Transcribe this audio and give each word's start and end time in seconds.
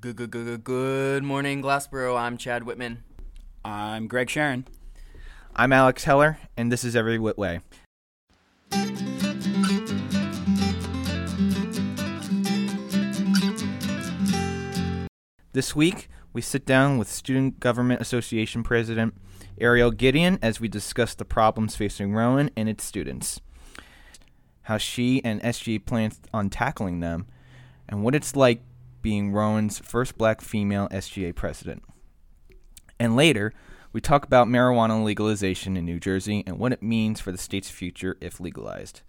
Good, 0.00 0.14
good, 0.14 0.30
good, 0.30 0.44
good, 0.44 0.64
good 0.64 1.24
morning, 1.24 1.60
Glassboro. 1.60 2.16
I'm 2.16 2.36
Chad 2.36 2.62
Whitman. 2.62 3.02
I'm 3.64 4.06
Greg 4.06 4.30
Sharon. 4.30 4.64
I'm 5.56 5.72
Alex 5.72 6.04
Heller, 6.04 6.38
and 6.56 6.70
this 6.70 6.84
is 6.84 6.94
Every 6.94 7.18
Whit 7.18 7.36
Way. 7.36 7.58
This 15.52 15.74
week, 15.74 16.08
we 16.32 16.42
sit 16.42 16.64
down 16.64 16.98
with 16.98 17.08
Student 17.10 17.58
Government 17.58 18.00
Association 18.00 18.62
President 18.62 19.14
Arielle 19.60 19.92
Gedeon 19.92 20.38
as 20.40 20.60
we 20.60 20.68
discuss 20.68 21.16
the 21.16 21.24
problems 21.24 21.74
facing 21.74 22.14
Rowan 22.14 22.50
and 22.56 22.68
its 22.68 22.84
students, 22.84 23.40
how 24.62 24.78
she 24.78 25.24
and 25.24 25.42
SG 25.42 25.84
plans 25.84 26.20
on 26.32 26.50
tackling 26.50 27.00
them, 27.00 27.26
and 27.88 28.04
what 28.04 28.14
it's 28.14 28.36
like 28.36 28.62
being 29.02 29.32
Rowan's 29.32 29.78
first 29.78 30.18
black 30.18 30.40
female 30.40 30.88
SGA 30.90 31.34
president. 31.34 31.82
And 32.98 33.16
later, 33.16 33.52
we 33.92 34.00
talk 34.00 34.24
about 34.24 34.48
marijuana 34.48 35.02
legalization 35.02 35.76
in 35.76 35.84
New 35.84 35.98
Jersey 35.98 36.42
and 36.46 36.58
what 36.58 36.72
it 36.72 36.82
means 36.82 37.20
for 37.20 37.32
the 37.32 37.38
state's 37.38 37.70
future 37.70 38.16
if 38.20 38.40
legalized. 38.40 39.02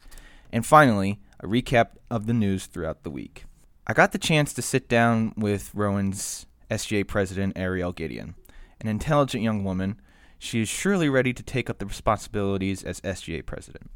And 0.52 0.66
finally, 0.66 1.20
a 1.40 1.48
recap 1.48 1.90
of 2.10 2.26
the 2.26 2.34
news 2.34 2.66
throughout 2.66 3.04
the 3.04 3.12
week. 3.12 3.46
I 3.86 3.94
got 3.94 4.12
the 4.12 4.18
chance 4.18 4.54
to 4.54 4.62
sit 4.62 4.88
down 4.88 5.34
with 5.36 5.72
Rowan's 5.74 6.46
SGA 6.70 7.08
president, 7.08 7.56
Arielle 7.56 7.96
Gedeon. 7.96 8.36
An 8.82 8.88
intelligent 8.88 9.44
young 9.44 9.64
woman, 9.64 10.00
she 10.38 10.62
is 10.62 10.70
surely 10.70 11.10
ready 11.10 11.34
to 11.34 11.44
take 11.44 11.70
up 11.70 11.80
the 11.80 11.86
responsibilities 11.86 12.84
as 12.84 13.02
SGA 13.02 13.46
president. 13.46 13.90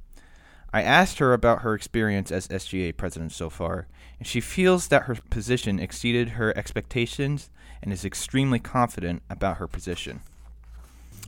I 0.75 0.81
asked 0.81 1.19
her 1.19 1.33
about 1.33 1.61
her 1.61 1.75
experience 1.75 2.31
as 2.31 2.47
SGA 2.47 2.97
president 2.97 3.31
so 3.31 3.51
far, 3.51 3.87
and 4.17 4.27
she 4.27 4.41
feels 4.41 4.87
that 4.87 5.03
her 5.03 5.15
position 5.29 5.79
exceeded 5.79 6.29
her 6.29 6.57
expectations 6.57 7.51
and 7.83 7.93
is 7.93 8.03
extremely 8.03 8.57
confident 8.57 9.21
about 9.29 9.57
her 9.57 9.67
position. 9.67 10.21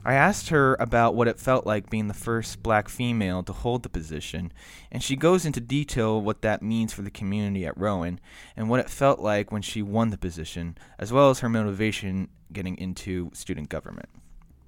I 0.03 0.15
asked 0.15 0.49
her 0.49 0.75
about 0.79 1.13
what 1.13 1.27
it 1.27 1.39
felt 1.39 1.65
like 1.65 1.91
being 1.91 2.07
the 2.07 2.13
first 2.15 2.63
black 2.63 2.89
female 2.89 3.43
to 3.43 3.53
hold 3.53 3.83
the 3.83 3.89
position, 3.89 4.51
and 4.91 5.03
she 5.03 5.15
goes 5.15 5.45
into 5.45 5.59
detail 5.59 6.19
what 6.19 6.41
that 6.41 6.63
means 6.63 6.91
for 6.91 7.03
the 7.03 7.11
community 7.11 7.67
at 7.67 7.77
Rowan 7.77 8.19
and 8.57 8.67
what 8.67 8.79
it 8.79 8.89
felt 8.89 9.19
like 9.19 9.51
when 9.51 9.61
she 9.61 9.83
won 9.83 10.09
the 10.09 10.17
position, 10.17 10.75
as 10.97 11.13
well 11.13 11.29
as 11.29 11.39
her 11.39 11.49
motivation 11.49 12.29
getting 12.51 12.77
into 12.77 13.29
student 13.33 13.69
government. 13.69 14.09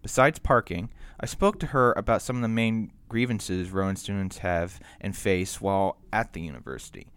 Besides 0.08 0.40
parking, 0.40 0.88
I 1.20 1.26
spoke 1.26 1.60
to 1.60 1.66
her 1.66 1.92
about 1.98 2.22
some 2.22 2.38
of 2.38 2.42
the 2.42 2.48
main 2.48 2.94
grievances 3.10 3.72
Rowan 3.72 3.98
students 3.98 4.38
have 4.38 4.80
and 5.02 5.14
face 5.14 5.60
while 5.60 5.98
at 6.14 6.32
the 6.32 6.40
university. 6.40 7.08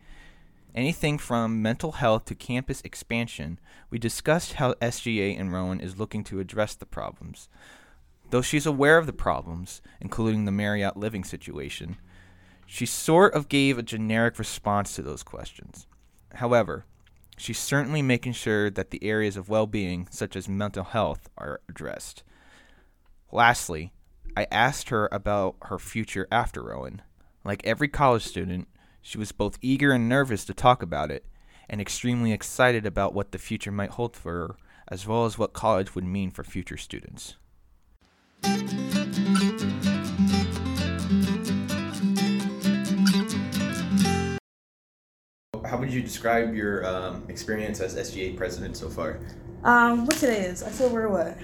Anything 0.74 1.16
from 1.16 1.62
mental 1.62 1.92
health 1.92 2.24
to 2.24 2.34
campus 2.34 2.80
expansion, 2.80 3.61
we 3.91 4.00
discussed 4.00 4.55
how 4.55 4.72
SGA 4.83 5.38
and 5.38 5.52
Rowan 5.52 5.78
is 5.78 6.00
looking 6.00 6.24
to 6.24 6.41
address 6.41 6.74
the 6.74 6.84
problems. 6.84 7.48
Though 8.30 8.42
she's 8.42 8.66
aware 8.66 8.98
of 8.98 9.06
the 9.06 9.12
problems, 9.12 9.83
including 10.00 10.44
the 10.44 10.50
Marriott 10.50 10.96
living 10.96 11.22
situation, 11.22 11.96
she 12.66 12.86
sort 12.86 13.34
of 13.34 13.48
gave 13.48 13.78
a 13.78 13.84
generic 13.84 14.36
response 14.36 14.96
to 14.96 15.02
those 15.02 15.22
questions. 15.22 15.86
However, 16.34 16.86
she's 17.36 17.61
certainly 17.61 18.02
making 18.02 18.33
sure 18.33 18.68
that 18.68 18.91
the 18.91 19.05
areas 19.05 19.36
of 19.36 19.48
well 19.48 19.68
being, 19.68 20.08
such 20.11 20.34
as 20.34 20.48
mental 20.48 20.83
health, 20.83 21.28
are 21.38 21.61
addressed. 21.68 22.24
Lastly, 23.33 23.92
I 24.36 24.48
asked 24.50 24.89
her 24.89 25.09
about 25.12 25.55
her 25.62 25.78
future 25.78 26.27
after 26.33 26.64
Rowan. 26.64 27.00
Like 27.45 27.64
every 27.64 27.86
college 27.86 28.25
student, 28.25 28.67
she 29.00 29.19
was 29.19 29.31
both 29.31 29.56
eager 29.62 29.92
and 29.92 30.09
nervous 30.09 30.45
to 30.47 30.55
talk 30.55 30.83
about 30.83 31.12
it, 31.12 31.25
and 31.69 31.81
extremely 31.81 32.33
excited 32.33 32.84
about 32.84 33.14
what 33.14 33.31
the 33.31 33.39
future 33.39 33.70
might 33.70 33.91
hold 33.91 34.17
for 34.17 34.33
her, 34.33 34.56
as 34.89 35.06
well 35.06 35.27
as 35.27 35.39
what 35.39 35.53
college 35.53 35.95
would 35.95 36.05
mean 36.05 36.33
for 36.33 36.42
future 36.42 36.77
students. 36.77 37.36
How 45.64 45.77
would 45.79 45.92
you 45.92 46.02
describe 46.02 46.52
your 46.52 46.85
um, 46.85 47.24
experience 47.29 47.79
as 47.79 47.95
SGA 47.95 48.36
president 48.36 48.77
so 48.77 48.89
far? 48.89 49.20
Um, 49.63 50.05
what 50.05 50.17
today 50.17 50.46
is? 50.46 50.64
October 50.64 51.08
what? 51.08 51.39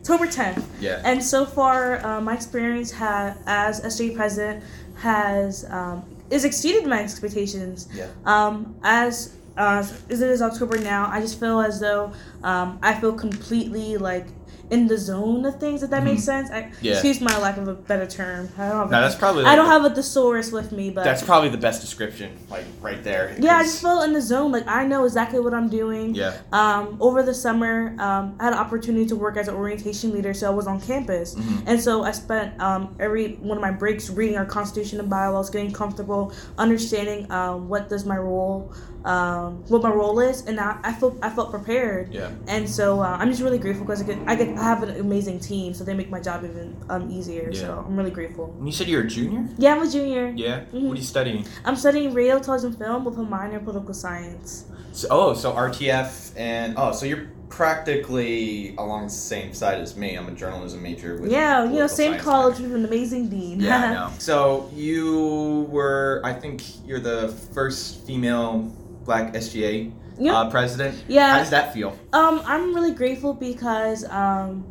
October 0.00 0.26
10th. 0.26 0.64
Yeah. 0.80 1.02
And 1.04 1.22
so 1.22 1.44
far, 1.44 2.04
uh, 2.04 2.20
my 2.20 2.34
experience 2.34 2.90
ha- 2.90 3.36
as 3.46 3.80
SGA 3.82 4.16
president 4.16 4.64
has 4.96 5.64
um, 5.70 6.04
is 6.30 6.44
exceeded 6.44 6.86
my 6.86 7.02
expectations. 7.02 7.88
Yeah. 7.92 8.08
Um, 8.24 8.74
as 8.82 9.36
uh, 9.56 9.86
as 10.08 10.20
it 10.22 10.30
is 10.30 10.40
October 10.42 10.78
now, 10.78 11.08
I 11.10 11.20
just 11.20 11.38
feel 11.38 11.60
as 11.60 11.80
though 11.80 12.12
um, 12.42 12.78
I 12.82 12.94
feel 12.94 13.12
completely 13.12 13.96
like 13.98 14.26
in 14.70 14.86
the 14.86 14.96
zone 14.96 15.44
of 15.44 15.58
things. 15.58 15.82
If 15.82 15.90
that 15.90 16.04
makes 16.04 16.22
sense. 16.24 16.50
I, 16.50 16.70
Yeah. 16.80 16.92
Excuse 16.92 17.20
my 17.20 17.36
lack 17.38 17.56
of 17.56 17.66
a 17.68 17.74
better 17.74 18.06
term. 18.06 18.48
I 18.58 18.68
don't 18.68 18.76
have. 18.78 18.90
No, 18.90 18.98
a- 18.98 19.00
that's 19.02 19.14
probably 19.16 19.44
I 19.44 19.54
don't 19.56 19.66
like- 19.66 19.82
have 19.82 19.92
a 19.92 19.94
thesaurus 19.94 20.52
with 20.52 20.72
me, 20.72 20.90
but 20.90 21.04
That's 21.04 21.22
probably 21.22 21.48
the 21.48 21.58
best 21.58 21.80
description, 21.80 22.36
like 22.50 22.64
right 22.80 23.02
there. 23.02 23.34
yeah, 23.38 23.56
I 23.58 23.62
just 23.64 23.80
feel 23.82 24.02
in 24.02 24.12
the 24.12 24.20
zone. 24.20 24.52
Like 24.52 24.66
I 24.68 24.86
know 24.86 25.04
exactly 25.04 25.40
what 25.40 25.52
I'm 25.54 25.68
doing. 25.68 26.14
Yeah. 26.14 26.34
Um, 26.52 26.96
over 27.00 27.22
the 27.22 27.34
summer, 27.34 27.94
um, 27.98 28.36
I 28.40 28.44
had 28.44 28.52
an 28.52 28.58
opportunity 28.58 29.06
to 29.06 29.16
work 29.16 29.36
as 29.36 29.48
an 29.48 29.54
orientation 29.54 30.12
leader, 30.12 30.32
so 30.34 30.46
I 30.46 30.54
was 30.54 30.66
on 30.66 30.80
campus, 30.80 31.34
Mm-hmm. 31.34 31.68
and 31.68 31.80
so 31.80 32.04
I 32.04 32.12
spent 32.12 32.60
um, 32.60 32.94
every 33.00 33.34
one 33.42 33.56
of 33.58 33.62
my 33.62 33.70
breaks 33.72 34.08
reading 34.10 34.36
our 34.36 34.44
Constitution 34.46 35.00
and 35.00 35.08
bylaws, 35.10 35.50
getting 35.50 35.72
comfortable, 35.72 36.32
understanding 36.58 37.30
um, 37.32 37.68
what 37.68 37.88
does 37.88 38.04
my 38.04 38.16
role, 38.16 38.72
um, 39.04 39.64
what 39.68 39.82
my 39.82 39.90
role 39.90 40.20
is, 40.20 40.46
and 40.46 40.60
I, 40.60 40.78
I 40.82 40.92
felt 40.92 41.16
I 41.22 41.30
felt 41.30 41.50
prepared. 41.50 42.12
Yeah. 42.12 42.30
And 42.48 42.68
so 42.68 43.00
uh, 43.00 43.16
I'm 43.18 43.28
just 43.30 43.42
really 43.42 43.58
grateful 43.58 43.84
because 43.86 44.02
I 44.02 44.06
get 44.06 44.18
I 44.26 44.34
get 44.36 44.48
I 44.60 44.64
have 44.64 44.82
an 44.82 45.00
amazing 45.00 45.40
team, 45.40 45.72
so 45.72 45.84
they 45.84 45.94
make 45.94 46.10
my 46.10 46.20
job 46.20 46.44
even 46.44 46.76
um, 46.90 47.10
easier. 47.10 47.48
Yeah. 47.50 47.60
So 47.60 47.84
I'm 47.86 47.96
really 47.96 48.10
grateful. 48.10 48.54
And 48.58 48.66
you 48.66 48.72
said 48.72 48.88
you're 48.88 49.02
a 49.02 49.08
junior? 49.08 49.48
Yeah, 49.56 49.74
I'm 49.74 49.82
a 49.82 49.90
junior. 49.90 50.32
Yeah. 50.36 50.60
Mhm. 50.72 50.82
What 50.88 50.92
are 50.92 50.96
you 50.96 51.02
studying? 51.02 51.46
I'm 51.64 51.76
studying 51.76 52.12
radio, 52.12 52.38
television, 52.38 52.70
and 52.70 52.78
film 52.78 53.04
with 53.06 53.16
a 53.18 53.22
minor 53.22 53.58
in 53.58 53.64
political 53.64 53.94
science. 53.94 54.66
So, 54.92 55.08
oh, 55.10 55.34
so 55.34 55.52
RTF 55.52 56.32
and 56.36 56.74
oh, 56.76 56.92
so 56.92 57.06
you're 57.06 57.28
practically 57.48 58.74
along 58.76 59.04
the 59.04 59.10
same 59.10 59.52
side 59.54 59.78
as 59.80 59.96
me. 59.96 60.14
I'm 60.16 60.28
a 60.28 60.32
journalism 60.32 60.82
major. 60.82 61.16
With 61.20 61.30
Yeah, 61.32 61.64
you 61.64 61.78
know, 61.78 61.86
same 61.86 62.18
college 62.18 62.56
minor. 62.58 62.68
with 62.68 62.76
an 62.76 62.84
amazing 62.84 63.28
dean. 63.28 63.60
Yeah, 63.60 63.76
I 63.76 63.94
know. 63.94 64.10
So 64.18 64.70
you 64.74 65.66
were, 65.70 66.20
I 66.24 66.32
think 66.32 66.62
you're 66.86 67.00
the 67.00 67.28
first 67.54 68.04
female 68.06 68.70
black 69.04 69.32
SGA 69.32 69.90
Yeah. 70.20 70.34
uh, 70.38 70.50
president. 70.50 71.02
Yeah. 71.08 71.32
How 71.32 71.38
does 71.38 71.50
that 71.50 71.72
feel? 71.74 71.98
Um, 72.12 72.42
I'm 72.44 72.74
really 72.74 72.92
grateful 72.92 73.32
because 73.34 74.04
um, 74.10 74.64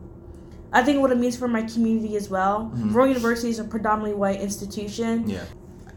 I 0.71 0.83
think 0.83 1.01
what 1.01 1.11
it 1.11 1.17
means 1.17 1.35
for 1.35 1.47
my 1.47 1.63
community 1.63 2.15
as 2.15 2.29
well. 2.29 2.71
Mhm. 2.75 2.93
Rowan 2.93 3.09
University 3.09 3.49
is 3.49 3.59
a 3.59 3.63
predominantly 3.63 4.13
white 4.17 4.39
institution. 4.39 5.27
Yeah. 5.29 5.41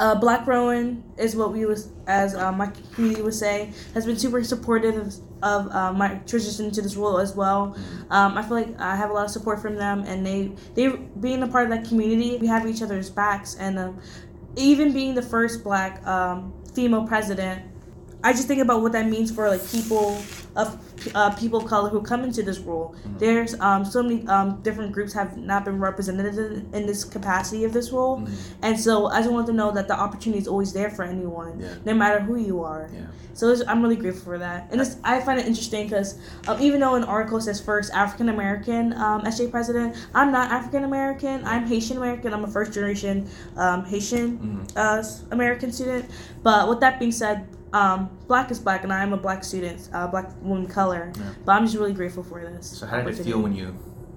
Uh, 0.01 0.15
Black 0.17 0.47
Rowan 0.47 1.05
is 1.17 1.37
what 1.37 1.53
we 1.53 1.65
was, 1.67 1.91
as 2.09 2.35
uh, 2.35 2.51
my 2.51 2.73
community 2.95 3.23
would 3.23 3.35
say, 3.35 3.71
has 3.95 4.05
been 4.07 4.17
super 4.19 4.43
supportive 4.43 4.97
of, 4.97 5.15
of 5.43 5.71
uh, 5.71 5.93
my 5.93 6.15
transition 6.27 6.71
to 6.73 6.83
this 6.83 6.97
role 6.97 7.19
as 7.19 7.37
well. 7.37 7.77
Um, 8.11 8.37
I 8.37 8.43
feel 8.43 8.57
like 8.57 8.81
I 8.81 8.97
have 8.97 9.11
a 9.11 9.13
lot 9.13 9.27
of 9.27 9.31
support 9.31 9.61
from 9.61 9.77
them, 9.77 10.03
and 10.07 10.27
they 10.27 10.51
they 10.75 10.89
being 11.21 11.43
a 11.43 11.47
part 11.47 11.65
of 11.65 11.71
that 11.71 11.87
community, 11.87 12.39
we 12.41 12.47
have 12.49 12.67
each 12.67 12.83
other's 12.83 13.11
backs, 13.11 13.55
and 13.61 13.79
um, 13.79 14.01
even 14.57 14.93
being 14.93 15.15
the 15.15 15.23
first 15.23 15.63
Black 15.63 16.05
um, 16.07 16.53
female 16.75 17.07
president, 17.07 17.63
I 18.25 18.33
just 18.33 18.47
think 18.47 18.61
about 18.63 18.83
what 18.83 18.93
that 18.93 19.07
means 19.09 19.31
for 19.33 19.49
like 19.49 19.67
people 19.71 20.23
of 20.55 20.79
uh, 21.15 21.31
people 21.35 21.59
of 21.61 21.67
color 21.67 21.89
who 21.89 22.01
come 22.03 22.23
into 22.23 22.43
this 22.43 22.59
role. 22.61 22.95
There's 23.19 23.59
um, 23.59 23.85
so 23.85 24.03
many 24.03 24.25
um, 24.29 24.61
different 24.63 24.93
groups 24.93 25.13
have 25.15 25.37
not 25.37 25.65
been 25.65 25.81
represented 25.81 26.27
in, 26.39 26.69
in 26.73 26.87
this 26.87 27.05
capacity 27.05 27.65
of 27.65 27.73
this 27.73 27.91
role, 27.91 28.19
Mm-hmm. 28.19 28.35
and 28.63 28.79
so 28.79 29.07
I 29.07 29.21
just 29.21 29.33
want 29.33 29.47
to 29.49 29.53
know 29.53 29.73
that 29.73 29.89
the 29.89 29.99
opportunity 29.99 30.39
is 30.41 30.47
always 30.47 30.73
there 30.73 30.91
for 30.91 31.03
anyone, 31.05 31.59
Yeah. 31.61 31.75
no 31.85 31.95
matter 31.95 32.21
who 32.21 32.37
you 32.37 32.63
are. 32.63 32.89
Yeah. 32.95 33.07
So 33.35 33.57
I'm 33.67 33.81
really 33.83 33.97
grateful 33.97 34.25
for 34.25 34.39
that, 34.39 34.69
and 34.71 34.81
I 35.05 35.21
find 35.21 35.41
it 35.41 35.47
interesting 35.47 35.87
because 35.89 36.19
um, 36.47 36.61
even 36.61 36.81
though 36.81 36.95
an 36.95 37.05
article 37.05 37.41
says 37.41 37.61
first 37.61 37.91
African 37.95 38.29
American 38.29 38.93
um, 38.93 39.23
SJ 39.23 39.51
president, 39.51 39.97
I'm 40.15 40.31
not 40.31 40.53
African 40.53 40.85
American. 40.85 41.43
I'm 41.45 41.67
Haitian 41.67 41.97
American. 41.97 42.35
I'm 42.35 42.45
a 42.45 42.49
first 42.49 42.73
generation 42.75 43.27
um, 43.57 43.85
Haitian 43.87 44.39
Mm-hmm. 44.39 44.63
uh, 44.77 45.03
American 45.35 45.73
student. 45.73 46.05
But 46.43 46.69
with 46.69 46.81
that 46.81 46.99
being 47.01 47.11
said, 47.13 47.47
um, 47.73 48.11
black 48.29 48.51
is 48.51 48.59
black, 48.59 48.85
and 48.85 48.93
I 48.93 49.03
am 49.03 49.13
a 49.13 49.17
black 49.17 49.45
student, 49.45 49.89
uh, 49.93 50.07
black 50.07 50.31
woman 50.43 50.67
color. 50.67 51.13
Yeah. 51.17 51.23
But 51.45 51.53
I'm 51.53 51.65
just 51.65 51.77
really 51.77 51.95
grateful 51.95 52.23
for 52.23 52.41
this. 52.41 52.67
So 52.67 52.87
how 52.87 53.01
did 53.01 53.19
it 53.19 53.25
feel 53.25 53.41
when 53.41 53.55
you 53.55 53.75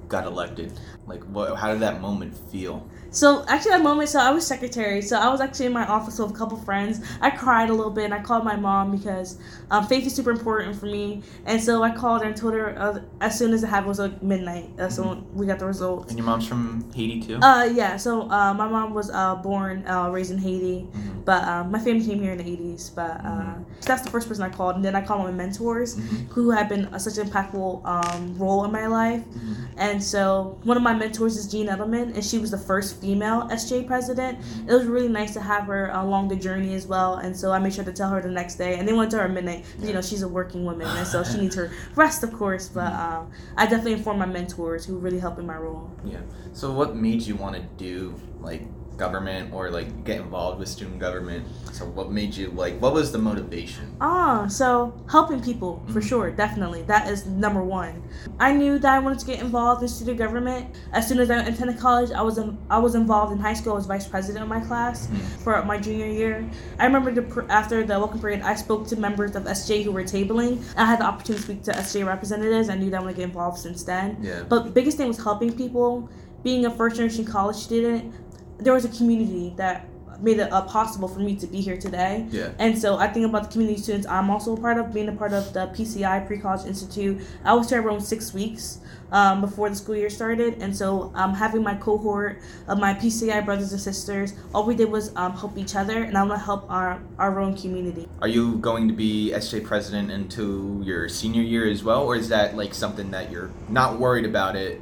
got 0.07 0.25
elected? 0.25 0.73
Like, 1.07 1.23
what? 1.25 1.55
How 1.55 1.71
did 1.71 1.81
that 1.81 2.01
moment 2.01 2.35
feel? 2.51 2.87
So 3.15 3.45
actually, 3.47 3.71
that 3.71 3.81
moment, 3.83 4.09
so 4.09 4.19
I 4.19 4.29
was 4.31 4.45
secretary. 4.45 5.01
So 5.01 5.17
I 5.17 5.29
was 5.29 5.39
actually 5.39 5.67
in 5.67 5.73
my 5.73 5.85
office 5.88 6.19
with 6.19 6.31
a 6.31 6.33
couple 6.33 6.57
friends. 6.57 7.00
I 7.21 7.29
cried 7.31 7.69
a 7.69 7.73
little 7.73 7.91
bit, 7.91 8.03
and 8.03 8.13
I 8.13 8.19
called 8.21 8.44
my 8.44 8.57
mom 8.57 8.91
because 8.91 9.38
um, 9.71 9.88
faith 9.88 10.06
is 10.06 10.13
super 10.13 10.31
important 10.31 10.75
for 10.75 10.88
me. 10.88 11.23
And 11.45 11.62
so 11.63 11.81
I 11.81 11.91
called 11.95 12.21
her 12.23 12.27
and 12.27 12.35
told 12.35 12.53
her 12.56 12.77
uh, 12.77 13.00
as 13.21 13.39
soon 13.39 13.53
as 13.53 13.63
it 13.63 13.67
happened 13.67 13.85
it 13.85 13.89
was 13.89 14.00
like 14.00 14.21
midnight. 14.21 14.69
Uh, 14.77 14.89
so 14.89 15.03
Mm-hmm. 15.06 15.38
we 15.38 15.45
got 15.45 15.59
the 15.59 15.65
results. 15.65 16.09
And 16.09 16.17
your 16.17 16.25
mom's 16.25 16.45
from 16.47 16.91
Haiti 16.94 17.21
too. 17.21 17.39
Uh, 17.41 17.63
yeah. 17.73 17.95
So 17.95 18.23
uh, 18.29 18.53
my 18.53 18.67
mom 18.67 18.94
was 18.94 19.09
uh, 19.12 19.35
born, 19.35 19.88
uh, 19.88 20.09
raised 20.09 20.31
in 20.31 20.38
Haiti, 20.39 20.88
Mhm. 20.91 21.23
but 21.23 21.44
um, 21.47 21.71
my 21.71 21.79
family 21.79 22.03
came 22.06 22.19
here 22.21 22.33
in 22.33 22.39
the 22.39 22.44
'80s. 22.44 22.89
But 22.94 23.12
uh, 23.23 23.29
Mhm. 23.29 23.65
so 23.79 23.88
that's 23.88 24.01
the 24.01 24.09
first 24.09 24.27
person 24.27 24.44
I 24.44 24.50
called, 24.50 24.75
and 24.75 24.83
then 24.83 24.94
I 24.95 25.01
called 25.01 25.23
my 25.23 25.31
mentors, 25.31 25.95
Mhm. 25.95 26.27
who 26.31 26.50
have 26.51 26.67
been 26.67 26.85
uh, 26.94 27.00
such 27.00 27.17
an 27.17 27.29
impactful 27.29 27.85
um, 27.85 28.35
role 28.38 28.65
in 28.65 28.71
my 28.73 28.88
life. 28.88 29.23
Mhm. 29.23 29.56
And 29.77 30.03
so 30.03 30.57
one 30.63 30.75
of 30.77 30.83
my 30.83 30.94
mentors 30.94 31.38
is 31.38 31.47
Jean 31.51 31.67
Edelman, 31.67 32.13
and 32.15 32.23
she 32.25 32.39
was 32.39 32.50
the 32.51 32.57
first 32.57 33.00
female 33.05 33.47
SJ 33.51 33.85
president. 33.85 34.39
It 34.67 34.73
was 34.73 34.85
really 34.85 35.07
nice 35.07 35.33
to 35.33 35.41
have 35.41 35.65
her 35.65 35.91
along 35.91 36.29
the 36.29 36.35
journey 36.35 36.73
as 36.73 36.87
well. 36.87 37.15
And 37.15 37.37
so 37.37 37.51
I 37.51 37.59
made 37.59 37.73
sure 37.73 37.83
to 37.83 37.93
tell 37.93 38.09
her 38.09 38.21
the 38.21 38.29
next 38.29 38.55
day, 38.55 38.79
and 38.79 38.87
they 38.87 38.93
went 38.93 39.11
to 39.11 39.17
her 39.17 39.25
at 39.25 39.31
midnight. 39.31 39.65
You 39.79 39.93
know, 39.93 40.01
she's 40.01 40.23
a 40.23 40.27
working 40.27 40.65
woman, 40.65 40.87
and 40.87 41.07
so 41.07 41.23
she 41.23 41.37
needs 41.37 41.55
her 41.55 41.71
rest, 41.95 42.23
of 42.23 42.33
course. 42.33 42.67
But 42.67 42.91
um, 42.93 43.31
I 43.55 43.65
definitely 43.65 43.93
informed 43.93 44.19
my 44.19 44.25
mentors 44.25 44.85
who 44.85 44.97
really 44.97 45.19
helped 45.19 45.37
in 45.37 45.45
my 45.45 45.57
role. 45.57 45.91
Yeah. 46.03 46.21
So, 46.53 46.71
what 46.71 46.95
made 46.95 47.21
you 47.21 47.35
want 47.35 47.55
to 47.55 47.61
do 47.77 48.15
like 48.39 48.63
government 48.97 49.53
or 49.53 49.69
like 49.69 50.03
get 50.06 50.19
involved 50.19 50.59
with 50.59 50.68
student 50.69 51.00
government? 51.00 51.45
So, 51.74 51.86
what 51.86 52.12
made 52.12 52.36
you 52.36 52.51
like? 52.51 52.80
What 52.80 52.94
was 52.94 53.12
the 53.12 53.18
motivation? 53.18 53.95
Ah, 54.01 54.47
so 54.47 54.94
helping 55.09 55.42
people 55.42 55.83
for 55.88 56.00
Mhm. 56.00 56.07
sure, 56.07 56.31
definitely. 56.31 56.83
That 56.83 57.09
is 57.09 57.25
number 57.25 57.63
one. 57.63 58.01
I 58.39 58.53
knew 58.53 58.80
that 58.80 58.94
I 58.94 59.00
wanted 59.00 59.19
to 59.19 59.25
get 59.25 59.42
involved 59.42 59.81
in 59.81 59.88
student 59.89 60.18
government. 60.18 60.68
As 60.94 61.07
soon 61.07 61.19
as 61.19 61.30
I 61.30 61.38
attended 61.39 61.80
college, 61.80 62.12
I 62.12 62.21
was 62.21 62.38
in, 62.38 62.57
I 62.69 62.80
was 62.80 62.95
involved 62.95 63.31
in 63.33 63.39
high 63.39 63.53
school. 63.53 63.75
as 63.75 63.86
vice 63.88 64.07
president 64.07 64.44
of 64.44 64.50
my 64.50 64.59
class 64.62 65.07
Mhm. 65.07 65.18
for 65.44 65.62
my 65.65 65.77
junior 65.77 66.06
year. 66.06 66.45
I 66.80 66.86
remember 66.86 67.12
the, 67.12 67.45
after 67.50 67.83
the 67.83 67.98
welcome 68.00 68.19
parade, 68.19 68.41
I 68.41 68.56
spoke 68.56 68.88
to 68.88 68.95
members 68.95 69.36
of 69.36 69.48
SJ 69.48 69.83
who 69.83 69.91
were 69.91 70.03
tabling. 70.03 70.59
I 70.77 70.86
had 70.86 71.00
the 71.00 71.06
opportunity 71.06 71.41
to 71.41 71.44
speak 71.44 71.63
to 71.63 71.71
SJ 71.77 72.03
representatives. 72.03 72.69
I 72.69 72.75
knew 72.75 72.89
that 72.91 72.98
I 72.98 73.03
want 73.03 73.15
to 73.15 73.21
get 73.21 73.27
involved 73.30 73.57
since 73.59 73.83
then. 73.83 74.18
Yeah. 74.21 74.44
But 74.48 74.74
biggest 74.74 74.95
thing 74.98 75.07
was 75.09 75.18
helping 75.21 75.51
people. 75.53 76.09
Being 76.44 76.65
a 76.68 76.69
first 76.69 76.98
generation 76.98 77.25
college 77.25 77.56
student, 77.57 78.13
there 78.57 78.73
was 78.73 78.85
a 78.85 78.89
community 78.89 79.53
that 79.57 79.87
made 80.21 80.39
it 80.39 80.51
uh, 80.51 80.61
possible 80.61 81.07
for 81.07 81.19
me 81.19 81.35
to 81.35 81.47
be 81.47 81.61
here 81.61 81.77
today. 81.77 82.25
Yeah. 82.29 82.51
And 82.59 82.77
so 82.77 82.97
I 82.97 83.07
think 83.07 83.25
about 83.25 83.43
the 83.43 83.49
community 83.49 83.81
students 83.81 84.07
I'm 84.07 84.29
also 84.29 84.55
a 84.55 84.59
part 84.59 84.77
of, 84.77 84.93
being 84.93 85.09
a 85.09 85.13
part 85.13 85.33
of 85.33 85.53
the 85.53 85.67
PCI 85.67 86.25
Pre 86.27 86.37
College 86.39 86.65
Institute. 86.65 87.21
I 87.43 87.53
was 87.53 87.69
here 87.69 87.81
around 87.81 88.01
six 88.01 88.33
weeks 88.33 88.79
um, 89.11 89.41
before 89.41 89.69
the 89.69 89.75
school 89.75 89.95
year 89.95 90.09
started. 90.09 90.61
And 90.61 90.75
so 90.75 91.11
um, 91.15 91.33
having 91.33 91.63
my 91.63 91.75
cohort 91.75 92.39
of 92.67 92.79
my 92.79 92.93
PCI 92.93 93.45
brothers 93.45 93.71
and 93.71 93.81
sisters, 93.81 94.33
all 94.53 94.65
we 94.65 94.75
did 94.75 94.91
was 94.91 95.15
um, 95.15 95.33
help 95.33 95.57
each 95.57 95.75
other, 95.75 96.03
and 96.03 96.17
I 96.17 96.23
want 96.23 96.39
to 96.39 96.45
help 96.45 96.69
our, 96.69 97.01
our 97.17 97.39
own 97.39 97.55
community. 97.55 98.07
Are 98.21 98.27
you 98.27 98.57
going 98.57 98.87
to 98.87 98.93
be 98.93 99.31
SJ 99.33 99.65
president 99.65 100.11
into 100.11 100.81
your 100.83 101.07
senior 101.09 101.43
year 101.43 101.69
as 101.69 101.83
well, 101.83 102.03
or 102.03 102.15
is 102.15 102.29
that 102.29 102.55
like 102.55 102.73
something 102.73 103.11
that 103.11 103.31
you're 103.31 103.51
not 103.69 103.99
worried 103.99 104.25
about 104.25 104.55
it 104.55 104.81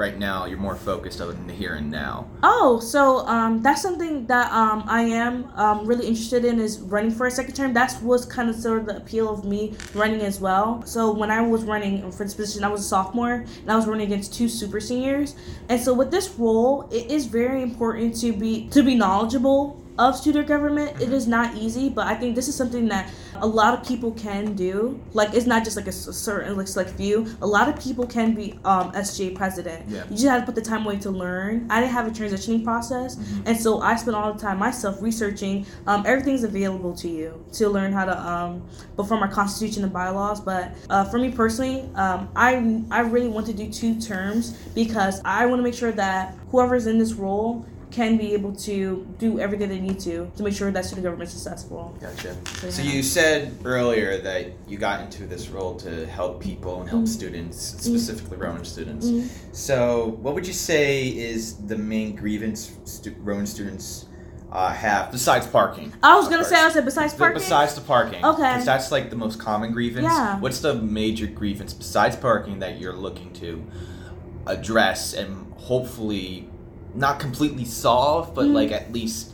right 0.00 0.18
now? 0.18 0.46
You're 0.46 0.58
more 0.58 0.74
focused 0.74 1.20
on 1.20 1.46
the 1.46 1.52
here 1.52 1.74
and 1.74 1.90
now. 1.90 2.26
Oh, 2.42 2.80
so 2.80 3.18
um, 3.26 3.62
that's 3.62 3.82
something 3.82 4.26
that 4.26 4.50
um, 4.50 4.82
I 4.88 5.02
am 5.02 5.52
um, 5.54 5.86
really 5.86 6.06
interested 6.06 6.44
in 6.44 6.58
is 6.58 6.80
running 6.80 7.10
for 7.10 7.26
a 7.26 7.30
second 7.30 7.54
term. 7.54 7.74
That 7.74 7.96
was 8.02 8.24
kind 8.24 8.48
of 8.48 8.56
sort 8.56 8.78
of 8.80 8.86
the 8.86 8.96
appeal 8.96 9.28
of 9.28 9.44
me 9.44 9.74
running 9.94 10.22
as 10.22 10.40
well. 10.40 10.82
So 10.86 11.12
when 11.12 11.30
I 11.30 11.42
was 11.42 11.64
running 11.64 12.10
for 12.10 12.24
this 12.24 12.34
position, 12.34 12.64
I 12.64 12.68
was 12.68 12.80
a 12.80 12.88
sophomore 12.88 13.44
and 13.60 13.70
I 13.70 13.76
was 13.76 13.86
running 13.86 14.06
against 14.06 14.34
two 14.34 14.48
super 14.48 14.80
seniors. 14.80 15.36
And 15.68 15.80
so 15.80 15.92
with 15.92 16.10
this 16.10 16.30
role, 16.30 16.88
it 16.90 17.10
is 17.10 17.26
very 17.26 17.62
important 17.62 18.18
to 18.22 18.32
be 18.32 18.68
to 18.70 18.82
be 18.82 18.94
knowledgeable 18.94 19.80
of 20.00 20.16
student 20.16 20.48
government. 20.48 20.98
It 21.00 21.12
is 21.12 21.26
not 21.26 21.54
easy, 21.54 21.90
but 21.90 22.06
I 22.06 22.14
think 22.14 22.34
this 22.34 22.48
is 22.48 22.56
something 22.56 22.88
that 22.88 23.10
a 23.36 23.46
lot 23.46 23.74
of 23.74 23.86
people 23.86 24.12
can 24.12 24.54
do. 24.54 24.98
Like 25.12 25.34
it's 25.34 25.46
not 25.46 25.62
just 25.62 25.76
like 25.76 25.86
a, 25.86 25.92
certain 25.92 26.56
like 26.56 26.68
select 26.68 26.90
few. 26.90 27.26
A 27.42 27.46
lot 27.46 27.68
of 27.68 27.78
people 27.78 28.06
can 28.06 28.34
be 28.34 28.58
um, 28.64 28.92
SJ 28.92 29.36
president. 29.36 29.88
Yeah. 29.88 30.04
You 30.04 30.16
just 30.16 30.24
have 30.24 30.40
to 30.40 30.46
put 30.46 30.54
the 30.54 30.62
time 30.62 30.86
away 30.86 30.98
to 31.00 31.10
learn. 31.10 31.66
I 31.68 31.80
didn't 31.80 31.92
have 31.92 32.06
a 32.06 32.10
transitioning 32.10 32.64
process, 32.64 33.18
and 33.44 33.56
so 33.58 33.80
I 33.80 33.96
spent 33.96 34.16
all 34.16 34.32
the 34.32 34.40
time 34.40 34.58
myself 34.58 35.02
researching. 35.02 35.66
Um, 35.86 36.04
everything's 36.06 36.44
available 36.44 36.96
to 36.96 37.08
you 37.08 37.44
to 37.52 37.68
learn 37.68 37.92
how 37.92 38.06
to 38.06 38.18
um, 38.26 38.66
perform 38.96 39.22
our 39.22 39.28
constitution 39.28 39.84
and 39.84 39.92
bylaws. 39.92 40.40
But 40.40 40.74
uh, 40.88 41.04
for 41.04 41.18
me 41.18 41.30
personally, 41.30 41.82
um, 41.94 42.30
I 42.34 42.82
I 42.90 43.00
really 43.00 43.28
want 43.28 43.46
to 43.48 43.52
do 43.52 43.70
two 43.70 44.00
terms 44.00 44.52
because 44.74 45.20
I 45.26 45.44
want 45.44 45.58
to 45.58 45.62
make 45.62 45.74
sure 45.74 45.92
that 45.92 46.36
whoever's 46.50 46.86
in 46.86 46.98
this 46.98 47.12
role 47.12 47.66
can 47.90 48.16
be 48.16 48.32
able 48.34 48.52
to 48.54 49.06
do 49.18 49.40
everything 49.40 49.68
they 49.68 49.80
need 49.80 49.98
to 50.00 50.30
to 50.36 50.42
make 50.42 50.54
sure 50.54 50.70
that 50.70 50.84
student 50.84 51.04
government 51.04 51.28
is 51.28 51.34
successful. 51.34 51.96
Gotcha. 52.00 52.36
So, 52.60 52.70
So 52.70 52.82
you 52.82 53.02
said 53.02 53.52
earlier 53.64 54.18
that 54.18 54.46
you 54.68 54.78
got 54.78 55.00
into 55.00 55.26
this 55.26 55.48
role 55.48 55.74
to 55.80 56.06
help 56.06 56.40
people 56.40 56.80
and 56.80 56.88
help 56.88 57.02
Mhm. 57.04 57.08
students, 57.08 57.58
specifically 57.60 58.36
Rowan 58.36 58.64
students. 58.64 59.06
Mhm. 59.06 59.28
So, 59.52 60.16
what 60.22 60.34
would 60.34 60.46
you 60.46 60.52
say 60.52 61.08
is 61.08 61.54
the 61.66 61.76
main 61.76 62.14
grievance 62.14 62.70
stu- 62.84 63.14
Rowan 63.22 63.46
students 63.46 64.06
uh, 64.52 64.72
have 64.72 65.12
besides 65.12 65.46
parking? 65.46 65.92
I 66.02 66.16
was 66.16 66.28
gonna 66.28 66.44
say 66.44 66.56
I 66.56 66.70
said 66.70 66.84
besides 66.84 67.14
parking. 67.14 67.38
Besides 67.40 67.74
the 67.76 67.80
parking, 67.82 68.24
Okay. 68.24 68.42
'cause 68.54 68.64
that's 68.64 68.90
like 68.90 69.08
the 69.10 69.14
most 69.16 69.38
common 69.38 69.72
grievance. 69.72 70.06
Yeah. 70.08 70.40
What's 70.40 70.58
the 70.60 70.74
major 70.74 71.26
grievance 71.26 71.72
besides 71.72 72.16
parking 72.16 72.58
that 72.58 72.80
you're 72.80 72.96
looking 72.96 73.32
to 73.34 73.62
address 74.46 75.12
and 75.14 75.52
hopefully 75.56 76.48
not 76.94 77.20
completely 77.20 77.64
solve, 77.64 78.34
but 78.34 78.46
Mhm. 78.46 78.54
like 78.54 78.72
at 78.72 78.92
least 78.92 79.32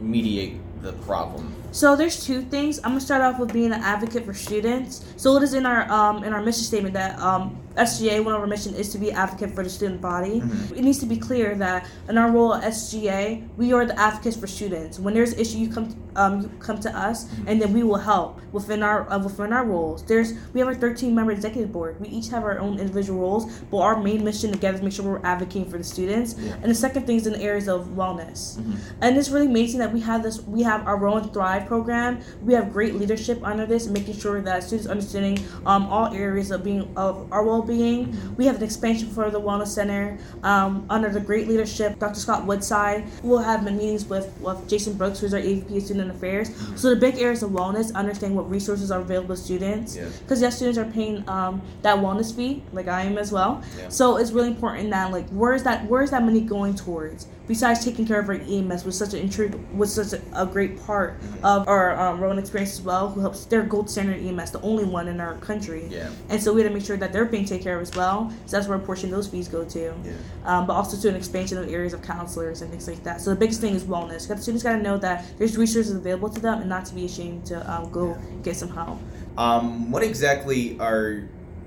mediate 0.00 0.56
the 0.82 0.92
problem? 0.92 1.54
So 1.74 1.96
there's 1.96 2.24
two 2.24 2.40
things. 2.42 2.78
I'm 2.84 2.92
gonna 2.92 3.00
start 3.00 3.20
off 3.20 3.40
with 3.40 3.52
being 3.52 3.72
an 3.72 3.82
advocate 3.82 4.24
for 4.24 4.32
students. 4.32 5.04
So 5.16 5.36
it 5.36 5.42
is 5.42 5.54
in 5.54 5.66
our 5.66 5.90
um, 5.90 6.22
in 6.22 6.32
our 6.32 6.40
mission 6.40 6.62
statement 6.62 6.94
that 6.94 7.18
um, 7.18 7.58
SGA, 7.76 8.24
one 8.24 8.32
of 8.32 8.40
our 8.40 8.46
mission 8.46 8.72
is 8.76 8.90
to 8.92 8.98
be 8.98 9.10
advocate 9.10 9.50
for 9.52 9.64
the 9.64 9.68
student 9.68 10.00
body. 10.00 10.40
Mhm. 10.40 10.76
It 10.78 10.82
needs 10.84 11.00
to 11.00 11.06
be 11.06 11.16
clear 11.16 11.56
that 11.56 11.84
in 12.08 12.16
our 12.16 12.30
role 12.30 12.54
at 12.54 12.62
SGA, 12.62 13.42
we 13.56 13.72
are 13.72 13.84
the 13.84 13.98
advocates 13.98 14.36
for 14.36 14.46
students. 14.46 15.00
When 15.00 15.14
there's 15.14 15.32
an 15.32 15.40
issue, 15.40 15.58
you 15.58 15.68
come 15.68 15.96
um, 16.14 16.42
you 16.42 16.50
come 16.60 16.78
to 16.78 16.96
us, 16.96 17.26
and 17.48 17.60
then 17.60 17.72
we 17.72 17.82
will 17.82 17.96
help 17.98 18.40
within 18.52 18.84
our 18.84 19.10
uh, 19.10 19.18
within 19.18 19.52
our 19.52 19.64
roles. 19.64 20.04
There's 20.04 20.34
we 20.52 20.60
have 20.60 20.68
a 20.68 20.76
13 20.76 21.12
member 21.12 21.32
executive 21.32 21.72
board. 21.72 21.96
We 22.00 22.06
each 22.06 22.28
have 22.28 22.44
our 22.44 22.60
own 22.60 22.78
individual 22.78 23.18
roles, 23.20 23.50
but 23.72 23.78
our 23.78 24.00
main 24.00 24.22
mission 24.22 24.52
together 24.52 24.74
is 24.74 24.80
to 24.80 24.84
make 24.84 24.94
sure 24.94 25.04
we're 25.04 25.26
advocating 25.26 25.68
for 25.68 25.76
the 25.78 25.82
students. 25.82 26.36
Yeah. 26.38 26.54
And 26.62 26.70
the 26.70 26.74
second 26.76 27.04
thing 27.08 27.16
is 27.16 27.26
in 27.26 27.32
the 27.32 27.42
areas 27.42 27.66
of 27.66 27.88
wellness. 27.96 28.58
Mhm. 28.60 28.76
And 29.00 29.16
it's 29.16 29.30
really 29.30 29.46
amazing 29.46 29.80
that 29.80 29.92
we 29.92 29.98
have 30.02 30.22
this. 30.22 30.40
We 30.46 30.62
have 30.62 30.86
our 30.86 30.96
Rowan 30.96 31.30
Thrive 31.30 31.63
program. 31.66 32.20
We 32.42 32.54
have 32.54 32.72
great 32.72 32.94
leadership 32.94 33.40
under 33.42 33.66
this, 33.66 33.86
making 33.86 34.14
sure 34.14 34.40
that 34.42 34.62
students 34.62 34.88
understanding 34.88 35.44
um, 35.66 35.86
all 35.86 36.12
areas 36.12 36.50
of 36.50 36.64
being 36.64 36.92
of 36.96 37.30
our 37.32 37.42
well-being. 37.42 38.36
We 38.36 38.46
have 38.46 38.56
an 38.56 38.62
expansion 38.62 39.08
for 39.10 39.30
the 39.30 39.40
Wellness 39.40 39.68
Center 39.68 40.18
um, 40.42 40.86
under 40.90 41.08
the 41.08 41.20
great 41.20 41.48
leadership 41.48 41.98
Dr. 41.98 42.20
Scott 42.20 42.46
Woodside. 42.46 43.04
We'll 43.22 43.38
have 43.38 43.64
meetings 43.64 44.06
with 44.06 44.32
with 44.40 44.68
Jason 44.68 44.94
Brooks, 44.94 45.20
who's 45.20 45.34
our 45.34 45.40
AVP 45.40 45.76
of 45.76 45.82
Student 45.82 46.10
Affairs. 46.10 46.50
So 46.76 46.90
the 46.90 46.96
big 46.96 47.18
areas 47.18 47.42
of 47.42 47.50
wellness, 47.50 47.94
understanding 47.94 48.36
what 48.36 48.48
resources 48.50 48.90
are 48.90 49.00
available 49.00 49.34
to 49.34 49.40
students. 49.40 49.96
Yeah. 49.96 50.08
Because 50.20 50.40
yes, 50.40 50.56
students 50.56 50.78
are 50.78 50.84
paying 50.84 51.28
um, 51.28 51.62
that 51.82 51.98
wellness 51.98 52.34
fee, 52.34 52.62
like 52.72 52.88
I 52.88 53.02
am 53.02 53.18
as 53.18 53.32
well. 53.32 53.62
Yeah. 53.78 53.88
So 53.88 54.16
it's 54.16 54.32
really 54.32 54.48
important 54.48 54.90
that 54.90 55.10
like 55.12 55.28
where 55.30 55.54
is 55.54 55.62
that 55.64 55.86
where 55.86 56.02
is 56.02 56.10
that 56.10 56.22
money 56.22 56.40
going 56.40 56.74
towards? 56.74 57.26
Besides 57.46 57.84
taking 57.84 58.06
care 58.06 58.18
of 58.20 58.28
our 58.30 58.36
EMS 58.36 58.84
was 58.84 58.96
such 58.96 59.12
an 59.12 59.28
intrig 59.28 59.52
was 59.74 59.92
such 59.92 60.18
a, 60.18 60.22
a 60.42 60.46
great 60.46 60.82
part 60.86 61.20
Mhm. 61.20 61.44
of 61.44 61.68
our 61.68 61.94
um, 62.00 62.18
Rowan 62.20 62.38
experience 62.38 62.72
as 62.78 62.80
well. 62.82 63.10
Who 63.10 63.20
helps 63.20 63.44
their 63.44 63.62
gold 63.62 63.90
standard 63.90 64.22
EMS, 64.24 64.50
the 64.52 64.62
only 64.62 64.84
one 64.84 65.08
in 65.08 65.20
our 65.20 65.34
country. 65.36 65.86
Yeah. 65.90 66.08
And 66.30 66.42
so 66.42 66.54
we 66.54 66.62
had 66.62 66.68
to 66.68 66.74
make 66.74 66.84
sure 66.86 66.96
that 66.96 67.12
they're 67.12 67.26
being 67.26 67.44
taken 67.44 67.62
care 67.64 67.76
of 67.76 67.82
as 67.82 67.94
well. 67.94 68.32
So 68.46 68.56
that's 68.56 68.66
where 68.66 68.78
a 68.78 68.80
portion 68.80 69.10
of 69.10 69.16
those 69.16 69.26
fees 69.28 69.46
go 69.48 69.62
to. 69.64 69.92
Yeah. 70.04 70.12
Um, 70.46 70.66
but 70.66 70.72
also 70.72 70.96
to 70.96 71.08
an 71.10 71.16
expansion 71.16 71.58
of 71.58 71.68
areas 71.68 71.92
of 71.92 72.00
counselors 72.00 72.62
and 72.62 72.70
things 72.70 72.88
like 72.88 73.02
that. 73.04 73.20
So 73.20 73.28
the 73.30 73.36
biggest 73.36 73.60
thing 73.60 73.74
is 73.74 73.84
wellness. 73.84 74.26
The 74.26 74.38
students 74.38 74.62
got 74.62 74.76
to 74.76 74.82
know 74.82 74.96
that 74.98 75.26
there's 75.38 75.58
resources 75.58 75.94
available 75.94 76.30
to 76.30 76.40
them 76.40 76.60
and 76.60 76.68
not 76.70 76.86
to 76.86 76.94
be 76.94 77.04
ashamed 77.04 77.44
to 77.46 77.56
um, 77.70 77.90
go 77.90 78.16
get 78.42 78.56
some 78.56 78.70
help. 78.70 78.98
Um, 79.36 79.90
what 79.90 80.02
exactly 80.02 80.78
are 80.80 81.24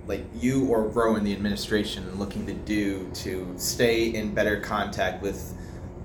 like 0.08 0.24
you 0.40 0.66
or 0.70 0.84
Rowan, 0.88 1.24
the 1.26 1.34
administration, 1.34 2.04
looking 2.18 2.46
to 2.48 2.54
do 2.54 3.10
to 3.14 3.54
stay 3.58 4.06
in 4.08 4.34
better 4.34 4.58
contact 4.60 5.22
with 5.22 5.54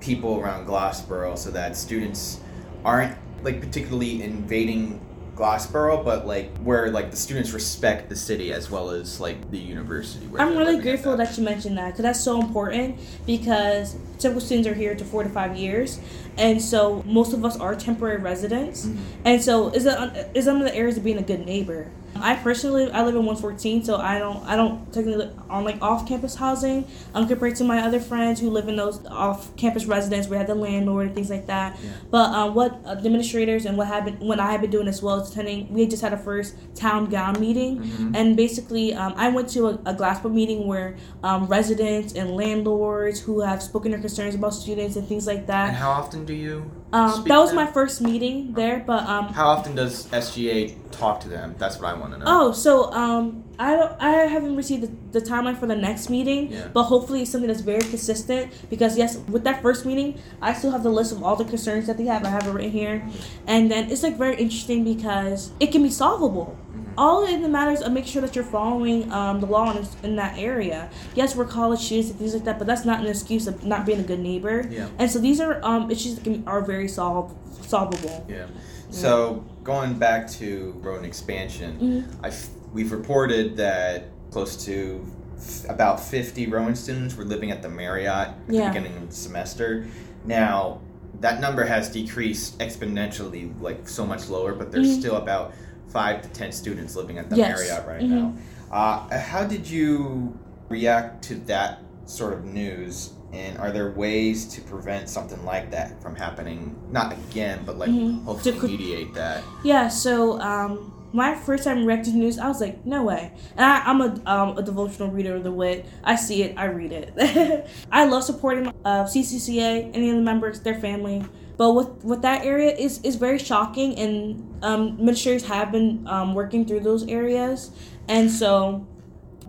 people 0.03 0.39
around 0.39 0.67
Glassboro 0.67 1.37
so 1.37 1.49
that 1.51 1.75
students 1.77 2.39
aren't 2.83 3.17
like 3.43 3.59
particularly 3.59 4.21
invading 4.21 4.99
Glassboro, 5.35 6.05
but 6.05 6.27
like 6.27 6.55
where 6.59 6.91
like 6.91 7.09
the 7.09 7.17
students 7.17 7.51
respect 7.51 8.09
the 8.09 8.15
city 8.15 8.53
as 8.53 8.69
well 8.69 8.91
as 8.91 9.19
like 9.19 9.49
the 9.49 9.57
university. 9.57 10.27
Where 10.27 10.41
I'm 10.41 10.55
really 10.55 10.79
grateful 10.79 11.17
that 11.17 11.35
you 11.37 11.43
mentioned 11.43 11.77
that 11.77 11.91
because 11.91 12.03
that's 12.03 12.23
so 12.23 12.39
important 12.39 12.99
because 13.25 13.95
typical 14.19 14.41
students 14.41 14.67
are 14.67 14.75
here 14.75 14.93
to 14.93 15.03
four 15.03 15.23
to 15.23 15.29
five 15.29 15.57
years, 15.57 15.99
and 16.37 16.61
so 16.61 17.01
most 17.07 17.33
of 17.33 17.43
us 17.43 17.57
are 17.57 17.75
temporary 17.75 18.17
residents, 18.17 18.85
mm-hmm. 18.85 19.01
and 19.25 19.41
so 19.41 19.69
is 19.69 19.85
that 19.85 20.29
is 20.35 20.45
one 20.45 20.57
of 20.57 20.63
the 20.63 20.75
areas 20.75 20.97
of 20.97 21.03
being 21.03 21.17
a 21.17 21.23
good 21.23 21.45
neighbor. 21.45 21.89
I 22.15 22.35
personally 22.35 22.89
I 22.91 23.03
live 23.03 23.15
in 23.15 23.25
114, 23.25 23.83
so 23.83 23.97
I 23.97 24.19
don't 24.19 24.43
I 24.45 24.55
don't 24.55 24.85
technically 24.93 25.25
live 25.25 25.33
on 25.49 25.63
like 25.63 25.81
off 25.81 26.07
campus 26.07 26.35
housing 26.35 26.85
um, 27.13 27.27
compared 27.27 27.55
to 27.57 27.63
my 27.63 27.79
other 27.79 27.99
friends 27.99 28.39
who 28.39 28.49
live 28.49 28.67
in 28.67 28.75
those 28.75 29.05
off 29.07 29.55
campus 29.57 29.85
residents 29.85 30.27
where 30.27 30.37
I 30.37 30.41
have 30.41 30.47
the 30.47 30.55
landlord 30.55 31.07
and 31.07 31.15
things 31.15 31.29
like 31.29 31.47
that. 31.47 31.77
Yeah. 31.83 31.89
But 32.11 32.29
um, 32.31 32.53
what 32.53 32.79
uh, 32.85 32.95
the 32.95 33.05
administrators 33.05 33.65
and 33.65 33.77
what 33.77 33.87
have 33.87 34.05
been 34.05 34.19
what 34.19 34.39
I 34.39 34.51
have 34.51 34.61
been 34.61 34.71
doing 34.71 34.87
as 34.87 35.01
well 35.01 35.19
is 35.19 35.31
attending. 35.31 35.71
We 35.73 35.85
just 35.87 36.01
had 36.01 36.13
a 36.13 36.17
first 36.17 36.55
town 36.75 37.09
gown 37.09 37.39
meeting, 37.39 37.79
Mm-hmm. 37.79 38.15
and 38.15 38.37
basically 38.37 38.93
um, 38.93 39.13
I 39.17 39.29
went 39.29 39.49
to 39.49 39.67
a, 39.67 39.73
a 39.85 39.93
Glassboro 39.95 40.31
meeting 40.33 40.67
where 40.67 40.95
um, 41.23 41.47
residents 41.47 42.13
and 42.13 42.31
landlords 42.31 43.19
who 43.19 43.41
have 43.41 43.61
spoken 43.63 43.91
their 43.91 43.99
concerns 43.99 44.35
about 44.35 44.53
students 44.53 44.95
and 44.95 45.07
things 45.07 45.25
like 45.27 45.47
that. 45.47 45.67
And 45.69 45.75
that. 45.75 45.79
how 45.81 45.91
often 45.91 46.25
do 46.25 46.33
you? 46.33 46.69
Um, 46.93 47.23
that 47.23 47.39
was 47.39 47.53
my 47.53 47.65
first 47.65 48.01
meeting 48.01 48.53
there, 48.53 48.83
but 48.85 49.03
um, 49.09 49.33
How 49.33 49.47
often 49.47 49.73
does 49.75 50.05
SGA 50.07 50.75
talk 50.91 51.19
to 51.21 51.27
them? 51.27 51.55
That's 51.57 51.79
what 51.79 51.87
I 51.89 51.93
want 51.95 52.13
to 52.13 52.19
know. 52.19 52.25
Oh, 52.27 52.51
so 52.51 52.93
um, 52.93 53.43
I 53.57 53.75
don't, 53.75 53.91
I 53.99 54.11
haven't 54.27 54.55
received 54.55 54.83
the, 54.83 55.19
the 55.19 55.25
timeline 55.25 55.57
for 55.57 55.65
the 55.65 55.75
next 55.75 56.11
meeting, 56.11 56.51
Yeah. 56.51 56.67
but 56.71 56.83
hopefully 56.83 57.23
it's 57.23 57.31
something 57.31 57.47
that's 57.47 57.61
very 57.61 57.81
consistent. 57.81 58.53
Because 58.69 58.95
yes, 58.95 59.17
with 59.27 59.43
that 59.45 59.63
first 59.63 59.87
meeting, 59.87 60.21
I 60.39 60.53
still 60.53 60.69
have 60.69 60.83
the 60.83 60.91
list 60.91 61.11
of 61.11 61.23
all 61.23 61.35
the 61.35 61.45
concerns 61.45 61.87
that 61.87 61.97
they 61.97 62.05
have. 62.05 62.23
I 62.25 62.29
have 62.29 62.45
it 62.45 62.51
written 62.51 62.69
here, 62.71 63.03
and 63.47 63.71
then 63.71 63.89
it's 63.89 64.03
like 64.03 64.15
very 64.15 64.35
interesting 64.35 64.83
because 64.83 65.51
it 65.59 65.71
can 65.71 65.81
be 65.81 65.89
solvable. 65.89 66.55
All 66.97 67.25
in 67.25 67.41
the 67.41 67.49
matters 67.49 67.81
of 67.81 67.91
make 67.91 68.05
sure 68.05 68.21
that 68.21 68.35
you're 68.35 68.45
following 68.45 69.11
um, 69.11 69.39
the 69.39 69.45
law 69.47 69.75
in, 69.75 69.85
in 70.03 70.15
that 70.17 70.37
area. 70.37 70.89
Yes, 71.15 71.35
we're 71.35 71.45
college 71.45 71.79
students 71.79 72.09
and 72.11 72.19
things 72.19 72.33
like 72.33 72.43
that, 72.45 72.57
but 72.59 72.67
that's 72.67 72.85
not 72.85 72.99
an 72.99 73.07
excuse 73.07 73.47
of 73.47 73.63
not 73.65 73.85
being 73.85 73.99
a 73.99 74.03
good 74.03 74.19
neighbor. 74.19 74.67
Yeah. 74.69 74.87
And 74.99 75.09
so 75.09 75.19
these 75.19 75.39
are 75.39 75.59
um, 75.63 75.89
issues 75.91 76.15
that 76.15 76.23
can, 76.23 76.47
are 76.47 76.61
very 76.61 76.87
solve, 76.87 77.33
solvable. 77.61 78.25
Yeah. 78.29 78.47
So 78.89 79.43
going 79.63 79.97
back 79.97 80.29
to 80.31 80.73
Rowan 80.81 81.05
expansion, 81.05 81.79
Mm-hmm. 81.79 82.25
I 82.25 82.27
f- 82.27 82.49
we've 82.73 82.91
reported 82.91 83.57
that 83.57 84.05
close 84.31 84.65
to 84.65 85.05
f- 85.37 85.65
about 85.69 85.99
50 85.99 86.47
Rowan 86.47 86.75
students 86.75 87.15
were 87.15 87.23
living 87.25 87.49
at 87.51 87.61
the 87.63 87.69
Marriott 87.69 88.07
at 88.29 88.35
Yeah. 88.47 88.61
the 88.71 88.79
beginning 88.79 88.97
of 88.97 89.09
the 89.09 89.15
semester. 89.15 89.87
Now 90.25 90.79
that 91.21 91.39
number 91.39 91.63
has 91.63 91.89
decreased 91.89 92.59
exponentially, 92.59 93.59
like 93.61 93.87
so 93.87 94.05
much 94.05 94.27
lower, 94.29 94.53
but 94.53 94.71
there's 94.71 94.89
Mhm. 94.89 94.99
still 94.99 95.15
about 95.17 95.53
five 95.93 96.21
to 96.23 96.27
10 96.29 96.51
students 96.51 96.95
living 96.95 97.17
at 97.19 97.29
the 97.29 97.37
Yes. 97.37 97.57
Marriott 97.59 97.87
right 97.87 98.01
Mhm. 98.01 98.09
now. 98.09 98.33
Uh, 98.71 99.17
how 99.19 99.43
did 99.45 99.69
you 99.69 100.37
react 100.67 101.23
to 101.25 101.35
that 101.45 101.79
sort 102.05 102.33
of 102.33 102.43
news? 102.43 103.11
And 103.31 103.57
are 103.59 103.71
there 103.71 103.91
ways 103.91 104.45
to 104.55 104.61
prevent 104.61 105.07
something 105.09 105.43
like 105.45 105.71
that 105.71 106.01
from 106.01 106.15
happening? 106.15 106.75
Not 106.91 107.13
again, 107.13 107.59
but 107.65 107.77
like 107.77 107.89
Mhm. 107.89 108.23
hopefully 108.25 108.59
co- 108.59 108.67
mediate 108.67 109.13
that. 109.13 109.43
Yeah, 109.63 109.87
so 109.87 110.39
um, 110.41 110.91
my 111.13 111.35
first 111.35 111.63
time 111.63 111.85
reacting 111.85 112.13
to 112.13 112.19
news, 112.19 112.37
I 112.39 112.47
was 112.47 112.59
like, 112.61 112.83
no 112.85 113.03
way. 113.03 113.31
And 113.55 113.65
I, 113.65 113.81
I'm 113.85 114.01
a, 114.01 114.19
um, 114.25 114.57
a 114.57 114.63
devotional 114.63 115.09
reader 115.09 115.35
of 115.35 115.43
the 115.43 115.51
Whit. 115.51 115.85
I 116.03 116.15
see 116.15 116.41
it, 116.43 116.55
I 116.57 116.65
read 116.65 116.91
it. 116.91 117.67
I 117.91 118.05
love 118.05 118.23
supporting 118.23 118.67
uh, 118.83 119.03
CCCA, 119.05 119.91
any 119.93 120.09
of 120.09 120.15
the 120.15 120.21
members, 120.23 120.59
their 120.61 120.75
family. 120.79 121.23
But 121.57 121.73
with, 121.73 122.03
with 122.03 122.21
that 122.23 122.45
area 122.45 122.71
is 122.75 122.99
is 123.03 123.15
very 123.15 123.37
shocking, 123.37 123.97
and 123.97 124.63
um, 124.63 124.87
administrators 124.89 125.45
have 125.45 125.71
been 125.71 126.07
um, 126.07 126.33
working 126.33 126.65
through 126.65 126.81
those 126.81 127.05
areas, 127.07 127.71
and 128.07 128.31
so 128.31 128.87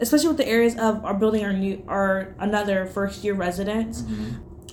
especially 0.01 0.29
with 0.29 0.37
the 0.37 0.49
areas 0.49 0.77
of 0.77 1.05
our 1.05 1.15
building 1.15 1.45
our 1.45 1.53
new 1.53 1.83
our 1.89 2.35
another 2.39 2.87
first 2.87 3.25
year 3.25 3.35
residents. 3.35 4.05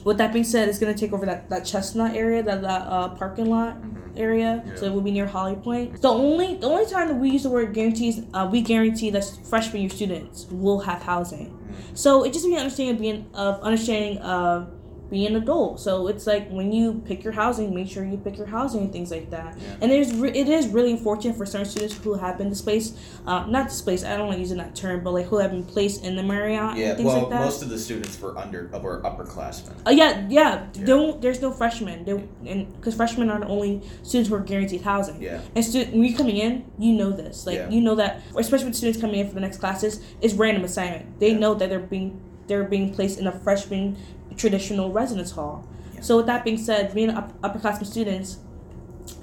With 0.03 0.17
that 0.17 0.33
being 0.33 0.43
said, 0.43 0.67
it's 0.67 0.79
gonna 0.79 0.95
take 0.95 1.13
over 1.13 1.27
that, 1.27 1.49
that 1.51 1.63
Chestnut 1.63 2.15
area, 2.15 2.41
that 2.41 2.63
that 2.63 2.81
uh, 2.87 3.09
parking 3.09 3.45
lot 3.45 3.77
area. 4.17 4.63
So 4.75 4.85
it 4.87 4.93
will 4.93 5.01
be 5.01 5.11
near 5.11 5.27
Holly 5.27 5.55
Pointe. 5.55 6.01
The 6.01 6.09
only 6.09 6.55
the 6.55 6.67
only 6.67 6.89
time 6.89 7.07
that 7.07 7.15
we 7.15 7.29
use 7.29 7.43
the 7.43 7.49
word 7.49 7.73
guarantees, 7.73 8.21
uh, 8.33 8.49
we 8.51 8.61
guarantee 8.61 9.11
that 9.11 9.23
freshman 9.47 9.83
year 9.83 9.89
students 9.89 10.47
will 10.49 10.79
have 10.79 11.03
housing. 11.03 11.57
So 11.93 12.23
it 12.23 12.33
just 12.33 12.45
be 12.45 12.55
understanding 12.57 12.95
of 12.95 13.01
being 13.01 13.29
of 13.35 13.61
understanding 13.61 14.17
of 14.19 14.71
being 15.11 15.27
an 15.27 15.35
adult. 15.35 15.79
So 15.79 16.07
it's 16.07 16.25
like 16.25 16.49
when 16.49 16.71
you 16.71 17.03
pick 17.05 17.23
your 17.23 17.33
housing, 17.33 17.75
make 17.75 17.89
sure 17.89 18.03
you 18.03 18.17
pick 18.17 18.37
your 18.37 18.47
housing 18.47 18.81
and 18.83 18.91
things 18.93 19.11
like 19.11 19.29
that. 19.29 19.57
Yeah. 19.59 19.75
And 19.81 19.91
there's 19.91 20.11
re- 20.15 20.31
it 20.31 20.47
is 20.47 20.69
really 20.69 20.91
unfortunate 20.93 21.35
for 21.35 21.45
certain 21.45 21.67
students 21.67 21.95
who 21.97 22.15
have 22.15 22.37
been 22.37 22.49
displaced, 22.49 22.97
uh, 23.27 23.45
not 23.45 23.67
displaced. 23.67 24.05
I 24.05 24.15
don't 24.17 24.29
like 24.29 24.39
using 24.39 24.57
that 24.57 24.73
term, 24.73 25.03
but 25.03 25.11
like 25.11 25.25
who 25.27 25.37
have 25.37 25.51
been 25.51 25.65
placed 25.65 26.03
in 26.05 26.15
the 26.15 26.23
Marriott 26.23 26.77
Yeah, 26.77 26.87
and 26.89 26.97
things 26.97 27.07
well, 27.07 27.19
like 27.23 27.29
that. 27.29 27.41
most 27.41 27.61
of 27.61 27.69
the 27.69 27.77
students 27.77 28.19
were 28.19 28.35
under 28.37 28.67
were 28.81 29.01
upperclassmen. 29.01 29.73
Uh, 29.85 29.91
yeah, 29.91 30.25
yeah. 30.29 30.65
Yeah. 30.73 30.85
Don't, 30.85 31.21
there's 31.21 31.41
no 31.41 31.51
freshmen. 31.51 32.05
They, 32.05 32.13
and 32.49 32.73
because 32.77 32.95
freshmen 32.95 33.29
are 33.29 33.39
the 33.39 33.47
only 33.47 33.81
students 34.03 34.29
who 34.29 34.35
are 34.35 34.39
guaranteed 34.39 34.81
housing. 34.81 35.21
Yeah. 35.21 35.41
And 35.55 35.63
stu- 35.65 35.85
when 35.85 36.05
you're 36.05 36.17
coming 36.17 36.37
in, 36.37 36.65
you 36.79 36.93
know 36.93 37.11
this. 37.11 37.45
Like 37.45 37.69
you 37.69 37.81
know 37.81 37.95
that, 37.95 38.21
especially 38.37 38.67
with 38.67 38.75
students 38.75 38.99
coming 39.01 39.19
in 39.19 39.27
for 39.27 39.33
the 39.33 39.41
next 39.41 39.57
classes, 39.57 40.01
it's 40.21 40.33
random 40.33 40.63
assignment. 40.63 41.19
They 41.19 41.33
know 41.33 41.53
that 41.53 41.69
they're 41.69 41.79
being 41.79 42.21
they're 42.47 42.63
being 42.63 42.93
placed 42.93 43.19
in 43.19 43.27
a 43.27 43.31
freshman 43.31 43.97
traditional 44.37 44.91
residence 44.91 45.31
hall. 45.31 45.67
Yeah. 45.95 46.01
So 46.01 46.17
with 46.17 46.25
that 46.27 46.43
being 46.43 46.57
said, 46.57 46.93
being 46.93 47.09
up, 47.09 47.39
upperclassmen 47.41 47.85
students, 47.85 48.37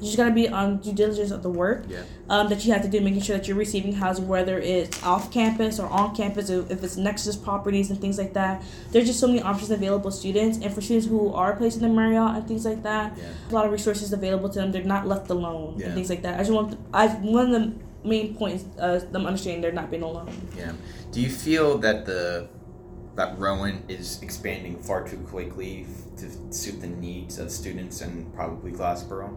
you 0.01 0.07
just 0.07 0.17
gotta 0.17 0.33
be 0.35 0.49
on 0.49 0.79
due 0.79 0.93
diligence 0.93 1.31
of 1.31 1.43
the 1.43 1.49
work 1.51 1.85
Yeah. 1.89 2.01
um, 2.29 2.49
that 2.49 2.65
you 2.65 2.73
have 2.73 2.83
to 2.83 2.89
do, 2.89 3.01
making 3.01 3.23
sure 3.23 3.37
that 3.37 3.47
you're 3.49 3.57
receiving 3.57 3.93
housing, 3.95 4.27
whether 4.29 4.59
it's 4.59 5.03
off 5.05 5.31
campus 5.33 5.79
or 5.81 5.87
on 5.89 6.15
campus, 6.15 6.51
if 6.51 6.71
if 6.71 6.83
it's 6.85 6.97
Nexus 6.97 7.37
properties 7.37 7.91
and 7.91 8.01
things 8.01 8.19
like 8.19 8.33
that. 8.35 8.63
There's 8.93 9.07
just 9.07 9.21
so 9.21 9.27
many 9.29 9.41
options 9.41 9.71
available 9.71 10.11
to 10.11 10.17
students, 10.17 10.59
and 10.59 10.73
for 10.75 10.81
students 10.81 11.07
who 11.09 11.33
are 11.33 11.55
placed 11.57 11.77
in 11.77 11.83
the 11.83 11.89
Marriott 11.89 12.37
and 12.37 12.47
things 12.49 12.65
like 12.65 12.83
that, 12.83 13.17
Yeah. 13.17 13.25
a 13.51 13.55
lot 13.55 13.67
of 13.67 13.73
resources 13.73 14.13
available 14.13 14.49
to 14.51 14.59
them. 14.61 14.73
They're 14.73 14.83
not 14.83 15.07
left 15.07 15.31
alone 15.31 15.77
Yeah. 15.79 15.87
and 15.87 15.95
things 15.95 16.11
like 16.11 16.23
that. 16.23 16.35
I 16.35 16.39
just 16.39 16.53
want, 16.53 16.77
I 16.93 17.07
one 17.09 17.47
of 17.47 17.61
the 17.63 17.73
main 18.09 18.35
points, 18.35 18.65
uh, 18.81 19.01
them 19.13 19.27
understanding 19.27 19.63
they're 19.63 19.73
not 19.73 19.91
being 19.91 20.03
alone. 20.03 20.29
Yeah. 20.57 20.73
Do 21.13 21.21
you 21.21 21.31
feel 21.31 21.79
that 21.79 22.05
the 22.05 22.49
that 23.19 23.37
Rowan 23.37 23.83
is 23.89 24.23
expanding 24.23 24.79
far 24.79 25.07
too 25.07 25.17
quickly 25.19 25.85
to 26.19 26.31
suit 26.55 26.81
the 26.81 26.87
needs 26.87 27.41
of 27.41 27.51
students 27.51 28.01
and 28.01 28.33
probably 28.33 28.71
Glassboro? 28.71 29.37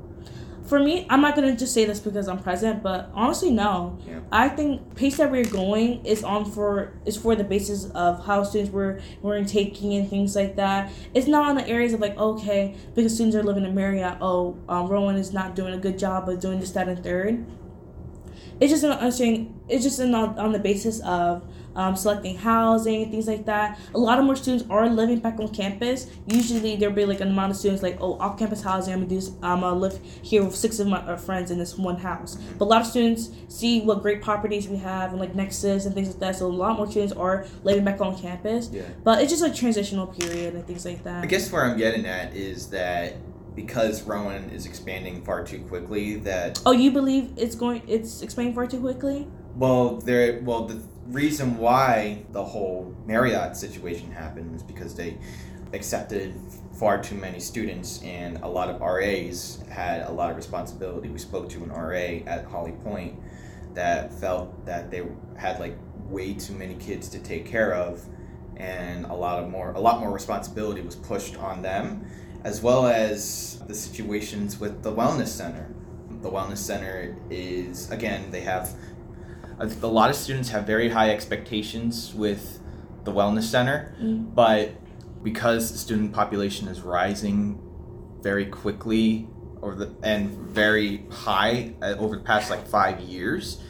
For 0.68 0.78
me, 0.78 1.08
I'm 1.10 1.22
not 1.22 1.36
gonna 1.36 1.58
just 1.58 1.74
say 1.74 1.86
this 1.86 2.00
because 2.00 2.28
I'm 2.28 2.38
present, 2.38 2.84
but 2.84 3.10
honestly, 3.16 3.50
no. 3.50 3.98
Yeah. 4.08 4.20
I 4.32 4.50
think 4.50 4.94
pace 4.94 5.18
that 5.18 5.32
we're 5.32 5.46
going 5.46 6.06
is 6.06 6.24
on 6.24 6.46
for 6.46 6.94
is 7.06 7.18
for 7.18 7.36
the 7.36 7.44
basis 7.44 7.86
of 7.92 8.24
how 8.24 8.44
students 8.44 8.72
were 8.72 9.02
were 9.24 9.44
taking 9.44 9.96
and 9.96 10.08
things 10.08 10.36
like 10.36 10.58
that. 10.58 10.92
It's 11.16 11.28
not 11.28 11.50
on 11.50 11.56
the 11.56 11.68
areas 11.68 11.94
of 11.94 12.00
like 12.00 12.16
okay 12.20 12.76
because 12.94 13.16
students 13.16 13.36
are 13.36 13.42
living 13.42 13.66
in 13.66 13.74
Marriott. 13.74 14.20
Oh, 14.22 14.56
um, 14.70 14.88
Rowan 14.88 15.16
is 15.16 15.34
not 15.34 15.56
doing 15.56 15.74
a 15.74 15.80
good 15.80 15.98
job 15.98 16.30
of 16.30 16.40
doing 16.40 16.60
this, 16.60 16.70
that, 16.72 16.88
and 16.88 17.04
third. 17.04 17.44
It's 18.62 18.72
just 18.72 18.84
an 18.84 18.92
understanding. 18.92 19.60
It's 19.68 19.84
just 19.84 20.00
an, 20.00 20.14
on, 20.14 20.38
on 20.38 20.52
the 20.52 20.60
basis 20.60 21.02
of 21.02 21.44
um, 21.76 21.96
selecting 21.96 22.38
housing 22.38 23.10
things 23.10 23.28
like 23.28 23.46
that. 23.46 23.80
A 23.96 23.98
lot 23.98 24.20
of 24.20 24.26
more 24.26 24.36
students 24.36 24.66
are 24.70 24.88
living 24.90 25.20
back 25.20 25.40
on 25.40 25.48
campus. 25.50 26.08
Usually 26.28 26.76
there'll 26.76 26.94
be 26.94 27.06
like 27.06 27.22
an 27.22 27.30
amount 27.30 27.52
of 27.52 27.58
students 27.58 27.82
like, 27.82 27.98
oh, 28.00 28.20
off 28.20 28.38
campus 28.38 28.62
housing. 28.62 28.94
I'm 28.94 29.00
gonna 29.00 29.10
do. 29.10 29.16
This, 29.16 29.32
I'm 29.42 29.62
gonna 29.62 29.76
live 29.76 30.00
here 30.22 30.44
with 30.44 30.56
six 30.56 30.80
of 30.80 30.88
my 30.88 31.00
uh, 31.00 31.18
friends 31.18 31.52
in 31.52 31.58
this 31.58 31.78
one 31.78 31.98
house. 31.98 32.36
But 32.58 32.66
a 32.66 32.70
lot 32.70 32.82
of 32.82 32.88
students 32.88 33.32
see 33.48 33.82
what 33.82 34.02
great 34.02 34.22
properties 34.22 34.68
we 34.68 34.78
have 34.78 35.12
and 35.12 35.20
like 35.20 35.36
Nexus 35.36 35.86
and 35.86 35.96
things 35.96 36.10
like 36.10 36.20
that. 36.20 36.36
So 36.36 36.46
a 36.46 36.48
lot 36.48 36.78
more 36.78 36.90
students 36.90 37.14
are 37.14 37.46
living 37.64 37.84
back 37.84 38.00
on 38.00 38.18
campus. 38.18 38.70
Yeah. 38.72 38.84
But 39.04 39.22
it's 39.22 39.32
just 39.32 39.44
a 39.44 39.52
transitional 39.52 40.08
period 40.08 40.54
and 40.54 40.66
things 40.68 40.86
like 40.86 41.04
that. 41.04 41.24
I 41.24 41.28
guess 41.28 41.52
where 41.52 41.66
I'm 41.66 41.78
getting 41.78 42.06
at 42.06 42.36
is 42.36 42.70
that 42.70 43.16
because 43.56 44.04
Rowan 44.04 44.50
is 44.50 44.66
expanding 44.66 45.24
far 45.24 45.44
too 45.44 45.60
quickly, 45.60 46.16
that 46.18 46.62
Oh, 46.66 46.72
you 46.72 46.92
believe 46.92 47.34
it's 47.38 47.56
going? 47.56 47.82
It's 47.88 48.22
expanding 48.22 48.54
far 48.54 48.68
too 48.68 48.80
quickly. 48.80 49.28
well, 49.56 49.98
there 49.98 50.40
well 50.44 50.66
the 50.66 50.82
reason 51.08 51.58
why 51.58 52.24
the 52.32 52.44
whole 52.44 52.96
Marriott 53.06 53.58
situation 53.58 54.12
happened 54.12 54.56
is 54.56 54.64
because 54.64 54.96
they 54.96 55.18
accepted 55.74 56.34
far 56.80 57.02
too 57.02 57.16
many 57.16 57.40
students 57.40 58.02
and 58.04 58.38
a 58.44 58.48
lot 58.48 58.70
of 58.70 58.82
RAs 58.82 59.64
had 59.70 60.02
a 60.08 60.12
lot 60.12 60.30
of 60.30 60.36
responsibility. 60.38 61.10
We 61.10 61.20
spoke 61.20 61.50
to 61.50 61.64
an 61.64 61.70
RA 61.70 62.20
at 62.32 62.46
Holly 62.46 62.74
Pointe 62.84 63.20
that 63.74 64.14
felt 64.14 64.66
that 64.66 64.92
they 64.92 65.04
had 65.38 65.60
like 65.60 65.78
way 66.10 66.34
too 66.34 66.54
many 66.54 66.76
kids 66.76 67.08
to 67.10 67.20
take 67.20 67.46
care 67.46 67.74
of 67.74 68.06
and 68.58 69.06
a 69.06 69.14
lot 69.14 69.42
of 69.42 69.50
more 69.50 69.72
a 69.72 69.80
lot 69.80 70.00
more 70.02 70.12
responsibility 70.12 70.82
was 70.82 70.96
pushed 70.96 71.38
on 71.38 71.62
them 71.62 72.06
as 72.44 72.62
well 72.62 72.88
as 72.88 73.60
the 73.68 73.76
situations 73.76 74.60
with 74.60 74.84
the 74.84 74.92
wellness 74.92 75.28
center. 75.28 75.74
The 76.22 76.30
wellness 76.30 76.58
center 76.58 77.18
is 77.30 77.90
again 77.92 78.32
they 78.32 78.42
have 78.42 78.74
a, 79.60 79.66
a 79.82 79.88
lot 79.88 80.10
of 80.10 80.16
students 80.16 80.50
have 80.50 80.66
very 80.66 80.90
high 80.90 81.10
expectations 81.12 82.14
with 82.14 82.60
the 83.04 83.12
wellness 83.12 83.44
center, 83.44 83.96
Mm. 84.02 84.34
but 84.36 84.72
because 85.24 85.72
the 85.72 85.78
student 85.78 86.14
population 86.14 86.68
is 86.68 86.82
rising 86.82 87.60
very 88.22 88.46
quickly 88.46 89.28
over 89.62 89.76
the 89.76 89.92
and 90.04 90.30
very 90.32 91.06
high 91.12 91.74
uh, 91.82 91.96
over 92.00 92.16
the 92.18 92.24
past 92.24 92.50
like 92.50 92.68
five 92.68 93.00
years, 93.02 93.62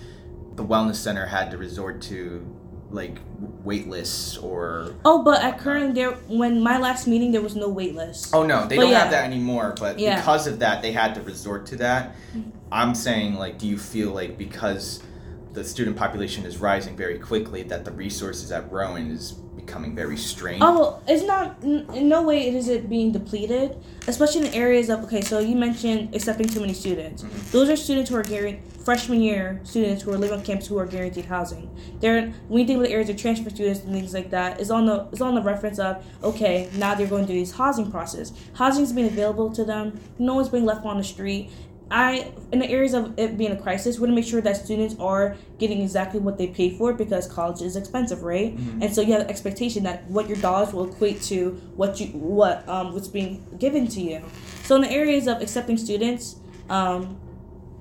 the 0.56 0.64
wellness 0.64 0.96
center 0.96 1.26
had 1.26 1.52
to 1.52 1.58
resort 1.58 2.02
to 2.04 2.46
like 2.92 3.18
wait 3.64 3.88
lists 3.88 4.38
or 4.38 4.96
Oh, 5.06 5.24
but 5.24 5.42
at 5.44 5.60
current 5.60 5.96
there, 5.96 6.12
when 6.28 6.62
my 6.62 6.78
last 6.78 7.08
meeting, 7.08 7.32
there 7.32 7.42
was 7.42 7.56
no 7.56 7.70
wait 7.70 7.96
list. 7.96 8.34
Oh 8.34 8.44
no, 8.46 8.68
they 8.68 8.76
But 8.76 8.84
don't 8.84 8.92
yeah. 8.92 9.00
have 9.00 9.12
that 9.12 9.26
anymore. 9.26 9.76
But 9.80 10.00
Yeah. 10.00 10.18
because 10.18 10.48
of 10.48 10.60
that, 10.60 10.82
they 10.82 10.92
had 10.92 11.16
to 11.16 11.22
resort 11.22 11.66
to 11.68 11.76
that. 11.78 12.16
Mm-hmm. 12.36 12.50
I'm 12.72 12.96
saying, 12.96 13.36
like, 13.36 13.58
do 13.58 13.68
you 13.68 13.78
feel 13.78 14.12
like 14.12 14.38
because 14.38 15.02
the 15.54 15.64
student 15.64 15.98
population 15.98 16.46
is 16.46 16.58
rising 16.58 16.96
very 16.96 17.20
quickly, 17.20 17.64
that 17.64 17.84
the 17.84 17.92
resources 17.92 18.52
at 18.52 18.72
Rowan 18.72 19.12
is 19.12 19.34
becoming 19.66 19.96
very 19.96 20.18
strained? 20.18 20.64
Oh, 20.64 21.02
it's 21.08 21.24
not. 21.24 21.62
In 21.64 22.10
no 22.10 22.24
way 22.24 22.48
is 22.48 22.68
it 22.68 22.90
being 22.90 23.12
depleted, 23.12 23.78
especially 24.08 24.48
in 24.48 24.54
areas 24.54 24.90
of. 24.90 25.04
Okay, 25.06 25.22
so 25.22 25.40
you 25.40 25.56
mentioned 25.56 26.14
accepting 26.16 26.48
too 26.48 26.60
many 26.60 26.74
students. 26.74 27.24
Mm-hmm. 27.24 27.52
Those 27.52 27.70
are 27.70 27.76
students 27.76 28.10
who 28.10 28.18
are 28.18 28.24
guaranteed 28.24 28.72
freshman 28.82 29.22
year 29.22 29.62
students 29.64 30.02
who 30.02 30.12
are 30.12 30.18
living 30.18 30.40
on 30.40 30.44
campus 30.44 30.68
who 30.68 30.78
are 30.78 30.86
guaranteed 30.86 31.26
housing. 31.26 31.70
They're 32.00 32.34
when 32.48 32.62
you 32.62 32.68
think 32.68 32.78
about 32.78 32.88
the 32.88 32.94
areas 32.94 33.10
of 33.10 33.18
transfer 33.18 33.50
students 33.50 33.82
and 33.82 33.94
things 33.94 34.14
like 34.14 34.32
that, 34.32 34.60
it's 34.60 34.70
on 34.70 34.86
the 34.86 35.08
it's 35.12 35.22
on 35.22 35.36
the 35.36 35.42
reference 35.42 35.80
of 35.80 36.04
okay 36.24 36.70
now 36.76 36.96
they're 36.96 37.08
going 37.08 37.26
through 37.26 37.40
this 37.40 37.52
housing 37.52 37.92
process. 37.92 38.34
Housing 38.54 38.84
is 38.84 38.94
being 38.94 39.08
available 39.08 39.52
to 39.52 39.64
them. 39.64 40.00
No 40.18 40.36
one's 40.36 40.50
being 40.50 40.66
left 40.66 40.86
on 40.86 40.98
the 40.98 41.04
street. 41.04 41.52
I, 41.92 42.32
in 42.52 42.60
the 42.60 42.70
areas 42.70 42.94
of 42.94 43.14
it 43.20 43.38
being 43.38 43.52
a 43.52 43.56
crisis, 43.62 43.98
we 43.98 44.02
want 44.04 44.12
to 44.12 44.16
make 44.16 44.26
sure 44.26 44.42
that 44.42 44.56
students 44.58 44.96
are 45.00 45.36
getting 45.60 45.82
exactly 45.82 46.20
what 46.20 46.38
they 46.38 46.48
pay 46.48 46.70
for 46.78 46.94
because 46.94 47.28
college 47.28 47.62
is 47.62 47.76
expensive, 47.76 48.24
right? 48.24 48.54
And 48.82 48.94
so 48.94 49.02
you 49.02 49.12
have 49.14 49.24
the 49.24 49.30
expectation 49.30 49.84
that 49.84 50.10
what 50.10 50.28
your 50.30 50.38
dollars 50.38 50.74
will 50.74 50.90
equate 50.92 51.22
to 51.24 51.52
what 51.76 52.00
you 52.00 52.08
what 52.18 52.68
um 52.70 52.94
what's 52.94 53.08
being 53.10 53.44
given 53.60 53.88
to 53.88 54.02
you. 54.02 54.22
So 54.64 54.76
in 54.78 54.82
the 54.82 54.92
areas 54.92 55.28
of 55.28 55.42
accepting 55.42 55.78
students, 55.78 56.38
um, 56.70 57.20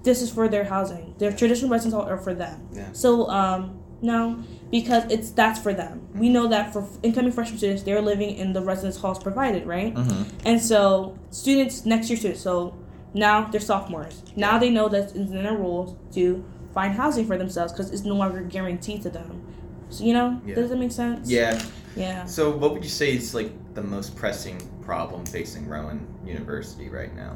this 0.02 0.22
is 0.22 0.30
for 0.32 0.48
their 0.48 0.64
housing. 0.64 1.14
Their 1.18 1.32
traditional 1.32 1.70
residence 1.70 1.94
hall 1.94 2.08
are 2.08 2.18
for 2.18 2.34
them. 2.34 2.66
Yeah. 2.72 2.88
So 2.92 3.28
um 3.30 3.76
no, 4.02 4.42
because 4.70 5.04
it's 5.12 5.30
that's 5.30 5.60
for 5.60 5.72
them. 5.74 6.08
We 6.14 6.30
know 6.30 6.48
that 6.48 6.72
for 6.72 6.88
incoming 7.02 7.32
freshman 7.32 7.58
students, 7.58 7.82
they're 7.82 8.00
living 8.00 8.34
in 8.34 8.54
the 8.54 8.62
residence 8.62 8.96
halls 8.96 9.18
provided, 9.22 9.66
right? 9.66 9.94
Mhm. 9.94 10.26
And 10.44 10.60
so 10.60 11.18
students 11.30 11.84
next 11.84 12.08
year 12.08 12.16
students, 12.18 12.40
so 12.40 12.74
now 13.14 13.44
they're 13.50 13.60
sophomores. 13.60 14.22
Now 14.36 14.58
they 14.58 14.70
know 14.70 14.88
that 14.88 15.02
it's 15.02 15.12
in 15.12 15.42
their 15.42 15.56
rules 15.56 15.96
to 16.14 16.44
find 16.74 16.94
housing 16.94 17.26
for 17.26 17.36
themselves 17.36 17.72
because 17.72 17.90
it's 17.90 18.04
no 18.04 18.14
longer 18.14 18.40
guaranteed 18.42 19.02
to 19.02 19.10
them. 19.10 19.42
So 19.88 20.04
you 20.04 20.12
know, 20.12 20.40
Yeah. 20.46 20.54
does 20.54 20.70
that 20.70 20.78
make 20.78 20.92
sense? 20.92 21.28
Yeah. 21.30 21.60
Yeah. 21.96 22.24
So, 22.24 22.56
what 22.56 22.72
would 22.72 22.84
you 22.84 22.90
say 22.90 23.16
is 23.16 23.34
like 23.34 23.50
the 23.74 23.82
most 23.82 24.14
pressing 24.14 24.60
problem 24.82 25.26
facing 25.26 25.66
Rowan 25.68 26.06
University 26.24 26.88
right 26.88 27.14
now? 27.16 27.34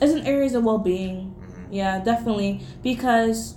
It's 0.00 0.12
in 0.12 0.26
areas 0.26 0.54
of 0.54 0.64
well 0.64 0.78
being. 0.78 1.34
Mhm. 1.40 1.66
Yeah, 1.70 2.00
definitely. 2.00 2.60
Because 2.82 3.54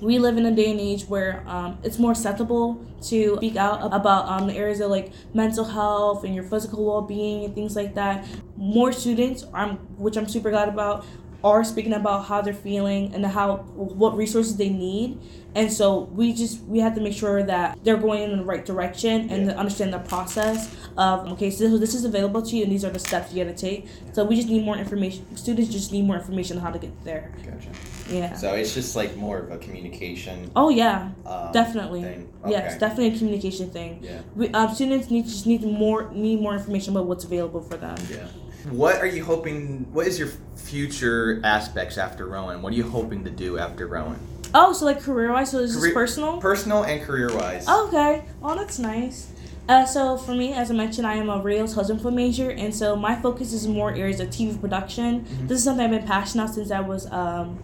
we 0.00 0.18
live 0.18 0.36
in 0.36 0.46
a 0.46 0.50
day 0.50 0.70
and 0.70 0.80
age 0.80 1.04
where 1.08 1.44
um, 1.46 1.78
it's 1.82 1.98
more 1.98 2.10
acceptable 2.12 2.80
to 3.02 3.36
speak 3.36 3.56
out 3.56 3.80
about 3.92 4.28
um, 4.28 4.48
the 4.48 4.54
areas 4.54 4.80
of 4.80 4.90
like 4.90 5.12
mental 5.34 5.64
health 5.64 6.24
and 6.24 6.34
your 6.34 6.44
physical 6.44 6.84
well 6.84 7.02
being 7.02 7.44
and 7.44 7.54
things 7.54 7.76
like 7.76 7.94
that. 7.94 8.24
More 8.60 8.92
students, 8.92 9.44
um, 9.54 9.78
which 9.96 10.16
I'm 10.16 10.28
super 10.28 10.50
glad 10.50 10.68
about, 10.68 11.04
are 11.42 11.64
speaking 11.64 11.94
about 11.94 12.26
how 12.26 12.42
they're 12.42 12.52
feeling 12.52 13.14
and 13.14 13.24
how 13.24 13.56
what 13.74 14.14
resources 14.14 14.56
they 14.58 14.68
need. 14.68 15.18
And 15.54 15.72
so 15.72 16.00
we 16.12 16.34
just 16.34 16.62
we 16.64 16.78
have 16.80 16.94
to 16.96 17.00
make 17.00 17.14
sure 17.14 17.42
that 17.42 17.78
they're 17.82 17.96
going 17.96 18.22
in 18.30 18.36
the 18.36 18.44
right 18.44 18.64
direction 18.64 19.30
and 19.30 19.46
Yeah. 19.46 19.52
understand 19.58 19.92
the 19.94 19.98
process 20.00 20.68
of 20.98 21.26
okay, 21.32 21.50
so 21.50 21.78
this 21.78 21.94
is 21.94 22.04
available 22.04 22.42
to 22.42 22.56
you 22.56 22.62
and 22.64 22.70
these 22.70 22.84
are 22.84 22.90
the 22.90 22.98
steps 22.98 23.32
you 23.32 23.42
got 23.42 23.50
to 23.50 23.56
take. 23.56 23.86
So 24.12 24.22
we 24.24 24.36
just 24.36 24.48
need 24.48 24.62
more 24.64 24.76
information. 24.76 25.24
Students 25.34 25.72
just 25.72 25.90
need 25.92 26.04
more 26.04 26.16
information 26.16 26.58
on 26.58 26.62
how 26.62 26.70
to 26.70 26.78
get 26.78 26.92
there. 27.04 27.32
Gotcha. 27.42 27.70
Yeah. 28.14 28.34
So 28.34 28.52
it's 28.54 28.74
just 28.74 28.94
like 28.94 29.16
more 29.16 29.38
of 29.38 29.50
a 29.50 29.56
communication. 29.58 30.50
Oh 30.54 30.68
yeah, 30.68 31.08
Um, 31.24 31.52
definitely. 31.52 32.02
Thing. 32.02 32.28
Yes, 32.46 32.78
definitely 32.78 33.14
a 33.14 33.18
communication 33.18 33.70
thing. 33.70 34.00
Yeah. 34.02 34.20
We, 34.36 34.50
um, 34.50 34.74
students 34.74 35.10
need 35.10 35.24
just 35.24 35.46
need 35.46 35.62
more 35.64 36.10
need 36.12 36.40
more 36.42 36.52
information 36.54 36.94
about 36.94 37.06
what's 37.06 37.24
available 37.24 37.62
for 37.62 37.78
them. 37.78 37.96
Yeah. 38.10 38.26
What 38.68 38.96
are 38.96 39.06
you 39.06 39.24
hoping? 39.24 39.86
What 39.92 40.06
is 40.06 40.18
your 40.18 40.28
future 40.56 41.40
aspects 41.44 41.98
after 41.98 42.26
Rowan? 42.26 42.62
What 42.62 42.72
are 42.72 42.76
you 42.76 42.88
hoping 42.88 43.24
to 43.24 43.30
do 43.30 43.58
after 43.58 43.86
Rowan? 43.86 44.18
Oh, 44.52 44.72
so 44.72 44.84
like 44.84 45.00
career 45.00 45.32
wise, 45.32 45.50
so 45.52 45.58
is 45.58 45.74
Career- 45.74 45.86
this 45.90 45.94
personal? 45.94 46.38
Personal 46.38 46.82
and 46.84 47.02
career 47.02 47.32
wise. 47.34 47.64
Oh, 47.68 47.88
okay. 47.88 48.24
Oh, 48.42 48.54
that's 48.54 48.78
nice. 48.78 49.32
Uh, 49.68 49.84
so 49.86 50.16
for 50.16 50.34
me, 50.34 50.52
as 50.52 50.70
I 50.70 50.74
mentioned, 50.74 51.06
I 51.06 51.14
am 51.14 51.30
a 51.30 51.38
Rails 51.40 51.74
husband 51.74 52.02
major, 52.16 52.50
and 52.50 52.74
so 52.74 52.96
my 52.96 53.14
focus 53.14 53.52
is 53.52 53.68
more 53.68 53.92
areas 53.94 54.18
of 54.18 54.28
TV 54.28 54.60
production. 54.60 55.20
Mm-hmm. 55.20 55.46
This 55.46 55.58
is 55.58 55.64
something 55.64 55.84
I've 55.84 55.90
been 55.92 56.06
passionate 56.06 56.44
about 56.44 56.54
since 56.56 56.70
I 56.72 56.80
was 56.80 57.10
um, 57.12 57.58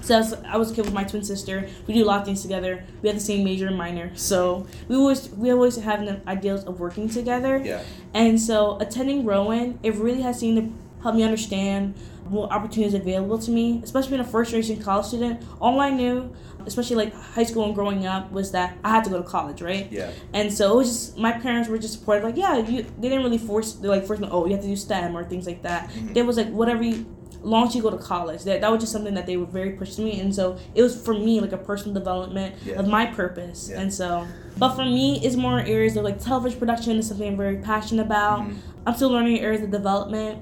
since 0.00 0.32
I 0.46 0.56
was 0.56 0.70
a 0.70 0.74
kid 0.74 0.84
with 0.84 0.94
my 0.94 1.04
twin 1.04 1.24
sister. 1.24 1.68
We 1.86 1.94
do 1.94 2.04
a 2.04 2.06
lot 2.06 2.20
of 2.20 2.26
things 2.26 2.42
together. 2.42 2.84
We 3.02 3.08
have 3.08 3.16
the 3.16 3.24
same 3.24 3.44
major 3.44 3.68
and 3.68 3.76
minor, 3.76 4.10
so 4.14 4.66
we 4.88 4.96
always 4.96 5.30
we 5.30 5.50
always 5.50 5.76
have 5.76 6.04
the 6.04 6.20
ideals 6.26 6.64
of 6.64 6.80
working 6.80 7.08
together. 7.08 7.60
Yeah. 7.64 7.82
And 8.12 8.40
so 8.40 8.78
attending 8.80 9.24
Rowan, 9.24 9.78
it 9.82 9.94
really 9.94 10.22
has 10.22 10.38
seemed 10.38 10.58
to 10.58 11.02
help 11.02 11.14
me 11.16 11.22
understand 11.22 11.94
what 12.28 12.50
opportunities 12.50 12.94
available 12.94 13.38
to 13.38 13.50
me, 13.50 13.80
especially 13.84 14.10
being 14.10 14.20
a 14.22 14.24
first 14.24 14.50
generation 14.50 14.82
college 14.82 15.06
student. 15.06 15.42
All 15.60 15.78
I 15.80 15.90
knew, 15.90 16.34
especially 16.64 16.96
like 16.96 17.14
high 17.14 17.42
school 17.42 17.64
and 17.66 17.74
growing 17.74 18.06
up, 18.06 18.32
was 18.32 18.52
that 18.52 18.78
I 18.82 18.88
had 18.90 19.04
to 19.04 19.10
go 19.10 19.18
to 19.22 19.28
college, 19.28 19.60
right? 19.60 19.90
Yeah. 19.92 20.10
And 20.32 20.52
so 20.52 20.72
it 20.72 20.76
was 20.76 20.88
just 20.88 21.18
my 21.18 21.32
parents 21.32 21.68
were 21.68 21.78
just 21.78 21.98
supportive, 21.98 22.24
like 22.24 22.36
yeah, 22.36 22.56
you. 22.58 22.82
They 22.98 23.08
didn't 23.10 23.24
really 23.24 23.38
force, 23.38 23.74
they 23.74 23.88
like 23.88 24.06
force 24.06 24.20
me. 24.20 24.28
Oh, 24.30 24.46
you 24.46 24.52
have 24.52 24.62
to 24.62 24.68
do 24.68 24.76
STEM 24.76 25.14
or 25.16 25.24
things 25.24 25.46
like 25.46 25.62
that. 25.62 25.90
Mhm. 25.90 26.14
They 26.14 26.22
was 26.22 26.36
like 26.36 26.50
whatever 26.50 26.82
you. 26.82 27.06
Long 27.44 27.66
as 27.68 27.74
you 27.76 27.82
go 27.82 27.90
to 27.90 27.98
college, 27.98 28.42
that 28.44 28.62
that 28.62 28.70
was 28.72 28.80
just 28.80 28.90
something 28.92 29.12
that 29.14 29.26
they 29.26 29.36
were 29.36 29.44
very 29.44 29.72
pushed 29.72 29.96
to 29.96 30.02
me, 30.02 30.18
and 30.18 30.34
so 30.34 30.56
it 30.74 30.82
was 30.82 30.96
for 31.00 31.12
me 31.12 31.40
like 31.40 31.52
a 31.52 31.58
personal 31.58 31.92
development 31.92 32.54
Yeah. 32.64 32.76
of 32.80 32.88
my 32.88 33.04
purpose, 33.06 33.68
Yeah. 33.70 33.80
and 33.82 33.92
so. 33.92 34.26
But 34.58 34.70
for 34.74 34.84
me, 34.84 35.20
it's 35.22 35.36
more 35.36 35.60
areas 35.60 35.94
of 35.96 36.04
like 36.04 36.18
television 36.18 36.58
production 36.58 36.96
is 36.96 37.06
something 37.08 37.28
I'm 37.28 37.36
very 37.36 37.58
passionate 37.58 38.06
about. 38.06 38.40
Mhm. 38.40 38.54
I'm 38.86 38.94
still 38.96 39.10
learning 39.10 39.40
areas 39.40 39.62
of 39.62 39.70
development. 39.70 40.38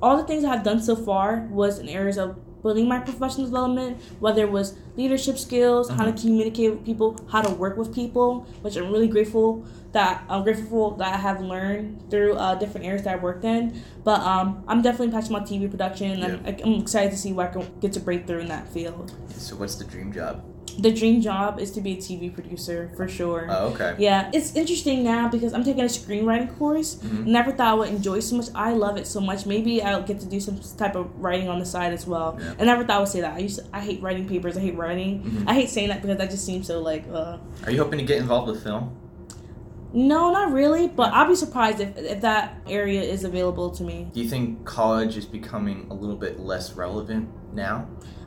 All 0.00 0.16
the 0.16 0.22
things 0.22 0.44
I've 0.44 0.62
done 0.62 0.80
so 0.80 0.94
far 0.94 1.48
was 1.50 1.78
in 1.80 1.88
areas 1.88 2.16
of 2.16 2.36
building 2.66 2.88
my 2.88 2.98
professional 2.98 3.46
development, 3.46 4.02
whether 4.18 4.42
it 4.42 4.50
was 4.50 4.76
leadership 4.96 5.38
skills, 5.38 5.88
how 5.88 6.04
to 6.04 6.12
communicate 6.12 6.72
with 6.72 6.84
people, 6.84 7.16
how 7.30 7.40
to 7.40 7.52
work 7.54 7.76
with 7.76 7.94
people, 7.94 8.40
which 8.62 8.76
I'm 8.76 8.90
really 8.90 9.06
grateful 9.06 9.64
that 9.92 10.24
I'm 10.28 10.42
grateful 10.42 10.90
that 10.96 11.14
I 11.14 11.16
have 11.16 11.40
learned 11.40 12.10
through 12.10 12.34
uh, 12.34 12.56
different 12.56 12.86
areas 12.86 13.04
that 13.04 13.14
I 13.14 13.16
worked 13.16 13.44
in. 13.44 13.80
But 14.04 14.20
um, 14.20 14.64
I'm 14.66 14.82
definitely 14.82 15.12
passionate 15.12 15.36
about 15.38 15.48
TV 15.48 15.70
production, 15.70 16.22
and 16.22 16.46
I'm, 16.46 16.56
I'm 16.64 16.80
excited 16.80 17.12
to 17.12 17.16
see 17.16 17.32
where 17.32 17.48
I 17.48 17.52
can 17.52 17.72
get 17.80 17.92
to 17.94 18.00
break 18.00 18.26
through 18.26 18.40
in 18.40 18.48
that 18.48 18.68
field. 18.68 19.14
So 19.36 19.56
what's 19.56 19.76
the 19.76 19.84
dream 19.84 20.12
job? 20.12 20.44
The 20.78 20.92
dream 20.92 21.22
job 21.22 21.58
is 21.58 21.70
to 21.72 21.80
be 21.80 21.92
a 21.94 21.96
TV 21.96 22.32
producer 22.32 22.90
for 22.96 23.08
sure. 23.08 23.46
Oh, 23.48 23.68
okay. 23.68 23.94
Yeah, 23.98 24.30
it's 24.34 24.54
interesting 24.54 25.02
now 25.04 25.26
because 25.28 25.54
I'm 25.54 25.64
taking 25.64 25.82
a 25.82 25.86
screenwriting 25.86 26.56
course. 26.58 26.96
Mhm. 26.96 27.24
Never 27.26 27.50
thought 27.52 27.68
I 27.68 27.74
would 27.74 27.88
enjoy 27.88 28.20
so 28.20 28.36
much. 28.36 28.46
I 28.54 28.72
love 28.74 28.96
it 28.98 29.06
so 29.06 29.20
much. 29.20 29.46
Maybe 29.46 29.82
I'll 29.82 30.02
get 30.02 30.20
to 30.20 30.26
do 30.26 30.38
some 30.38 30.58
type 30.76 30.94
of 30.94 31.06
writing 31.18 31.48
on 31.48 31.58
the 31.60 31.64
side 31.64 31.92
as 31.94 32.06
well. 32.06 32.38
Yeah. 32.38 32.52
I 32.60 32.64
never 32.64 32.84
thought 32.84 32.96
I 32.96 33.00
would 33.00 33.08
say 33.08 33.22
that. 33.22 33.34
I 33.34 33.38
used 33.38 33.58
to, 33.58 33.64
I 33.72 33.80
hate 33.80 34.02
writing 34.02 34.28
papers. 34.28 34.56
I 34.56 34.60
hate 34.60 34.76
writing. 34.76 35.22
Mhm. 35.22 35.44
I 35.46 35.54
hate 35.54 35.70
saying 35.70 35.88
that 35.88 36.02
because 36.02 36.18
that 36.18 36.30
just 36.30 36.44
seems 36.44 36.66
so 36.66 36.80
like 36.80 37.04
uh. 37.12 37.38
Are 37.64 37.70
you 37.70 37.82
hoping 37.82 37.98
to 37.98 38.04
get 38.04 38.18
involved 38.18 38.48
with 38.50 38.62
film? 38.62 38.90
No, 39.94 40.30
not 40.30 40.52
really. 40.52 40.88
But 40.88 41.14
I'll 41.14 41.28
be 41.28 41.36
surprised 41.36 41.80
if 41.80 41.96
if 41.96 42.20
that 42.20 42.56
area 42.68 43.00
is 43.00 43.24
available 43.24 43.70
to 43.70 43.82
me. 43.82 44.08
Do 44.12 44.20
you 44.20 44.28
think 44.28 44.64
college 44.66 45.16
is 45.16 45.24
becoming 45.24 45.86
a 45.90 45.94
little 45.94 46.16
bit 46.16 46.38
less 46.38 46.74
relevant 46.74 47.28
now? 47.54 47.86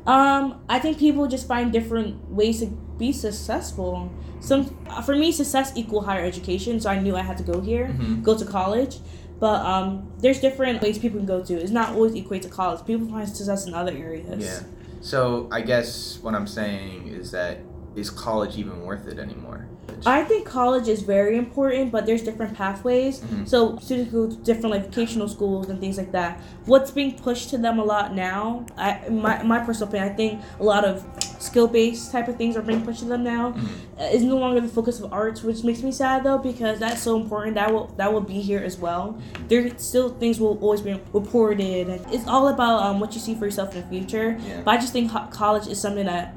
Um, 0.10 0.62
I 0.68 0.80
think 0.80 0.98
people 0.98 1.28
just 1.28 1.48
find 1.48 1.72
different 1.72 2.32
ways 2.32 2.62
to 2.62 2.68
be 2.98 3.12
successful. 3.14 4.12
Some 4.40 4.66
for 5.06 5.16
me, 5.16 5.32
success 5.32 5.72
equal 5.76 6.02
higher 6.02 6.26
education. 6.26 6.80
So 6.80 6.90
I 6.90 7.00
knew 7.00 7.16
I 7.16 7.22
had 7.22 7.38
to 7.38 7.44
go 7.44 7.62
here, 7.62 7.88
Mhm. 7.94 8.24
go 8.24 8.36
to 8.36 8.46
college. 8.46 8.98
But 9.40 9.64
um, 9.74 10.12
there's 10.20 10.40
different 10.42 10.82
ways 10.82 10.98
people 10.98 11.20
can 11.20 11.28
go 11.28 11.42
to. 11.44 11.54
It's 11.54 11.72
not 11.72 11.94
always 11.96 12.14
equate 12.16 12.42
to 12.42 12.50
college. 12.50 12.86
People 12.86 13.08
find 13.08 13.28
success 13.30 13.68
in 13.68 13.74
other 13.74 13.92
areas. 13.94 14.44
Yeah. 14.44 14.62
So 15.02 15.48
I 15.52 15.62
guess 15.62 16.20
what 16.24 16.34
I'm 16.36 16.48
saying 16.48 17.08
is 17.08 17.32
that 17.32 17.60
is 17.96 18.10
college 18.10 18.58
even 18.58 18.82
worth 18.84 19.08
it 19.08 19.18
anymore? 19.20 19.69
I 20.06 20.24
think 20.24 20.46
college 20.46 20.88
is 20.88 21.02
very 21.02 21.38
important, 21.38 21.92
but 21.92 22.06
there's 22.06 22.22
different 22.24 22.56
pathways. 22.56 23.20
Mhm. 23.22 23.48
So 23.48 23.78
students 23.78 24.12
go 24.12 24.28
to 24.28 24.36
different 24.38 24.72
like 24.76 24.86
vocational 24.86 25.28
schools 25.28 25.70
and 25.70 25.80
things 25.80 25.98
like 25.98 26.12
that. 26.12 26.40
What's 26.66 26.92
being 26.92 27.14
pushed 27.14 27.50
to 27.52 27.58
them 27.58 27.80
a 27.80 27.84
lot 27.84 28.16
now, 28.16 28.66
I 28.78 29.00
my 29.10 29.44
my 29.44 29.60
personal 29.60 29.90
opinion, 29.90 30.12
I 30.12 30.16
think 30.16 30.42
a 30.60 30.64
lot 30.64 30.86
of 30.86 31.04
skill 31.40 31.68
based 31.68 32.12
type 32.12 32.28
of 32.28 32.36
things 32.36 32.58
are 32.58 32.62
being 32.62 32.82
pushed 32.82 33.00
to 33.00 33.06
them 33.06 33.24
now. 33.24 33.52
Mhm. 33.52 33.68
Uh, 34.00 34.04
Is 34.16 34.24
no 34.24 34.38
longer 34.38 34.60
the 34.62 34.68
focus 34.68 35.00
of 35.00 35.12
arts, 35.14 35.44
which 35.44 35.64
makes 35.64 35.82
me 35.84 35.92
sad 35.92 36.24
though 36.24 36.38
because 36.38 36.80
that's 36.80 37.02
so 37.02 37.16
important. 37.16 37.56
That 37.56 37.72
will 37.74 37.90
that 37.98 38.12
will 38.14 38.22
be 38.36 38.40
here 38.42 38.62
as 38.66 38.78
well. 38.78 39.16
There 39.48 39.70
still 39.78 40.10
things 40.10 40.40
will 40.40 40.58
always 40.62 40.82
be 40.82 41.00
reported, 41.14 41.88
and 41.90 42.02
it's 42.12 42.28
all 42.28 42.48
about 42.50 42.84
um, 42.84 43.00
what 43.00 43.14
you 43.16 43.20
see 43.22 43.36
for 43.36 43.46
yourself 43.46 43.76
in 43.76 43.82
the 43.82 43.88
future. 43.88 44.38
Yeah. 44.48 44.62
But 44.66 44.72
I 44.76 44.78
just 44.78 44.94
think 44.94 45.12
college 45.32 45.68
is 45.68 45.80
something 45.80 46.06
that 46.06 46.36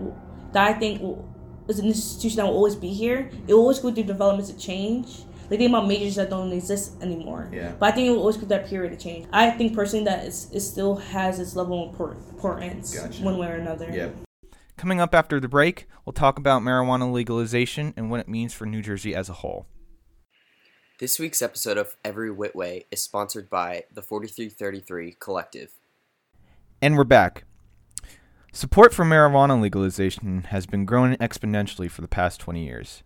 that 0.53 0.69
I 0.69 0.73
think 0.75 1.01
will, 1.03 1.25
is 1.73 1.79
an 1.79 1.87
institution 1.87 2.37
that 2.37 2.47
will 2.47 2.55
always 2.55 2.77
be 2.77 2.93
here. 2.93 3.31
It 3.47 3.55
will 3.55 3.61
always 3.61 3.79
go 3.79 3.93
through 3.93 4.05
developments 4.05 4.51
of 4.51 4.59
change. 4.59 5.25
Like 5.51 5.59
think 5.59 5.71
about 5.71 5.87
majors 5.87 6.15
that 6.15 6.31
don't 6.31 6.53
exist 6.53 7.03
anymore. 7.03 7.51
Yeah. 7.53 7.73
But 7.79 7.93
I 7.93 7.93
think 7.93 8.09
it 8.09 8.11
will 8.11 8.21
always 8.21 8.37
go 8.37 8.41
through 8.41 8.57
that 8.57 8.67
period 8.69 8.93
of 8.93 8.99
change. 8.99 9.27
I 9.33 9.51
think 9.51 9.75
personally 9.75 10.05
that 10.05 10.25
it's, 10.25 10.51
it 10.51 10.61
still 10.61 10.97
has 10.97 11.41
its 11.41 11.57
level 11.57 11.91
of 11.91 12.17
importance 12.31 12.95
Gotcha. 12.95 13.23
one 13.23 13.39
way 13.39 13.49
or 13.49 13.57
another. 13.57 13.91
Yeah. 13.93 14.11
Coming 14.77 15.01
up 15.01 15.15
after 15.15 15.39
the 15.41 15.49
break, 15.49 15.87
we'll 16.05 16.13
talk 16.13 16.39
about 16.39 16.63
marijuana 16.63 17.13
legalization 17.13 17.93
and 17.97 18.11
what 18.11 18.21
it 18.21 18.29
means 18.29 18.55
for 18.55 18.67
New 18.67 18.83
Jersey 18.83 19.15
as 19.15 19.29
a 19.29 19.35
whole. 19.35 19.67
This 20.99 21.19
week's 21.19 21.43
episode 21.43 21.79
of 21.79 21.97
Every 22.05 22.31
Whit 22.31 22.55
Way 22.55 22.87
is 22.91 23.03
sponsored 23.03 23.51
by 23.51 23.85
the 23.93 24.03
4333 24.03 25.17
Collective. 25.19 25.73
And 26.81 26.97
we're 26.97 27.05
back. 27.05 27.45
Support 28.55 28.93
for 28.93 29.07
marijuana 29.07 29.59
legalization 29.59 30.43
has 30.51 30.67
been 30.67 30.85
growing 30.85 31.17
exponentially 31.17 31.91
for 31.91 32.03
the 32.03 32.07
past 32.07 32.39
20 32.39 32.63
years. 32.63 33.03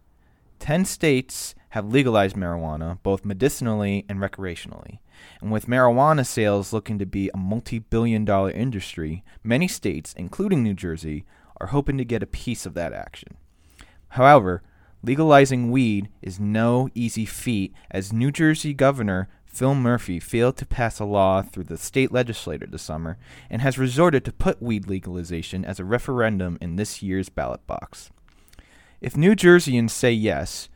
10 0.59 0.85
states 0.85 1.55
have 1.69 1.87
legalized 1.87 2.35
marijuana, 2.35 2.99
both 3.05 3.25
medicinally 3.25 4.05
and 4.09 4.19
recreationally. 4.19 4.99
And 5.41 5.53
with 5.53 5.69
marijuana 5.69 6.27
sales 6.27 6.73
looking 6.73 6.99
to 6.99 7.07
be 7.07 7.31
a 7.33 7.37
multi 7.37 7.79
billion 7.79 8.25
dollar 8.25 8.51
industry, 8.51 9.23
many 9.45 9.69
states, 9.69 10.13
including 10.17 10.65
New 10.65 10.75
Jersey, 10.75 11.25
are 11.61 11.69
hoping 11.69 11.97
to 11.99 12.05
get 12.05 12.25
a 12.25 12.27
piece 12.27 12.67
of 12.67 12.75
that 12.75 12.93
action. 12.93 13.37
However, 14.09 14.65
legalizing 15.05 15.71
weed 15.71 16.09
is 16.23 16.41
no 16.41 16.89
easy 16.93 17.25
feat, 17.25 17.73
as 17.93 18.13
New 18.13 18.33
Jersey 18.33 18.75
Governor 18.75 19.29
Phil 19.57 19.75
Murphy 19.75 20.21
failed 20.21 20.59
to 20.59 20.67
pass 20.67 21.01
a 21.01 21.07
law 21.07 21.41
through 21.41 21.65
the 21.65 21.79
state 21.79 22.13
legislature 22.13 22.67
this 22.67 22.83
summer 22.83 23.17
and 23.49 23.63
has 23.63 23.79
resorted 23.79 24.23
to 24.27 24.33
put 24.33 24.61
weed 24.61 24.87
legalization 24.87 25.65
as 25.65 25.81
a 25.81 25.85
referendum 25.85 26.59
in 26.61 26.77
this 26.77 27.03
year's 27.03 27.31
ballot 27.31 27.67
box. 27.67 28.11
If 29.01 29.17
New 29.17 29.35
Jerseyans 29.35 29.93
say 29.93 30.13
yes, 30.13 30.69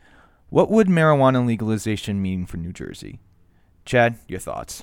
what 0.49 0.71
would 0.71 0.87
marijuana 0.87 1.47
legalization 1.47 2.23
mean 2.23 2.47
for 2.47 2.57
New 2.57 2.73
Jersey? 2.73 3.19
Chad, 3.85 4.19
your 4.27 4.41
thoughts. 4.41 4.83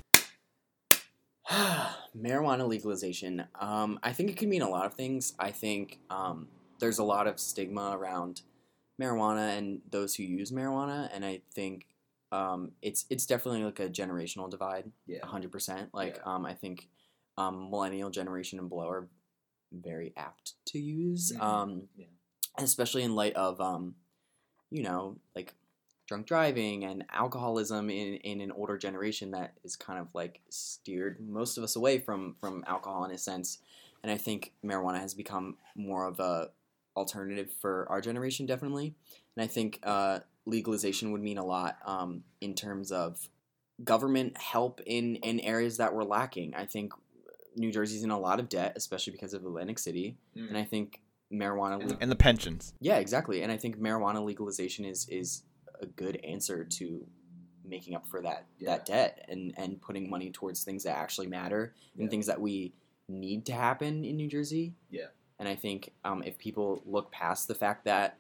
marijuana 2.16 2.68
legalization. 2.68 3.46
Um, 3.60 4.00
I 4.04 4.14
think 4.14 4.30
it 4.30 4.38
could 4.38 4.48
mean 4.48 4.62
a 4.62 4.70
lot 4.70 4.86
of 4.86 4.94
things. 4.94 5.34
I 5.40 5.50
think 5.50 5.98
um, 6.12 6.50
there's 6.78 7.00
a 7.00 7.04
lot 7.04 7.26
of 7.26 7.40
stigma 7.40 7.98
around 7.98 8.42
marijuana 9.02 9.58
and 9.58 9.82
those 9.90 10.14
who 10.14 10.22
use 10.22 10.52
marijuana, 10.52 11.10
and 11.12 11.26
I 11.26 11.42
think 11.56 11.88
um, 12.32 12.72
it's 12.82 13.06
it's 13.10 13.26
definitely 13.26 13.64
like 13.64 13.80
a 13.80 13.90
generational 13.90 14.50
divide. 14.50 14.92
Yeah. 15.06 15.26
hundred 15.26 15.52
percent. 15.52 15.94
Like 15.94 16.18
Yeah. 16.18 16.34
um, 16.36 16.46
I 16.46 16.54
think 16.54 16.90
um, 17.38 17.70
millennial 17.70 18.10
generation 18.10 18.60
and 18.60 18.68
below 18.70 18.90
are 18.90 19.08
very 19.72 20.14
apt 20.18 20.54
to 20.68 20.80
use, 20.80 21.32
Mhm. 21.36 21.42
um, 21.42 21.90
Yeah. 21.96 22.08
especially 22.58 23.04
in 23.04 23.16
light 23.16 23.36
of 23.36 23.60
um, 23.62 23.96
you 24.70 24.84
know 24.84 25.18
like 25.36 25.54
drunk 26.08 26.26
driving 26.26 26.86
and 26.86 27.06
alcoholism 27.10 27.90
in, 27.90 28.16
in 28.16 28.42
an 28.42 28.52
older 28.52 28.78
generation 28.78 29.32
that 29.32 29.54
is 29.64 29.76
kind 29.76 30.00
of 30.00 30.14
like 30.16 30.42
steered 30.50 31.20
most 31.20 31.58
of 31.58 31.64
us 31.64 31.76
away 31.76 32.00
from 32.00 32.36
from 32.40 32.64
alcohol 32.66 33.04
in 33.04 33.12
a 33.12 33.18
sense 33.18 33.60
and 34.04 34.12
i 34.12 34.16
think 34.18 34.54
marijuana 34.64 35.00
has 35.00 35.14
become 35.14 35.58
more 35.76 36.06
of 36.06 36.20
a 36.22 36.50
alternative 36.96 37.52
for 37.60 37.86
our 37.90 38.00
generation 38.00 38.46
definitely 38.46 38.94
and 39.36 39.44
i 39.44 39.48
think 39.48 39.80
uh, 39.84 40.20
legalization 40.48 41.12
would 41.12 41.22
mean 41.22 41.38
a 41.38 41.46
lot 41.46 41.78
um, 41.86 42.24
in 42.42 42.56
terms 42.56 42.92
of 42.92 43.30
government 43.84 44.38
help 44.38 44.82
in 44.86 45.16
in 45.18 45.40
areas 45.42 45.78
that 45.78 45.94
were 45.94 46.04
lacking 46.04 46.56
i 46.56 46.66
think 46.66 46.94
new 47.56 47.72
jersey's 47.72 48.04
in 48.04 48.10
a 48.10 48.20
lot 48.20 48.40
of 48.40 48.50
debt 48.50 48.74
especially 48.76 49.12
because 49.12 49.34
of 49.36 49.46
atlantic 49.46 49.78
city 49.78 50.18
Mm. 50.36 50.48
and 50.50 50.58
i 50.58 50.64
think 50.64 51.02
marijuana 51.32 51.80
And- 51.82 51.98
And 52.02 52.10
the 52.12 52.16
pensions. 52.16 52.74
yeah, 52.80 52.98
exactly. 53.00 53.42
And 53.44 53.52
I 53.52 53.58
think 53.58 53.78
marijuana 53.78 54.24
legalization 54.24 54.86
is 54.86 55.08
is 55.10 55.44
a 55.82 55.86
good 55.86 56.16
answer 56.24 56.64
to 56.64 57.06
making 57.66 57.96
up 57.96 58.08
for 58.08 58.22
that 58.22 58.46
Yeah. 58.58 58.70
that 58.70 58.86
debt 58.86 59.26
and 59.28 59.54
and 59.58 59.82
putting 59.82 60.10
money 60.10 60.32
towards 60.32 60.64
things 60.64 60.84
that 60.84 60.96
actually 60.98 61.28
matter 61.28 61.74
and 61.96 62.04
Yeah. 62.04 62.10
things 62.10 62.28
that 62.28 62.40
we 62.40 62.72
need 63.10 63.46
to 63.48 63.52
happen 63.54 64.06
in 64.06 64.16
New 64.16 64.30
Jersey. 64.30 64.74
Yeah. 64.90 65.08
And 65.38 65.50
I 65.50 65.56
think 65.56 65.92
um, 66.06 66.24
if 66.24 66.38
people 66.38 66.82
look 66.86 67.12
past 67.12 67.50
the 67.50 67.56
fact 67.56 67.84
that 67.84 68.18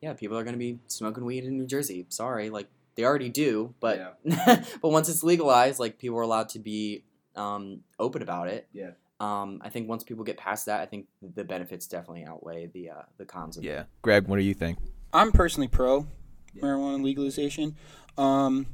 yeah, 0.00 0.12
people 0.14 0.36
are 0.38 0.44
going 0.44 0.54
to 0.54 0.58
be 0.58 0.78
smoking 0.88 1.24
weed 1.24 1.44
in 1.44 1.56
New 1.58 1.66
Jersey. 1.66 2.06
Sorry, 2.08 2.50
like 2.50 2.68
they 2.96 3.04
already 3.04 3.28
do, 3.28 3.74
but 3.80 4.18
but 4.24 4.88
once 4.90 5.08
it's 5.08 5.22
legalized, 5.22 5.78
like 5.78 5.98
people 5.98 6.18
are 6.18 6.22
allowed 6.22 6.48
to 6.50 6.58
be 6.58 7.04
um, 7.34 7.80
open 7.98 8.22
about 8.22 8.48
it. 8.48 8.66
Yeah. 8.72 8.90
Um, 9.18 9.62
I 9.64 9.70
think 9.70 9.88
once 9.88 10.04
people 10.04 10.24
get 10.24 10.36
past 10.36 10.66
that, 10.66 10.80
I 10.80 10.86
think 10.86 11.06
the 11.22 11.44
benefits 11.44 11.86
definitely 11.86 12.24
outweigh 12.26 12.66
the 12.66 12.90
uh, 12.90 13.02
the 13.16 13.24
cons 13.24 13.56
of 13.56 13.64
it. 13.64 13.68
Yeah. 13.68 13.84
Greg, 14.02 14.26
what 14.28 14.36
do 14.36 14.42
you 14.42 14.54
think? 14.54 14.78
I'm 15.12 15.32
personally 15.32 15.68
pro 15.68 16.06
Yeah. 16.54 16.62
marijuana 16.62 17.02
legalization. 17.02 17.76
Um, 18.18 18.66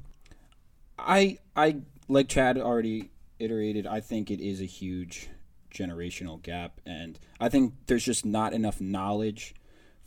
I 0.98 1.38
I 1.56 1.76
like 2.08 2.28
Chad 2.28 2.58
already 2.58 3.10
iterated. 3.38 3.86
I 3.86 4.00
think 4.00 4.30
it 4.30 4.40
is 4.40 4.60
a 4.60 4.64
huge 4.66 5.28
generational 5.72 6.42
gap, 6.42 6.80
and 6.84 7.18
I 7.40 7.48
think 7.48 7.74
there's 7.86 8.04
just 8.04 8.24
not 8.26 8.52
enough 8.52 8.80
knowledge 8.80 9.54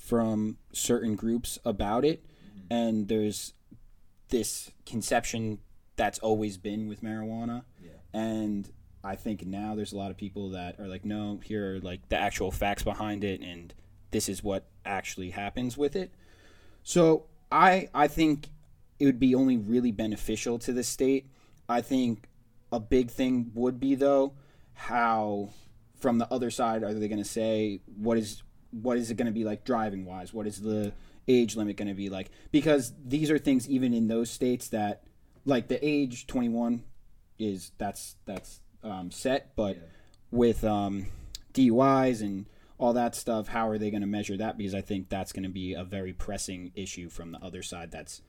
from 0.05 0.57
certain 0.71 1.15
groups 1.15 1.57
about 1.65 2.05
it, 2.05 2.23
mm-hmm. 2.25 2.73
and 2.73 3.07
there's 3.07 3.53
this 4.29 4.71
conception 4.85 5.59
that's 5.95 6.19
always 6.19 6.57
been 6.57 6.87
with 6.87 7.01
marijuana, 7.01 7.63
Yeah. 7.83 7.91
and 8.13 8.69
I 9.03 9.15
think 9.15 9.45
now 9.45 9.75
there's 9.75 9.93
a 9.93 9.97
lot 9.97 10.11
of 10.11 10.17
people 10.17 10.49
that 10.51 10.79
are 10.79 10.87
like, 10.87 11.05
no, 11.05 11.39
here 11.43 11.75
are 11.75 11.79
like 11.79 12.09
the 12.09 12.17
actual 12.17 12.51
facts 12.51 12.83
behind 12.83 13.23
it, 13.23 13.41
and 13.41 13.73
this 14.11 14.27
is 14.27 14.43
what 14.43 14.65
actually 14.83 15.29
happens 15.31 15.77
with 15.77 15.95
it. 15.95 16.11
So 16.83 17.25
I 17.51 17.89
I 17.93 18.07
think 18.07 18.47
it 18.99 19.05
would 19.05 19.19
be 19.19 19.35
only 19.35 19.57
really 19.57 19.91
beneficial 19.91 20.57
to 20.59 20.73
the 20.73 20.83
state. 20.83 21.27
I 21.67 21.81
think 21.81 22.27
a 22.71 22.79
big 22.79 23.09
thing 23.11 23.51
would 23.53 23.79
be 23.79 23.95
though 23.95 24.33
how 24.73 25.49
from 25.99 26.17
the 26.17 26.31
other 26.31 26.51
side 26.51 26.83
are 26.83 26.93
they 26.93 27.07
going 27.07 27.23
to 27.23 27.29
say 27.29 27.79
what 27.97 28.17
is 28.17 28.43
what 28.81 28.97
is 28.97 29.11
it 29.11 29.15
going 29.15 29.27
to 29.27 29.31
be 29.31 29.43
like 29.43 29.63
driving 29.63 30.05
wise? 30.05 30.33
What 30.33 30.47
is 30.47 30.61
the 30.61 30.93
age 31.27 31.55
limit 31.55 31.77
going 31.77 31.87
to 31.87 31.93
be 31.93 32.09
like? 32.09 32.29
Because 32.51 32.93
these 33.03 33.31
are 33.31 33.37
things 33.37 33.67
even 33.69 33.93
in 33.93 34.07
those 34.07 34.29
states 34.29 34.69
that 34.69 35.03
like 35.45 35.67
the 35.67 35.79
age 35.85 36.27
21 36.27 36.83
is 37.39 37.71
that's 37.77 38.15
that's 38.25 38.61
um, 38.83 39.11
set, 39.11 39.55
but 39.55 39.75
Yeah. 39.77 39.81
with 40.31 40.63
um, 40.63 41.07
DUIs 41.53 42.21
and 42.21 42.45
all 42.77 42.93
that 42.93 43.15
stuff, 43.15 43.47
how 43.47 43.67
are 43.69 43.77
they 43.77 43.89
going 43.89 44.01
to 44.01 44.07
measure 44.07 44.37
that? 44.37 44.57
Because 44.57 44.75
I 44.75 44.81
think 44.81 45.09
that's 45.09 45.31
going 45.31 45.43
to 45.43 45.49
be 45.49 45.73
a 45.73 45.83
very 45.83 46.13
pressing 46.13 46.71
issue 46.75 47.09
from 47.09 47.31
the 47.31 47.39
other 47.39 47.63
side. 47.63 47.91
That's 47.91 48.21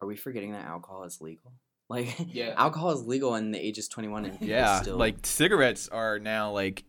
Are 0.00 0.06
we 0.08 0.16
forgetting 0.16 0.52
that 0.52 0.66
alcohol 0.66 1.04
is 1.04 1.20
legal? 1.20 1.52
Like, 1.90 2.16
Yeah. 2.34 2.54
alcohol 2.56 2.92
is 2.92 3.06
legal 3.06 3.34
and 3.34 3.52
the 3.54 3.58
age 3.64 3.76
is 3.76 3.88
21 3.88 4.24
and 4.24 4.40
Yeah, 4.40 4.80
still... 4.80 4.96
like 4.96 5.24
cigarettes 5.26 5.86
are 5.88 6.18
now 6.18 6.50
like 6.50 6.82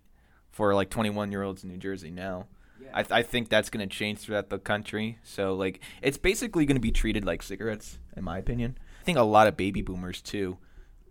for 0.52 0.74
like 0.74 0.90
21 0.90 1.32
year 1.34 1.44
olds 1.44 1.64
in 1.66 1.70
New 1.70 1.78
Jersey 1.78 2.12
now. 2.12 2.48
I, 2.96 3.04
th- 3.04 3.12
I 3.12 3.24
think 3.24 3.50
that's 3.50 3.70
going 3.70 3.88
to 3.88 3.94
change 3.94 4.20
throughout 4.20 4.50
the 4.50 4.58
country. 4.58 5.20
So 5.24 5.54
like 5.54 5.82
it's 6.02 6.18
basically 6.18 6.66
going 6.66 6.78
to 6.78 6.82
be 6.82 6.92
treated 6.92 7.26
like 7.26 7.44
cigarettes, 7.44 8.00
in 8.16 8.24
my 8.24 8.38
opinion. 8.38 8.78
I 9.02 9.04
think 9.04 9.18
a 9.18 9.24
lot 9.24 9.48
of 9.48 9.58
baby 9.58 9.82
boomers 9.82 10.22
too 10.22 10.58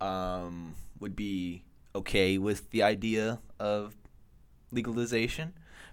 um, 0.01 0.75
would 0.99 1.15
be 1.15 1.65
okay 1.95 2.39
with 2.39 2.71
the 2.71 2.83
idea 2.83 3.39
of 3.61 3.95
legalization 4.73 5.53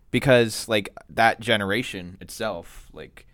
because 0.09 0.67
like 0.67 0.89
that 1.09 1.39
generation 1.41 2.17
itself 2.21 2.89
like 2.93 3.27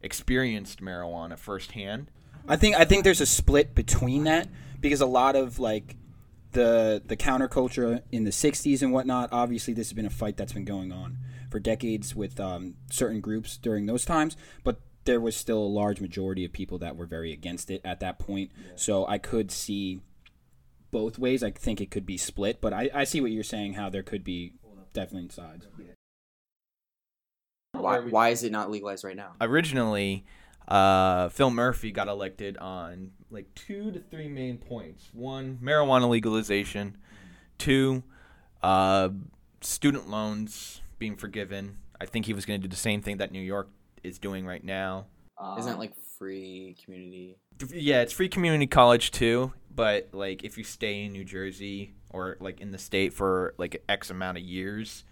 experienced 0.00 0.80
marijuana 0.80 1.38
firsthand. 1.38 2.10
I 2.48 2.56
think 2.56 2.74
I 2.76 2.86
think 2.86 3.04
there's 3.04 3.20
a 3.20 3.26
split 3.26 3.74
between 3.74 4.24
that 4.24 4.48
because 4.80 5.02
a 5.02 5.06
lot 5.06 5.36
of 5.36 5.58
like 5.58 5.96
the 6.52 7.02
the 7.04 7.18
counterculture 7.18 8.02
in 8.10 8.24
the 8.24 8.30
'60s 8.30 8.80
and 8.80 8.94
whatnot. 8.94 9.28
Obviously, 9.30 9.74
this 9.74 9.88
has 9.88 9.92
been 9.92 10.06
a 10.06 10.10
fight 10.10 10.38
that's 10.38 10.54
been 10.54 10.64
going 10.64 10.90
on 10.90 11.18
for 11.50 11.58
decades 11.58 12.14
with 12.14 12.38
um, 12.40 12.74
certain 12.90 13.20
groups 13.20 13.56
during 13.56 13.86
those 13.86 14.04
times, 14.04 14.36
but 14.64 14.80
there 15.04 15.20
was 15.20 15.36
still 15.36 15.58
a 15.58 15.66
large 15.66 16.00
majority 16.00 16.44
of 16.44 16.52
people 16.52 16.78
that 16.78 16.96
were 16.96 17.06
very 17.06 17.32
against 17.32 17.70
it 17.70 17.80
at 17.84 18.00
that 18.00 18.18
point. 18.18 18.50
So 18.76 19.06
I 19.06 19.18
could 19.18 19.50
see 19.50 20.00
both 20.90 21.18
ways. 21.18 21.42
I 21.42 21.50
think 21.50 21.80
it 21.80 21.90
could 21.90 22.04
be 22.04 22.18
split, 22.18 22.60
but 22.60 22.72
I, 22.72 22.90
I 22.94 23.04
see 23.04 23.20
what 23.20 23.30
you're 23.30 23.42
saying. 23.42 23.74
How 23.74 23.88
there 23.88 24.02
could 24.02 24.22
be 24.22 24.52
definitely 24.92 25.30
sides. 25.30 25.66
why, 27.72 28.00
why 28.00 28.28
is 28.30 28.42
it 28.42 28.52
not 28.52 28.70
legalized 28.70 29.04
right 29.04 29.16
now? 29.16 29.32
originally 29.40 30.24
uh, 30.68 31.30
Phil 31.30 31.50
Murphy 31.50 31.90
got 31.90 32.08
elected 32.08 32.58
on 32.58 33.12
like 33.30 33.54
two 33.54 33.90
to 33.90 34.00
three 34.00 34.28
main 34.28 34.58
points. 34.58 35.08
One, 35.12 35.58
marijuana 35.62 36.08
legalization. 36.08 36.98
Two, 37.56 38.02
uh, 38.62 39.08
student 39.62 40.10
loans 40.10 40.82
being 40.98 41.16
forgiven. 41.16 41.78
I 42.00 42.06
think 42.06 42.26
he 42.26 42.32
was 42.32 42.44
going 42.44 42.60
to 42.60 42.66
do 42.66 42.70
the 42.70 42.76
same 42.76 43.02
thing 43.02 43.18
that 43.18 43.32
New 43.32 43.40
York 43.40 43.68
is 44.02 44.18
doing 44.18 44.46
right 44.46 44.62
now. 44.62 45.06
Isn't 45.58 45.74
it 45.74 45.78
like 45.78 45.94
free 46.18 46.76
community? 46.84 47.38
Yeah, 47.72 48.02
it's 48.02 48.12
free 48.12 48.28
community 48.28 48.66
college 48.66 49.10
too, 49.12 49.52
but 49.72 50.08
like 50.12 50.44
if 50.44 50.58
you 50.58 50.64
stay 50.64 51.04
in 51.04 51.12
New 51.12 51.24
Jersey 51.24 51.94
or 52.10 52.36
like 52.40 52.60
in 52.60 52.72
the 52.72 52.78
state 52.78 53.12
for 53.12 53.54
like 53.58 53.82
X 53.88 54.10
amount 54.10 54.38
of 54.38 54.44
years, 54.44 55.04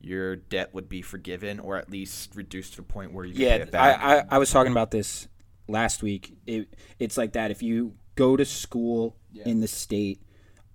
your 0.00 0.36
debt 0.36 0.74
would 0.74 0.88
be 0.88 1.02
forgiven 1.02 1.60
or 1.60 1.76
at 1.76 1.90
least 1.90 2.34
reduced 2.34 2.72
to 2.72 2.76
the 2.78 2.82
point 2.82 3.12
where 3.12 3.24
you 3.24 3.32
can 3.32 3.40
pay 3.40 3.46
Yeah, 3.46 3.54
it 3.56 3.70
back. 3.70 4.00
I, 4.02 4.18
I, 4.18 4.24
I 4.32 4.38
was 4.38 4.50
talking 4.50 4.72
about 4.72 4.90
this 4.90 5.28
last 5.68 6.02
week. 6.02 6.34
It, 6.46 6.74
it's 6.98 7.16
like 7.16 7.32
that. 7.32 7.50
If 7.50 7.62
you 7.62 7.94
go 8.16 8.36
to 8.36 8.44
school 8.44 9.16
in 9.44 9.60
the 9.60 9.68
state, 9.68 10.20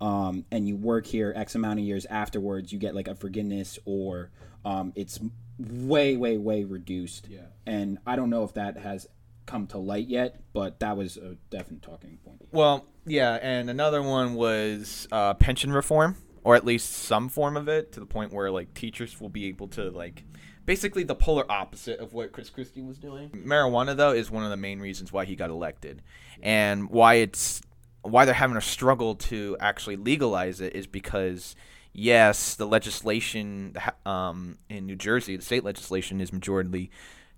um, 0.01 0.45
and 0.51 0.67
you 0.67 0.75
work 0.75 1.06
here 1.06 1.32
X 1.36 1.56
amount 1.56 1.80
of 1.80 1.86
years 1.86 2.06
afterwards, 2.08 2.73
you 2.73 2.80
get 2.80 2.93
like 2.95 3.08
a 3.08 3.15
forgiveness 3.15 3.80
or 3.86 4.30
um, 4.65 4.91
it's 4.95 5.19
way, 5.58 6.17
way, 6.17 6.38
way 6.38 6.63
reduced. 6.63 7.28
Yeah. 7.30 7.41
And 7.65 7.99
I 8.06 8.15
don't 8.15 8.30
know 8.30 8.43
if 8.43 8.54
that 8.56 8.78
has 8.78 9.08
come 9.45 9.67
to 9.67 9.78
light 9.78 10.08
yet, 10.08 10.41
but 10.54 10.80
that 10.80 10.97
was 10.97 11.17
a 11.17 11.38
definite 11.49 11.82
talking 11.82 12.17
point. 12.25 12.41
Well, 12.51 12.86
yeah, 13.06 13.38
and 13.41 13.69
another 13.69 14.01
one 14.01 14.34
was 14.34 15.08
uh, 15.12 15.36
pension 15.36 15.71
reform, 15.71 16.17
or 16.43 16.56
at 16.56 16.65
least 16.65 16.91
some 16.91 17.30
form 17.30 17.56
of 17.56 17.67
it, 17.67 17.91
to 17.93 17.99
the 17.99 18.06
point 18.06 18.34
where 18.34 18.49
like 18.49 18.73
teachers 18.73 19.21
will 19.21 19.30
be 19.30 19.45
able 19.45 19.67
to 19.69 19.91
like 19.91 20.23
basically 20.65 21.04
the 21.04 21.15
polar 21.15 21.49
opposite 21.49 21.99
of 21.99 22.13
what 22.13 22.32
Chris 22.32 22.49
Christie 22.49 22.82
was 22.82 22.97
doing. 22.97 23.30
Marijuana 23.30 23.95
though 23.95 24.12
is 24.12 24.32
one 24.32 24.43
of 24.43 24.49
the 24.49 24.58
main 24.58 24.80
reasons 24.80 25.13
why 25.13 25.25
he 25.25 25.36
got 25.36 25.51
elected, 25.51 26.01
and 26.41 26.89
why 26.89 27.15
it's 27.15 27.62
why 28.01 28.25
they're 28.25 28.34
having 28.34 28.58
a 28.58 28.62
struggle 28.62 29.15
to 29.15 29.58
actually 29.60 29.95
legalize 29.95 30.62
it 30.62 30.75
is 30.75 30.88
because 30.88 31.56
yes, 31.95 32.55
the 32.55 32.67
legislation 32.67 33.75
um, 34.05 34.58
in 34.69 34.86
New 34.86 34.95
Jersey, 34.95 35.36
the 35.36 35.41
state 35.41 35.63
legislation 35.63 36.21
is 36.21 36.31
majority 36.34 36.91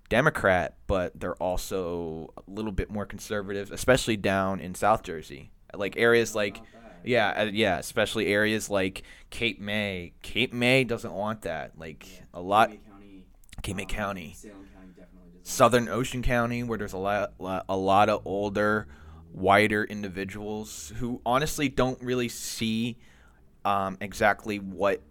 Democrat, 0.10 0.76
but 0.88 1.20
they're 1.20 1.36
also 1.36 2.34
a 2.38 2.50
little 2.50 2.72
bit 2.72 2.90
more 2.90 3.06
conservative, 3.06 3.72
especially 3.72 4.18
down 4.18 4.60
in 4.60 4.74
South 4.74 5.04
Jersey, 5.04 5.52
like 5.74 5.96
areas 5.98 6.36
like. 6.36 6.62
Yeah, 7.04 7.34
uh, 7.38 7.44
yeah, 7.54 7.78
especially 7.78 8.28
areas 8.28 8.70
like 8.70 9.04
Cape 9.30 9.62
May. 9.62 10.14
Cape 10.24 10.52
May 10.52 10.84
doesn't 10.84 11.14
want 11.14 11.44
that. 11.44 11.78
Like 11.78 12.06
a 12.34 12.42
lot, 12.42 12.72
Cape 13.62 13.78
May 13.78 13.86
County, 13.86 14.36
Southern 15.44 15.88
Ocean 15.88 16.22
County, 16.22 16.64
where 16.64 16.78
there's 16.78 16.94
a 16.94 16.98
lot, 16.98 17.34
a 17.40 17.78
lot 17.78 18.10
of 18.10 18.24
older, 18.26 18.88
whiter 19.32 19.86
individuals 19.86 20.92
who 20.98 21.22
honestly 21.26 21.70
don't 21.70 22.02
really 22.02 22.28
see 22.28 22.98
um, 23.68 23.98
exactly 24.00 24.60
what 24.60 25.02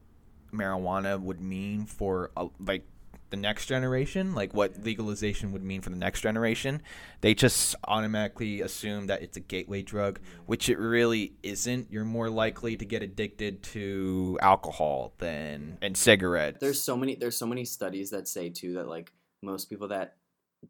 marijuana 0.50 1.20
would 1.20 1.42
mean 1.42 1.84
for 1.84 2.30
a, 2.38 2.46
like 2.58 2.86
the 3.28 3.36
next 3.36 3.66
generation, 3.66 4.34
like 4.34 4.54
what 4.54 4.82
legalization 4.82 5.52
would 5.52 5.62
mean 5.62 5.82
for 5.82 5.90
the 5.90 5.96
next 5.96 6.22
generation. 6.22 6.80
They 7.20 7.34
just 7.34 7.74
automatically 7.84 8.62
assume 8.62 9.08
that 9.08 9.20
it's 9.20 9.36
a 9.36 9.40
gateway 9.40 9.82
drug, 9.82 10.20
which 10.46 10.70
it 10.70 10.78
really 10.78 11.34
isn't. 11.42 11.88
You're 11.90 12.06
more 12.06 12.30
likely 12.30 12.78
to 12.78 12.86
get 12.86 13.02
addicted 13.02 13.62
to 13.74 14.38
alcohol 14.40 15.12
than 15.18 15.76
and 15.82 15.94
cigarettes. 15.94 16.56
There's 16.58 16.82
so 16.82 16.96
many 16.96 17.14
there's 17.14 17.36
so 17.36 17.46
many 17.46 17.66
studies 17.66 18.08
that 18.10 18.26
say 18.26 18.48
too 18.48 18.72
that 18.74 18.88
like 18.88 19.12
most 19.42 19.68
people 19.68 19.88
that 19.88 20.16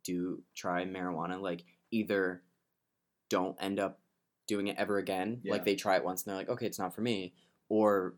do 0.02 0.42
try 0.56 0.84
marijuana 0.84 1.40
like 1.40 1.62
either 1.92 2.42
don't 3.30 3.56
end 3.60 3.78
up 3.78 4.00
doing 4.48 4.66
it 4.66 4.76
ever 4.76 4.98
again. 4.98 5.40
Yeah. 5.44 5.52
Like 5.52 5.64
they 5.64 5.76
try 5.76 5.96
it 5.96 6.04
once 6.04 6.24
and 6.24 6.30
they're 6.30 6.38
like, 6.38 6.48
okay, 6.48 6.66
it's 6.66 6.78
not 6.80 6.94
for 6.94 7.02
me, 7.02 7.34
or 7.68 8.14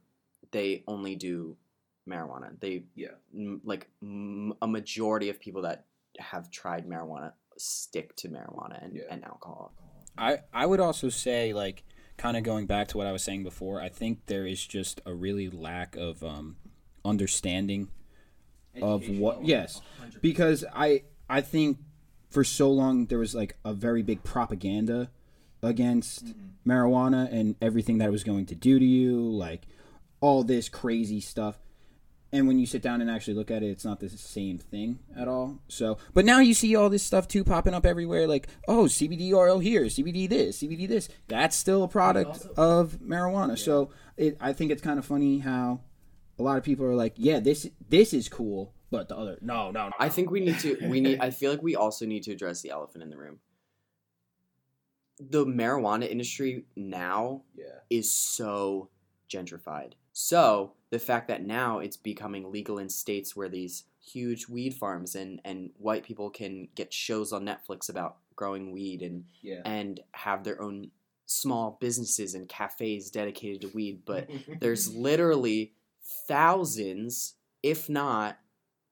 they 0.51 0.83
only 0.87 1.15
do 1.17 1.57
marijuana. 2.09 2.59
They 2.61 2.85
Yeah. 2.95 3.09
m- 3.35 3.61
like 3.65 3.89
m- 4.03 4.55
a 4.63 4.67
majority 4.67 5.29
of 5.29 5.39
people 5.41 5.63
that 5.63 5.85
have 6.19 6.51
tried 6.51 6.87
marijuana 6.89 7.33
stick 7.57 8.15
to 8.17 8.29
marijuana 8.29 8.83
and, 8.85 8.97
Yeah. 8.97 9.03
and 9.11 9.25
alcohol. 9.25 9.73
I, 10.17 10.39
I 10.53 10.67
would 10.67 10.81
also 10.81 11.09
say 11.11 11.53
like 11.53 11.85
kind 12.17 12.37
of 12.37 12.43
going 12.43 12.67
back 12.67 12.89
to 12.89 12.97
what 12.97 13.07
I 13.07 13.13
was 13.13 13.23
saying 13.23 13.45
before, 13.45 13.81
I 13.81 13.89
think 13.89 14.27
there 14.27 14.47
is 14.47 14.67
just 14.67 15.01
a 15.07 15.15
really 15.15 15.49
lack 15.51 15.97
of 15.97 16.25
um, 16.25 16.57
understanding 17.05 17.89
of 18.81 19.09
what 19.09 19.45
yes 19.45 19.81
because 20.21 20.65
I 20.73 21.03
I 21.29 21.41
think 21.41 21.79
for 22.31 22.45
so 22.45 22.71
long 22.71 23.07
there 23.07 23.19
was 23.19 23.35
like 23.35 23.57
a 23.65 23.73
very 23.75 24.03
big 24.05 24.23
propaganda 24.23 25.11
against 25.63 26.27
mm-hmm. 26.27 26.71
marijuana 26.71 27.33
and 27.33 27.57
everything 27.61 27.99
that 27.99 28.09
it 28.09 28.13
was 28.13 28.25
going 28.25 28.47
to 28.47 28.55
do 28.55 28.79
to 28.79 28.85
you 28.85 29.21
like 29.21 29.63
all 30.21 30.43
this 30.43 30.69
crazy 30.69 31.21
stuff. 31.21 31.59
And 32.31 32.47
when 32.47 32.59
you 32.59 32.67
sit 32.67 32.83
down 32.83 33.01
and 33.01 33.11
actually 33.11 33.35
look 33.35 33.51
at 33.51 33.63
it 33.63 33.71
it's 33.71 33.85
not 33.85 34.01
the 34.01 34.09
same 34.11 34.59
thing 34.59 34.99
at 35.17 35.29
all. 35.29 35.61
So 35.69 35.99
but 36.15 36.25
now 36.25 36.41
you 36.41 36.55
see 36.55 36.77
all 36.77 36.91
this 36.91 37.03
stuff 37.03 37.27
too 37.27 37.45
popping 37.45 37.75
up 37.75 37.87
everywhere 37.87 38.27
like 38.27 38.49
oh 38.67 38.85
cbd 38.85 39.33
oil 39.33 39.59
here 39.59 39.85
cbd 39.85 40.29
this 40.29 40.63
cbd 40.63 40.89
this. 40.89 41.09
That's 41.29 41.57
still 41.57 41.83
a 41.85 41.89
product 41.89 42.47
of 42.57 42.99
marijuana. 43.03 43.59
So 43.59 43.91
it, 44.17 44.37
i 44.41 44.53
think 44.53 44.71
it's 44.71 44.83
kind 44.83 44.99
of 44.99 45.07
funny 45.07 45.39
how 45.39 45.81
a 46.39 46.43
lot 46.43 46.59
of 46.59 46.65
people 46.65 46.85
are 46.85 46.95
like 46.95 47.15
yeah 47.17 47.41
this 47.41 47.69
this 47.89 48.13
is 48.13 48.29
cool 48.29 48.75
but 48.91 49.09
the 49.09 49.17
other 49.17 49.39
no 49.41 49.71
no 49.71 49.89
no. 49.89 49.93
I 49.99 50.09
think 50.09 50.31
we 50.31 50.41
need 50.41 50.59
to 50.61 50.77
we 50.89 51.01
need 51.01 51.21
I 51.21 51.31
feel 51.31 51.51
like 51.51 51.63
we 51.63 51.77
also 51.77 52.07
need 52.07 52.23
to 52.25 52.33
address 52.33 52.63
the 52.63 52.71
elephant 52.71 53.03
in 53.03 53.11
the 53.11 53.17
room. 53.17 53.39
The 55.21 55.45
marijuana 55.47 56.09
industry 56.09 56.65
now 56.77 57.43
Yeah. 57.57 57.81
is 57.91 58.11
so 58.13 58.91
gentrified. 59.29 59.93
So 60.13 60.75
the 60.91 60.99
fact 60.99 61.29
that 61.29 61.45
now 61.45 61.79
it's 61.79 61.97
becoming 61.97 62.51
legal 62.51 62.79
in 62.79 62.89
states 62.89 63.37
where 63.37 63.49
these 63.49 63.85
huge 64.01 64.49
weed 64.49 64.75
farms 64.75 65.15
and, 65.15 65.41
and 65.45 65.71
white 65.79 66.03
people 66.05 66.31
can 66.31 66.69
get 66.75 66.93
shows 66.93 67.33
on 67.33 67.45
Netflix 67.45 67.89
about 67.89 68.17
growing 68.37 68.73
weed 68.73 69.03
and 69.03 69.25
Yeah. 69.43 69.63
and 69.65 70.01
have 70.13 70.45
their 70.45 70.61
own 70.63 70.91
small 71.27 71.77
businesses 71.81 72.35
and 72.35 72.49
cafes 72.49 73.11
dedicated 73.11 73.61
to 73.61 73.69
weed, 73.69 74.03
but 74.07 74.31
there's 74.61 74.95
literally 74.95 75.75
thousands, 76.27 77.35
if 77.63 77.89
not 77.89 78.39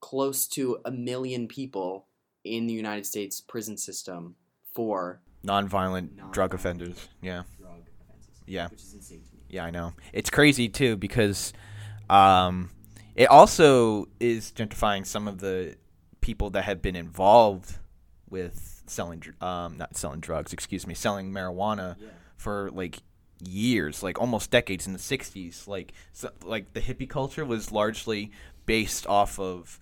close 0.01 0.47
to 0.47 0.77
a 0.85 0.91
million 0.91 1.47
people 1.47 2.07
in 2.43 2.67
the 2.67 2.73
United 2.73 3.05
States 3.05 3.41
prison 3.41 3.77
system 3.77 4.35
for 4.75 5.21
Nonviolent 5.47 6.31
drug 6.31 6.53
offenders. 6.53 7.07
Yeah. 7.21 7.43
drug 7.59 7.79
offenses. 8.01 8.41
Yeah. 8.45 8.67
Which 8.67 8.81
is 8.81 8.93
insane 8.93 9.21
to 9.29 9.35
me. 9.35 9.41
Yeah, 9.49 9.65
I 9.65 9.71
know. 9.71 9.93
It's 10.13 10.29
crazy 10.29 10.67
too 10.69 10.97
because 10.97 11.53
um, 12.09 12.69
it 13.15 13.25
also 13.29 14.07
is 14.19 14.51
gentrifying 14.51 15.05
some 15.05 15.27
of 15.27 15.39
the 15.39 15.75
people 16.21 16.49
that 16.51 16.63
have 16.63 16.81
been 16.81 16.95
involved 16.95 17.77
with 18.29 18.83
selling, 18.87 19.23
um, 19.41 19.77
not 19.77 19.95
selling 19.95 20.19
drugs, 20.19 20.51
excuse 20.53 20.85
me, 20.85 20.93
selling 20.93 21.31
marijuana 21.31 21.95
Yeah. 21.99 22.07
for 22.35 22.69
like 22.71 22.99
years, 23.45 24.03
like 24.03 24.19
almost 24.19 24.51
decades 24.51 24.85
in 24.87 24.93
the 24.93 24.99
'60s. 24.99 25.67
Like, 25.67 25.93
so, 26.11 26.31
like 26.43 26.73
the 26.73 26.81
hippie 26.81 27.09
culture 27.09 27.45
was 27.45 27.71
largely 27.71 28.31
based 28.65 29.07
off 29.07 29.39
of 29.39 29.79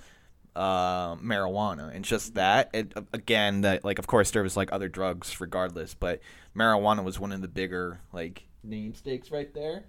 uh, 0.55 1.15
marijuana, 1.15 1.93
and 1.93 2.05
just 2.05 2.35
that. 2.35 2.69
It, 2.73 2.93
again, 3.13 3.61
that 3.61 3.83
like 3.83 3.99
of 3.99 4.07
course 4.07 4.31
there 4.31 4.43
was 4.43 4.55
like 4.57 4.71
other 4.71 4.89
drugs, 4.89 5.39
regardless, 5.39 5.93
but 5.93 6.21
marijuana 6.55 7.03
was 7.03 7.19
one 7.19 7.31
of 7.31 7.41
the 7.41 7.47
bigger 7.47 7.99
like 8.13 8.43
name 8.63 8.93
stakes 8.93 9.31
right 9.31 9.53
there. 9.53 9.83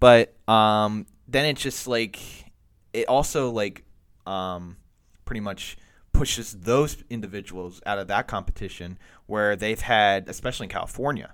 But 0.00 0.34
um, 0.48 1.06
then 1.26 1.46
it's 1.46 1.62
just 1.62 1.86
like 1.86 2.18
it 2.92 3.08
also 3.08 3.50
like 3.50 3.84
um, 4.26 4.76
pretty 5.24 5.40
much 5.40 5.76
pushes 6.12 6.52
those 6.52 7.04
individuals 7.10 7.80
out 7.86 7.98
of 7.98 8.08
that 8.08 8.26
competition 8.26 8.98
where 9.26 9.54
they've 9.54 9.80
had, 9.80 10.28
especially 10.28 10.64
in 10.64 10.70
California, 10.70 11.32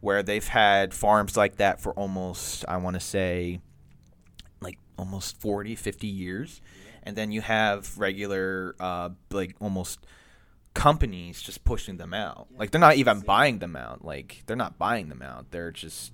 where 0.00 0.22
they've 0.22 0.46
had 0.46 0.94
farms 0.94 1.36
like 1.36 1.56
that 1.56 1.80
for 1.80 1.92
almost, 1.92 2.64
I 2.66 2.78
want 2.78 2.94
to 2.94 3.00
say, 3.00 3.60
like 4.60 4.78
almost 4.96 5.40
40, 5.40 5.74
50 5.74 6.06
years. 6.06 6.60
And 7.04 7.16
then 7.16 7.32
you 7.32 7.40
have 7.40 7.98
regular, 7.98 8.74
uh, 8.80 9.10
like 9.30 9.54
almost 9.60 9.98
companies 10.74 11.42
just 11.42 11.64
pushing 11.64 11.96
them 11.96 12.14
out. 12.14 12.48
Like 12.56 12.70
they're 12.70 12.80
not 12.80 12.96
even 12.96 13.20
buying 13.20 13.58
them 13.58 13.76
out. 13.76 14.04
Like 14.04 14.42
they're 14.46 14.56
not 14.56 14.78
buying 14.78 15.08
them 15.08 15.22
out. 15.22 15.50
They're 15.50 15.70
just 15.70 16.12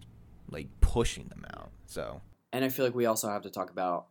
like 0.50 0.68
pushing 0.80 1.28
them 1.28 1.44
out. 1.56 1.70
So 1.86 2.20
And 2.52 2.64
I 2.64 2.68
feel 2.68 2.84
like 2.84 2.94
we 2.94 3.06
also 3.06 3.28
have 3.28 3.42
to 3.42 3.50
talk 3.50 3.70
about 3.70 4.06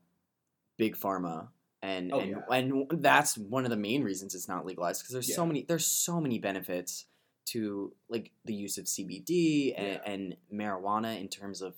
big 0.78 0.96
pharma 0.96 1.50
and 1.82 2.14
Oh, 2.14 2.20
and, 2.20 2.30
yeah. 2.32 2.56
and 2.58 2.86
that's 3.04 3.38
one 3.38 3.66
of 3.66 3.72
the 3.72 3.78
main 3.78 4.04
reasons 4.04 4.36
it's 4.36 4.48
not 4.48 4.66
legalized 4.66 5.02
because 5.02 5.14
there's 5.14 5.36
so 5.36 5.46
many 5.46 5.64
there's 5.68 5.86
so 5.86 6.22
many 6.22 6.40
benefits 6.40 7.06
to 7.48 7.94
like 8.10 8.32
the 8.46 8.54
use 8.54 8.78
of 8.78 8.86
CBD 8.86 9.74
and, 9.78 9.88
Yeah. 9.88 10.00
and 10.06 10.36
marijuana 10.54 11.20
in 11.20 11.28
terms 11.28 11.62
of 11.62 11.76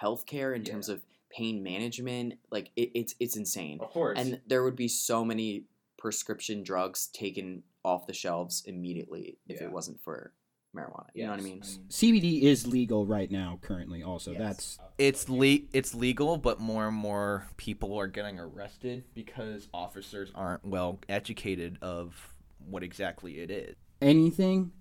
healthcare 0.00 0.54
in 0.54 0.64
terms 0.64 0.88
of 0.88 1.02
pain 1.32 1.62
management 1.62 2.34
like 2.50 2.70
it, 2.76 2.90
it's 2.94 3.14
it's 3.18 3.36
insane 3.36 3.78
Of 3.80 3.90
course. 3.90 4.18
and 4.18 4.40
there 4.46 4.62
would 4.62 4.76
be 4.76 4.88
so 4.88 5.24
many 5.24 5.64
prescription 5.96 6.62
drugs 6.62 7.06
taken 7.08 7.62
off 7.84 8.06
the 8.06 8.12
shelves 8.12 8.62
immediately 8.66 9.38
if 9.48 9.60
Yeah. 9.60 9.66
it 9.68 9.72
wasn't 9.72 10.00
for 10.02 10.32
marijuana 10.76 11.06
you 11.14 11.24
know 11.24 11.30
what 11.30 11.40
I 11.40 11.42
mean 11.42 11.60
CBD 11.88 12.42
is 12.42 12.66
legal 12.66 13.04
right 13.06 13.30
now, 13.30 13.58
currently. 13.62 14.02
Also, 14.02 14.32
Yes. 14.32 14.40
that's 14.40 14.78
it's 14.98 15.28
le- 15.28 15.66
it's 15.72 15.94
legal, 15.94 16.38
but 16.38 16.60
more 16.60 16.88
and 16.88 16.96
more 16.96 17.46
people 17.58 17.94
are 17.98 18.06
getting 18.06 18.38
arrested 18.38 19.04
because 19.14 19.68
officers 19.74 20.30
aren't 20.34 20.64
well 20.64 20.98
educated 21.10 21.76
of 21.82 22.34
what 22.66 22.82
exactly 22.82 23.38
it 23.40 23.50
is. 23.50 23.76
anything. 24.00 24.72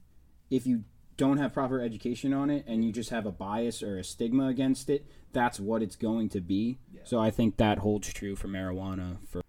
If 0.50 0.66
you 0.68 0.84
don't 1.22 1.38
have 1.38 1.54
proper 1.54 1.80
education 1.80 2.34
on 2.34 2.50
it 2.50 2.66
and 2.68 2.84
you 2.84 2.92
just 2.92 3.12
have 3.12 3.28
a 3.28 3.32
bias 3.32 3.84
or 3.84 4.00
a 4.00 4.04
stigma 4.04 4.48
against 4.48 4.90
it, 4.90 5.06
that's 5.32 5.60
what 5.60 5.84
it's 5.84 5.96
going 5.96 6.28
to 6.30 6.42
be. 6.42 6.80
So 7.04 7.20
I 7.20 7.30
think 7.30 7.58
that 7.58 7.78
holds 7.78 8.12
true 8.12 8.36
for 8.36 8.48
marijuana. 8.48 9.18
For 9.30 9.44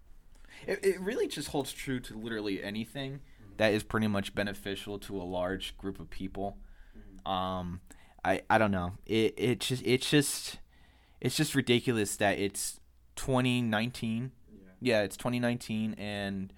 It, 0.67 0.85
it 0.85 1.01
really 1.01 1.27
just 1.27 1.49
holds 1.49 1.73
true 1.73 1.99
to 2.01 2.15
literally 2.15 2.63
anything 2.63 3.21
that 3.57 3.73
is 3.73 3.83
pretty 3.83 4.07
much 4.07 4.35
beneficial 4.35 4.99
to 4.99 5.17
a 5.17 5.25
large 5.25 5.79
group 5.79 5.99
of 5.99 6.11
people. 6.11 6.59
Um, 7.25 7.81
I 8.23 8.43
I 8.51 8.59
don't 8.59 8.71
know. 8.71 8.93
It 9.07 9.33
it 9.39 9.61
just 9.61 9.83
it's 9.87 10.11
just 10.11 10.59
it's 11.23 11.37
just 11.37 11.55
ridiculous 11.55 12.17
that 12.17 12.39
it's 12.39 12.81
2019. 13.17 14.33
Yeah. 14.83 15.03
it's 15.03 15.17
2019, 15.17 15.95
and 15.95 16.53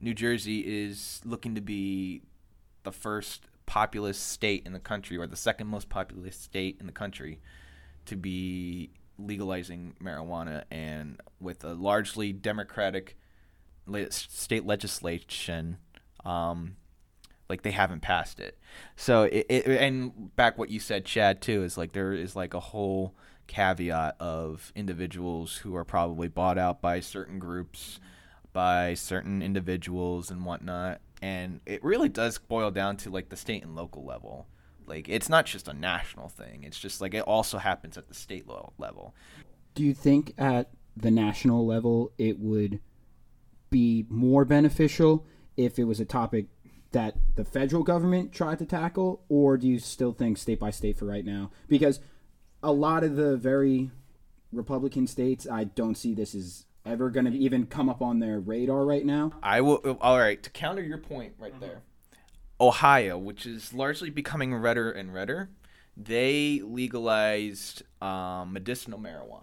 New 0.00 0.14
Jersey 0.14 0.60
is 0.60 1.20
looking 1.24 1.54
to 1.54 1.60
be 1.60 2.22
the 2.84 2.92
first 2.92 3.48
populous 3.66 4.18
state 4.18 4.62
in 4.66 4.72
the 4.72 4.80
country, 4.80 5.16
or 5.16 5.26
the 5.26 5.36
second 5.36 5.66
most 5.66 5.88
populous 5.88 6.36
state 6.36 6.76
in 6.80 6.86
the 6.86 6.92
country, 6.92 7.40
to 8.06 8.16
be 8.16 8.90
legalizing 9.18 9.94
marijuana, 10.02 10.64
and 10.70 11.20
with 11.40 11.64
a 11.64 11.74
largely 11.74 12.32
Democratic 12.32 13.16
state 14.10 14.64
legislation. 14.64 15.78
Um, 16.24 16.76
like 17.48 17.62
they 17.62 17.72
haven't 17.72 18.00
passed 18.00 18.40
it. 18.40 18.58
So 18.96 19.24
it, 19.24 19.46
it 19.48 19.66
and 19.66 20.34
back 20.34 20.56
what 20.58 20.70
you 20.70 20.80
said, 20.80 21.04
Chad, 21.04 21.42
too, 21.42 21.62
is 21.62 21.76
like 21.76 21.92
there 21.92 22.12
is 22.12 22.34
like 22.34 22.54
a 22.54 22.60
whole 22.60 23.14
caveat 23.46 24.16
of 24.20 24.72
individuals 24.74 25.58
who 25.58 25.76
are 25.76 25.84
probably 25.84 26.28
bought 26.28 26.58
out 26.58 26.80
by 26.80 27.00
certain 27.00 27.38
groups, 27.38 28.00
by 28.52 28.94
certain 28.94 29.42
individuals 29.42 30.30
and 30.30 30.44
whatnot. 30.44 31.00
And 31.22 31.60
it 31.64 31.82
really 31.82 32.08
does 32.08 32.38
boil 32.38 32.70
down 32.70 32.96
to 32.98 33.10
like 33.10 33.28
the 33.28 33.36
state 33.36 33.62
and 33.62 33.74
local 33.74 34.04
level. 34.04 34.46
Like 34.86 35.08
it's 35.08 35.28
not 35.28 35.46
just 35.46 35.68
a 35.68 35.72
national 35.72 36.28
thing. 36.28 36.64
It's 36.64 36.78
just 36.78 37.00
like 37.00 37.14
it 37.14 37.22
also 37.22 37.58
happens 37.58 37.96
at 37.96 38.08
the 38.08 38.14
state 38.14 38.46
level. 38.78 39.14
Do 39.74 39.82
you 39.82 39.94
think 39.94 40.34
at 40.36 40.70
the 40.96 41.10
national 41.10 41.66
level 41.66 42.12
it 42.18 42.38
would 42.38 42.80
be 43.70 44.06
more 44.08 44.44
beneficial 44.44 45.26
if 45.56 45.78
it 45.78 45.84
was 45.84 46.00
a 46.00 46.04
topic 46.04 46.46
that 46.92 47.16
the 47.34 47.44
federal 47.44 47.82
government 47.82 48.32
tried 48.32 48.58
to 48.60 48.66
tackle, 48.66 49.24
or 49.28 49.56
do 49.56 49.66
you 49.66 49.80
still 49.80 50.12
think 50.12 50.38
state 50.38 50.60
by 50.60 50.70
state 50.70 50.96
for 50.96 51.06
right 51.06 51.24
now? 51.24 51.50
Because 51.66 51.98
a 52.62 52.70
lot 52.70 53.02
of 53.02 53.16
the 53.16 53.36
very 53.36 53.90
Republican 54.52 55.08
states, 55.08 55.46
I 55.50 55.64
don't 55.64 55.96
see 55.96 56.14
this 56.14 56.34
is 56.34 56.66
ever 56.84 57.10
going 57.10 57.26
to 57.26 57.36
even 57.36 57.66
come 57.66 57.88
up 57.88 58.02
on 58.02 58.18
their 58.18 58.38
radar 58.40 58.84
right 58.84 59.04
now. 59.04 59.32
I 59.42 59.60
will. 59.60 59.98
All 60.00 60.18
right, 60.18 60.42
to 60.42 60.50
counter 60.50 60.82
your 60.82 60.98
point 60.98 61.34
right 61.38 61.58
there, 61.60 61.82
Ohio, 62.60 63.18
which 63.18 63.46
is 63.46 63.72
largely 63.72 64.10
becoming 64.10 64.54
redder 64.54 64.90
and 64.90 65.12
redder, 65.14 65.50
they 65.96 66.60
legalized 66.64 67.82
um, 68.02 68.52
medicinal 68.52 68.98
marijuana, 68.98 69.40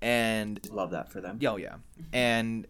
and 0.00 0.60
Love 0.70 0.90
that 0.92 1.10
for 1.10 1.20
them. 1.20 1.38
oh 1.46 1.56
yeah, 1.56 1.76
and 2.12 2.66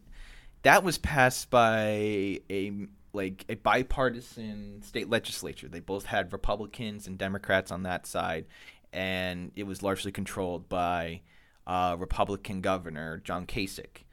that 0.63 0.83
was 0.83 0.99
passed 0.99 1.51
by 1.51 2.41
a 2.51 2.87
like 3.13 3.45
a 3.49 3.55
bipartisan 3.55 4.83
state 4.83 5.09
legislature. 5.09 5.69
They 5.69 5.81
both 5.81 6.07
had 6.07 6.33
Republicans 6.33 7.07
and 7.07 7.17
Democrats 7.17 7.71
on 7.71 7.85
that 7.85 8.07
side, 8.07 8.47
and 8.93 9.53
it 9.57 9.63
was 9.65 9.83
largely 9.83 10.13
controlled 10.13 10.69
by 10.69 11.23
uh, 11.67 11.97
Republican 11.99 12.61
Governor 12.61 13.19
John 13.19 13.47
Kasich, 13.47 14.05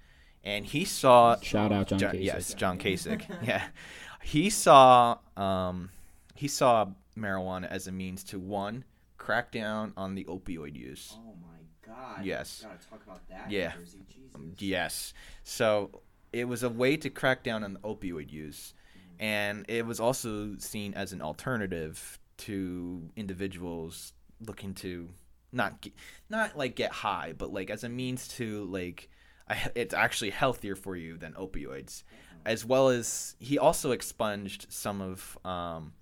and 0.43 0.65
he 0.65 0.85
saw 0.85 1.39
Shout 1.41 1.71
out 1.71 1.87
John 1.87 1.99
Kasich. 1.99 2.23
Yes, 2.23 2.53
John 2.53 2.77
Kasich. 2.77 3.25
yeah, 3.43 3.67
he 4.21 4.49
saw 4.49 5.17
um, 5.37 5.89
he 6.35 6.47
saw 6.47 6.87
marijuana 7.17 7.67
as 7.69 7.87
a 7.87 7.91
means 7.91 8.23
to 8.25 8.39
one 8.39 8.83
crack 9.17 9.51
down 9.51 9.93
on 9.95 10.15
the 10.15 10.25
opioid 10.25 10.75
use. 10.75 11.15
Oh 11.17 11.35
my 11.41 11.93
god. 11.93 12.25
Yes. 12.25 12.65
Gotta 12.65 12.89
talk 12.89 13.03
about 13.05 13.27
that. 13.29 13.49
Yeah. 13.49 13.73
Jersey. 13.77 13.99
Jesus. 14.09 14.61
Yes. 14.61 15.13
So 15.43 16.01
it 16.33 16.45
was 16.45 16.63
a 16.63 16.69
way 16.69 16.97
to 16.97 17.09
crack 17.09 17.43
down 17.43 17.63
on 17.63 17.73
the 17.73 17.79
opioid 17.79 18.31
use. 18.31 18.73
And 19.19 19.65
it 19.69 19.85
was 19.85 19.99
also 19.99 20.57
seen 20.57 20.93
as 20.95 21.13
an 21.13 21.21
alternative 21.21 22.19
to 22.39 23.09
individuals 23.15 24.13
looking 24.45 24.73
to 24.73 25.07
not 25.53 25.87
not 26.29 26.57
like 26.57 26.75
get 26.75 26.91
high, 26.91 27.33
but 27.37 27.53
like 27.53 27.69
as 27.69 27.83
a 27.83 27.89
means 27.89 28.27
to 28.29 28.65
like 28.65 29.09
I- 29.47 29.71
it's 29.75 29.93
actually 29.93 30.31
healthier 30.31 30.75
for 30.75 30.95
you 30.95 31.17
than 31.17 31.33
opioids. 31.33 32.03
As 32.45 32.65
well 32.65 32.89
as 32.89 33.35
he 33.39 33.57
also 33.57 33.91
expunged 33.91 34.65
some 34.69 35.01
of 35.01 35.37
um, 35.45 35.93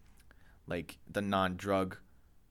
like 0.67 0.97
the 1.11 1.21
non-drug 1.21 1.97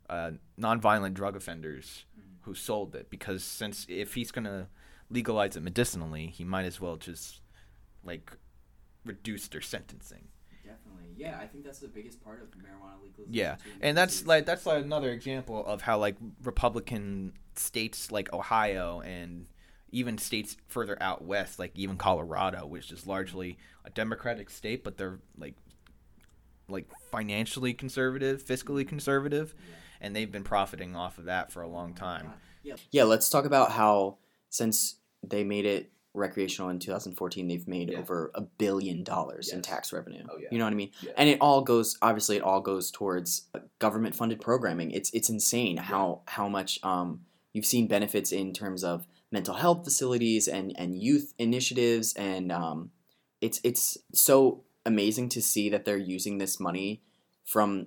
uh, 0.09 0.33
non-violent 0.57 1.15
drug 1.15 1.37
offenders 1.37 2.05
who 2.43 2.55
sold 2.55 2.95
it 2.95 3.11
because 3.11 3.43
since 3.45 3.87
if 3.89 4.15
he's 4.15 4.31
gonna 4.31 4.69
legalize 5.11 5.57
it 5.57 5.63
medicinally, 5.63 6.29
he 6.29 6.45
might 6.45 6.65
as 6.65 6.81
well 6.81 6.97
just 6.97 7.41
like 8.05 8.33
reduce 9.05 9.49
their 9.49 9.61
sentencing. 9.61 10.29
Definitely. 11.21 11.39
Yeah, 11.39 11.45
I 11.45 11.47
think 11.49 11.65
that's 11.65 11.79
the 11.79 11.89
biggest 11.89 12.23
part 12.23 12.43
of 12.43 12.49
marijuana 12.51 13.03
legalization. 13.03 13.33
Yeah, 13.33 13.57
and 13.81 13.97
that's 13.97 14.21
is- 14.21 14.27
like 14.27 14.47
that's 14.47 14.67
like 14.67 14.85
another 14.85 15.11
example 15.11 15.65
of 15.65 15.83
how 15.83 15.99
like 15.99 16.17
Republican 16.43 17.33
states 17.57 18.11
like 18.11 18.33
Ohio 18.33 19.01
and 19.01 19.47
even 19.93 20.19
states 20.19 20.57
further 20.69 20.97
out 21.03 21.25
west, 21.25 21.59
like 21.59 21.73
even 21.75 21.97
Colorado, 21.97 22.67
which 22.67 22.91
is 22.93 23.07
largely 23.07 23.59
a 23.85 23.91
Democratic 23.91 24.51
state, 24.51 24.85
but 24.85 24.97
they're 24.97 25.19
like 25.37 25.55
like 26.69 26.89
financially 27.11 27.75
conservative, 27.75 28.43
fiscally 28.43 28.83
mm-hmm. 28.83 28.89
conservative, 28.91 29.55
and 30.01 30.15
they've 30.15 30.31
been 30.31 30.45
profiting 30.45 30.97
off 30.97 31.19
of 31.19 31.25
that 31.27 31.53
for 31.53 31.63
a 31.63 31.69
long 31.69 31.93
oh 31.97 31.99
time. 31.99 32.33
Yeah. 32.63 32.77
Yeah, 32.91 33.05
let's 33.05 33.29
talk 33.29 33.45
about 33.45 33.73
how 33.73 34.19
since 34.49 34.97
they 35.23 35.45
made 35.45 35.67
it 35.67 35.91
recreational 36.15 36.71
in 36.71 36.79
2014, 36.79 37.47
they've 37.49 37.69
made 37.69 37.91
Yeah. 37.91 37.99
over 38.01 38.31
a 38.35 38.41
billion 38.41 39.05
dollars 39.05 39.53
in 39.53 39.63
tax 39.63 39.93
revenue. 39.93 40.25
Oh, 40.29 40.37
yeah. 40.39 40.49
You 40.51 40.59
know 40.59 40.65
what 40.65 40.73
I 40.73 40.77
mean? 40.77 40.91
Yeah. 41.03 41.13
And 41.17 41.29
it 41.29 41.39
all 41.41 41.63
goes 41.63 41.97
obviously 42.03 42.37
it 42.37 42.43
all 42.43 42.61
goes 42.61 42.91
towards 42.91 43.49
government 43.79 44.15
funded 44.15 44.41
programming. 44.41 44.91
It's 44.91 45.11
it's 45.11 45.29
insane 45.31 45.77
how 45.77 46.23
how 46.27 46.49
much 46.49 46.83
um 46.83 47.21
you've 47.53 47.67
seen 47.67 47.87
benefits 47.87 48.33
in 48.33 48.53
terms 48.53 48.83
of 48.85 49.07
mental 49.31 49.55
health 49.55 49.85
facilities 49.85 50.49
and 50.49 50.73
and 50.77 51.01
youth 51.01 51.33
initiatives 51.39 52.13
and 52.15 52.51
um 52.51 52.91
it's 53.41 53.61
it's 53.63 53.97
so 54.13 54.65
amazing 54.85 55.29
to 55.29 55.41
see 55.43 55.69
that 55.71 55.85
they're 55.85 55.97
using 55.97 56.39
this 56.39 56.59
money 56.59 57.03
from 57.45 57.87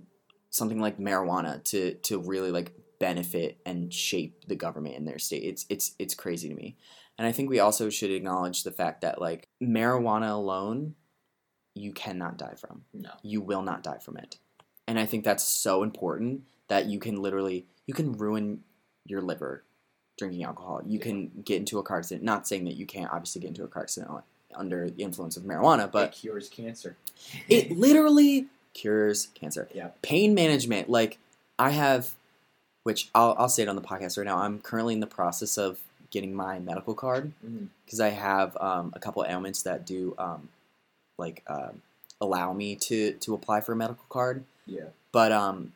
something 0.50 0.80
like 0.80 0.98
marijuana 0.98 1.62
to 1.66 1.96
to 1.96 2.20
really 2.20 2.52
like 2.52 2.72
benefit 3.00 3.58
and 3.66 3.94
shape 3.94 4.46
the 4.48 4.56
government 4.56 4.96
in 4.96 5.04
their 5.04 5.20
state. 5.20 5.44
It's 5.44 5.66
it's 5.68 5.94
it's 6.00 6.16
crazy 6.16 6.48
to 6.48 6.56
me. 6.56 6.78
And 7.18 7.28
I 7.28 7.32
think 7.32 7.50
we 7.50 7.60
also 7.60 7.90
should 7.90 8.12
acknowledge 8.12 8.64
the 8.64 8.72
fact 8.72 9.02
that 9.02 9.22
like 9.22 9.48
marijuana 9.62 10.32
alone 10.32 10.96
you 11.76 11.92
cannot 11.92 12.38
die 12.38 12.56
from. 12.56 12.84
No. 12.94 13.12
You 13.22 13.42
will 13.42 13.62
not 13.62 13.84
die 13.84 14.00
from 14.00 14.18
it. 14.18 14.38
And 14.88 15.00
I 15.00 15.06
think 15.06 15.24
that's 15.24 15.44
so 15.44 15.84
important 15.84 16.44
that 16.68 16.86
you 16.86 17.00
can 17.00 17.22
literally 17.22 17.66
you 17.86 17.94
can 17.94 18.14
ruin 18.14 18.64
your 19.06 19.22
liver 19.22 19.64
drinking 20.18 20.44
alcohol. 20.44 20.82
You 20.86 21.00
can 21.00 21.32
get 21.44 21.58
into 21.58 21.80
a 21.80 21.84
car 21.84 22.00
accident. 22.00 22.24
Not 22.24 22.48
saying 22.48 22.66
that 22.66 22.76
you 22.76 22.86
can't 22.86 23.12
obviously 23.12 23.42
get 23.42 23.50
into 23.50 23.64
a 23.64 23.68
car 23.68 23.84
accident 23.84 24.12
under 24.56 24.90
the 24.90 25.04
influence 25.04 25.38
of 25.38 25.44
marijuana, 25.44 25.92
but 25.92 26.10
it 26.10 26.12
cures 26.14 26.50
cancer. 26.50 26.96
it 27.50 27.72
literally 27.72 28.48
cures 28.74 29.28
cancer. 29.34 29.68
Yeah. 29.74 29.90
Pain 30.02 30.34
management, 30.34 30.90
like 30.90 31.18
I 31.58 31.72
have, 31.72 32.12
which 32.84 33.10
I'll, 33.16 33.36
I'll 33.38 33.50
say 33.50 33.64
it 33.64 33.70
on 33.70 33.76
the 33.76 33.82
podcast 33.82 34.18
right 34.18 34.26
now. 34.26 34.38
I'm 34.38 34.60
currently 34.60 34.94
in 34.94 35.00
the 35.00 35.08
process 35.08 35.58
of 35.58 35.80
getting 36.14 36.34
my 36.34 36.60
medical 36.60 36.94
card 36.94 37.34
because 37.86 38.00
I 38.00 38.10
have 38.12 38.56
um, 38.62 38.94
a 38.96 39.00
couple 39.00 39.26
ailments 39.28 39.64
that 39.64 39.86
do 39.86 40.16
um, 40.18 40.48
like 41.18 41.44
um 41.48 41.82
allow 42.22 42.54
me 42.54 42.76
to 42.88 43.14
to 43.14 43.34
apply 43.34 43.60
for 43.60 43.74
a 43.74 43.76
medical 43.76 44.06
card. 44.08 44.46
Yeah. 44.66 44.86
But 45.12 45.32
um, 45.34 45.74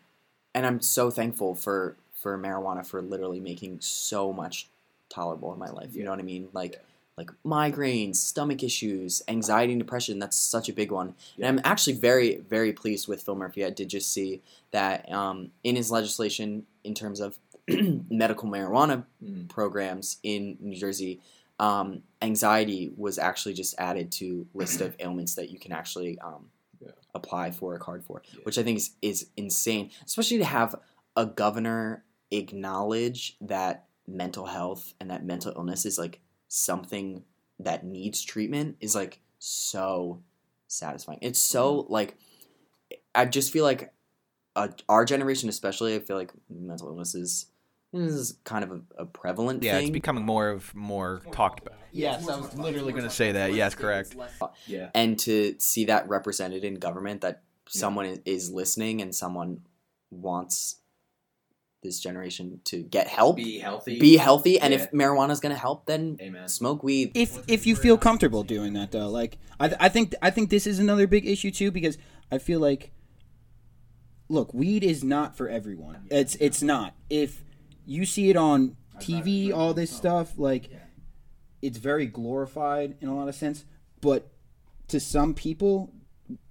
and 0.56 0.66
I'm 0.66 0.80
so 0.80 1.12
thankful 1.12 1.56
for 1.56 1.96
for 2.14 2.38
marijuana 2.38 2.86
for 2.86 3.02
literally 3.02 3.40
making 3.42 3.82
so 3.82 4.32
much 4.32 4.68
tolerable 5.10 5.52
in 5.54 5.60
my 5.60 5.70
life. 5.70 5.96
You 5.96 6.04
know 6.06 6.12
what 6.12 6.20
I 6.20 6.24
mean? 6.24 6.48
Like 6.54 6.74
Yeah. 6.74 6.80
like 7.18 7.32
migraines, 7.46 8.16
stomach 8.18 8.62
issues, 8.64 9.22
anxiety 9.28 9.74
and 9.74 9.82
depression. 9.82 10.20
That's 10.20 10.38
such 10.38 10.70
a 10.70 10.74
big 10.74 10.92
one. 10.92 11.16
Yeah. 11.36 11.48
And 11.48 11.60
I'm 11.60 11.66
actually 11.72 11.98
very 11.98 12.38
very 12.38 12.72
pleased 12.74 13.08
with 13.08 13.24
Phil 13.24 13.36
Murphy. 13.36 13.66
I 13.66 13.72
did 13.72 13.90
just 13.90 14.12
see 14.12 14.42
that 14.72 15.12
um, 15.12 15.52
in 15.64 15.76
his 15.76 15.90
legislation 15.92 16.66
in 16.84 16.94
terms 16.94 17.20
of 17.20 17.38
medical 18.10 18.50
marijuana 18.50 19.06
Mhm. 19.24 19.50
programs 19.50 20.18
in 20.24 20.58
New 20.60 20.76
Jersey. 20.76 21.22
Um, 21.60 22.04
anxiety 22.22 22.94
was 22.96 23.18
actually 23.18 23.54
just 23.56 23.74
added 23.80 24.12
to 24.14 24.48
list 24.54 24.80
of 24.82 24.96
ailments 25.00 25.36
that 25.36 25.50
you 25.50 25.58
can 25.60 25.72
actually 25.72 26.20
um, 26.20 26.52
Yeah. 26.80 26.92
apply 27.16 27.52
for 27.52 27.74
a 27.76 27.80
card 27.80 28.04
for, 28.06 28.22
Yeah. 28.34 28.42
which 28.44 28.58
I 28.58 28.64
think 28.64 28.78
is, 28.78 28.92
is 29.02 29.30
insane. 29.36 29.90
Especially 30.06 30.38
to 30.38 30.46
have 30.46 30.76
a 31.16 31.26
governor 31.26 32.04
acknowledge 32.32 33.38
that 33.42 33.86
mental 34.08 34.46
health 34.46 34.94
and 35.00 35.10
that 35.10 35.26
mental 35.26 35.52
illness 35.56 35.86
is 35.86 35.98
like 35.98 36.22
something 36.48 37.24
that 37.60 37.84
needs 37.84 38.22
treatment 38.24 38.78
is 38.80 38.94
like 38.96 39.20
so 39.40 40.22
satisfying. 40.68 41.20
It's 41.22 41.40
so 41.40 41.86
like 41.90 42.18
I 43.16 43.26
just 43.26 43.52
feel 43.52 43.64
like 43.66 43.92
uh, 44.56 44.70
our 44.88 45.06
generation, 45.06 45.50
especially, 45.50 45.96
I 45.96 46.00
feel 46.00 46.16
like 46.18 46.32
mental 46.50 46.88
illness 46.90 47.16
is 47.16 47.48
this 47.94 48.14
is 48.14 48.38
kind 48.44 48.64
of 48.64 48.72
a, 48.72 48.82
a 49.00 49.06
prevalent 49.06 49.64
Yeah, 49.64 49.78
it's 49.80 49.90
becoming 49.90 50.26
more 50.26 50.50
of 50.50 50.74
more 50.76 51.22
talked 51.32 51.62
about. 51.66 51.76
Yes, 51.92 52.28
I 52.28 52.38
was 52.40 52.54
literally 52.56 52.92
going 52.92 53.06
to 53.06 53.10
say 53.10 53.32
that. 53.32 53.54
Yes, 53.54 53.74
correct. 53.76 54.16
Yeah. 54.68 54.90
and 54.94 55.18
to 55.20 55.56
see 55.60 55.86
that 55.86 56.08
represented 56.10 56.64
in 56.64 56.76
government 56.76 57.22
that 57.22 57.44
someone 57.68 58.06
i- 58.06 58.20
is 58.26 58.52
listening 58.52 59.02
and 59.02 59.16
someone 59.16 59.62
wants 60.12 60.78
this 61.84 62.00
generation 62.00 62.60
to 62.66 62.82
get 62.84 63.08
help, 63.08 63.36
be, 63.38 63.60
healthy, 63.60 64.00
Be 64.00 64.18
healthy. 64.18 64.58
healthy, 64.58 64.60
and 64.60 64.74
Yeah. 64.74 64.84
if 64.84 64.92
marijuana 64.92 65.32
is 65.32 65.40
gonna 65.40 65.56
help, 65.56 65.86
then 65.86 66.18
Amen. 66.22 66.48
smoke 66.50 66.84
weed. 66.84 67.12
if 67.16 67.40
if 67.48 67.66
you 67.68 67.76
feel 67.76 67.98
comfortable 67.98 68.44
doing 68.44 68.74
that 68.74 68.92
though 68.92 69.10
like 69.10 69.38
I, 69.60 69.74
I 69.80 69.90
think 69.90 70.14
i 70.22 70.30
think 70.30 70.50
this 70.50 70.68
is 70.68 70.80
another 70.80 71.08
big 71.08 71.26
issue 71.28 71.52
too 71.52 71.72
because 71.72 71.98
i 72.32 72.38
feel 72.38 72.60
like 72.60 72.92
look 74.30 74.54
weed 74.54 74.84
is 74.84 75.04
not 75.04 75.38
for 75.38 75.48
everyone 75.50 76.06
it's 76.12 76.36
it's 76.36 76.62
not 76.62 76.94
if 77.10 77.44
you 77.88 78.06
see 78.06 78.30
it 78.30 78.36
on 78.36 78.76
tv 79.00 79.54
all 79.54 79.74
this 79.74 79.90
stuff 79.90 80.38
like 80.38 80.70
it's 81.62 81.78
very 81.78 82.06
glorified 82.06 82.96
in 83.02 83.08
a 83.08 83.16
lot 83.16 83.28
of 83.28 83.36
sense 83.36 83.66
but 84.02 84.30
to 84.88 85.00
some 85.00 85.34
people 85.34 85.92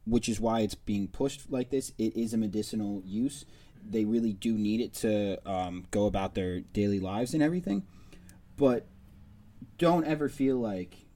which 0.04 0.28
is 0.28 0.40
why 0.40 0.60
it's 0.60 0.74
being 0.74 1.06
pushed 1.06 1.50
like 1.50 1.70
this 1.70 1.92
it 1.98 2.16
is 2.16 2.34
a 2.34 2.36
medicinal 2.36 3.02
use 3.04 3.44
they 3.88 4.04
really 4.04 4.32
do 4.32 4.52
need 4.54 4.80
it 4.80 4.92
to 4.92 5.38
um, 5.48 5.84
go 5.92 6.06
about 6.06 6.34
their 6.34 6.60
daily 6.60 6.98
lives 6.98 7.34
and 7.34 7.42
everything 7.42 7.84
but 8.56 8.86
don't 9.78 10.04
ever 10.06 10.28
feel 10.28 10.56
like 10.56 11.06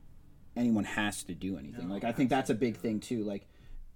anyone 0.56 0.84
has 0.84 1.22
to 1.24 1.34
do 1.34 1.56
anything. 1.56 1.88
like 1.88 2.04
I 2.04 2.12
think 2.12 2.30
that's 2.30 2.50
a 2.50 2.54
big 2.54 2.76
thing 2.76 3.00
too. 3.00 3.24
Like 3.24 3.46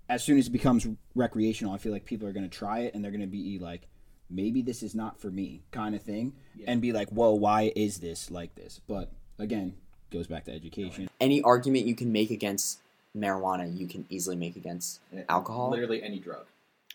as 0.09 0.23
soon 0.25 0.39
as 0.39 0.49
it 0.49 0.51
becomes 0.51 0.87
recreational, 1.15 1.73
I 1.73 1.79
feel 1.79 1.93
like 1.93 2.05
people 2.05 2.27
are 2.29 2.33
going 2.33 2.49
to 2.49 2.57
try 2.57 2.81
it 2.81 2.95
and 2.95 3.05
they're 3.05 3.13
going 3.13 3.21
to 3.21 3.27
be 3.27 3.59
like 3.59 3.89
maybe 4.35 4.61
this 4.63 4.83
is 4.83 4.95
not 4.95 5.21
for 5.21 5.31
me 5.31 5.63
kind 5.71 5.95
of 5.95 6.03
thing 6.03 6.35
and 6.67 6.83
be 6.83 6.93
like, 6.93 7.09
"Whoa, 7.11 7.33
why 7.35 7.73
is 7.77 7.99
this 7.99 8.31
like 8.31 8.55
this?" 8.57 8.81
But 8.87 9.11
again, 9.39 9.75
goes 10.11 10.27
back 10.27 10.45
to 10.45 10.53
education. 10.53 11.09
Any 11.21 11.41
argument 11.43 11.87
you 11.87 11.95
can 11.95 12.11
make 12.13 12.31
against 12.31 12.81
marijuana, 13.17 13.77
you 13.77 13.87
can 13.87 14.05
easily 14.11 14.37
make 14.37 14.57
against 14.57 15.01
alcohol. 15.29 15.71
Literally 15.71 16.03
any 16.03 16.19
drug. 16.19 16.47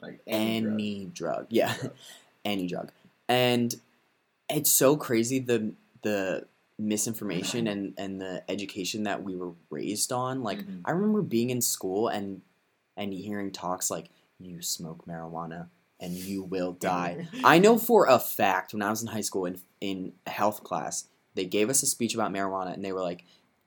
Like 0.02 0.20
any, 0.28 1.06
drug. 1.06 1.14
drug. 1.14 1.48
Yeah, 1.50 1.76
Drug. 1.80 1.94
any 2.46 2.68
drug. 2.68 2.92
And 3.28 3.76
it's 4.50 4.72
so 4.72 4.96
crazy 4.98 5.40
the 5.40 5.74
the 6.02 6.46
misinformation 6.78 7.68
and 7.74 7.94
and 7.98 8.22
the 8.22 8.44
education 8.50 9.04
that 9.04 9.24
we 9.24 9.36
were 9.36 9.52
raised 9.70 10.12
on. 10.12 10.44
Like 10.44 10.60
Mhm. 10.60 10.82
I 10.86 10.92
remember 10.92 11.22
being 11.22 11.50
in 11.50 11.62
school 11.62 12.08
and 12.08 12.42
and 12.98 13.14
hearing 13.14 13.52
talks 13.52 13.90
like 13.92 14.10
you 14.40 14.62
smoke 14.62 15.06
marijuana 15.06 15.68
and 16.00 16.14
you 16.14 16.44
will 16.44 16.74
die. 16.74 17.28
I 17.44 17.60
know 17.60 17.78
for 17.78 18.06
a 18.08 18.20
fact 18.20 18.74
when 18.74 18.82
I 18.82 18.90
was 18.90 19.02
in 19.02 19.08
high 19.10 19.22
school 19.22 19.46
in 19.46 19.60
in 19.82 20.14
health 20.28 20.64
class, 20.64 21.08
they 21.36 21.46
gave 21.46 21.70
us 21.70 21.84
a 21.84 21.86
speech 21.86 22.14
about 22.14 22.32
marijuana 22.34 22.74
and 22.74 22.84
they 22.84 22.92
were 22.92 23.02
like 23.02 23.24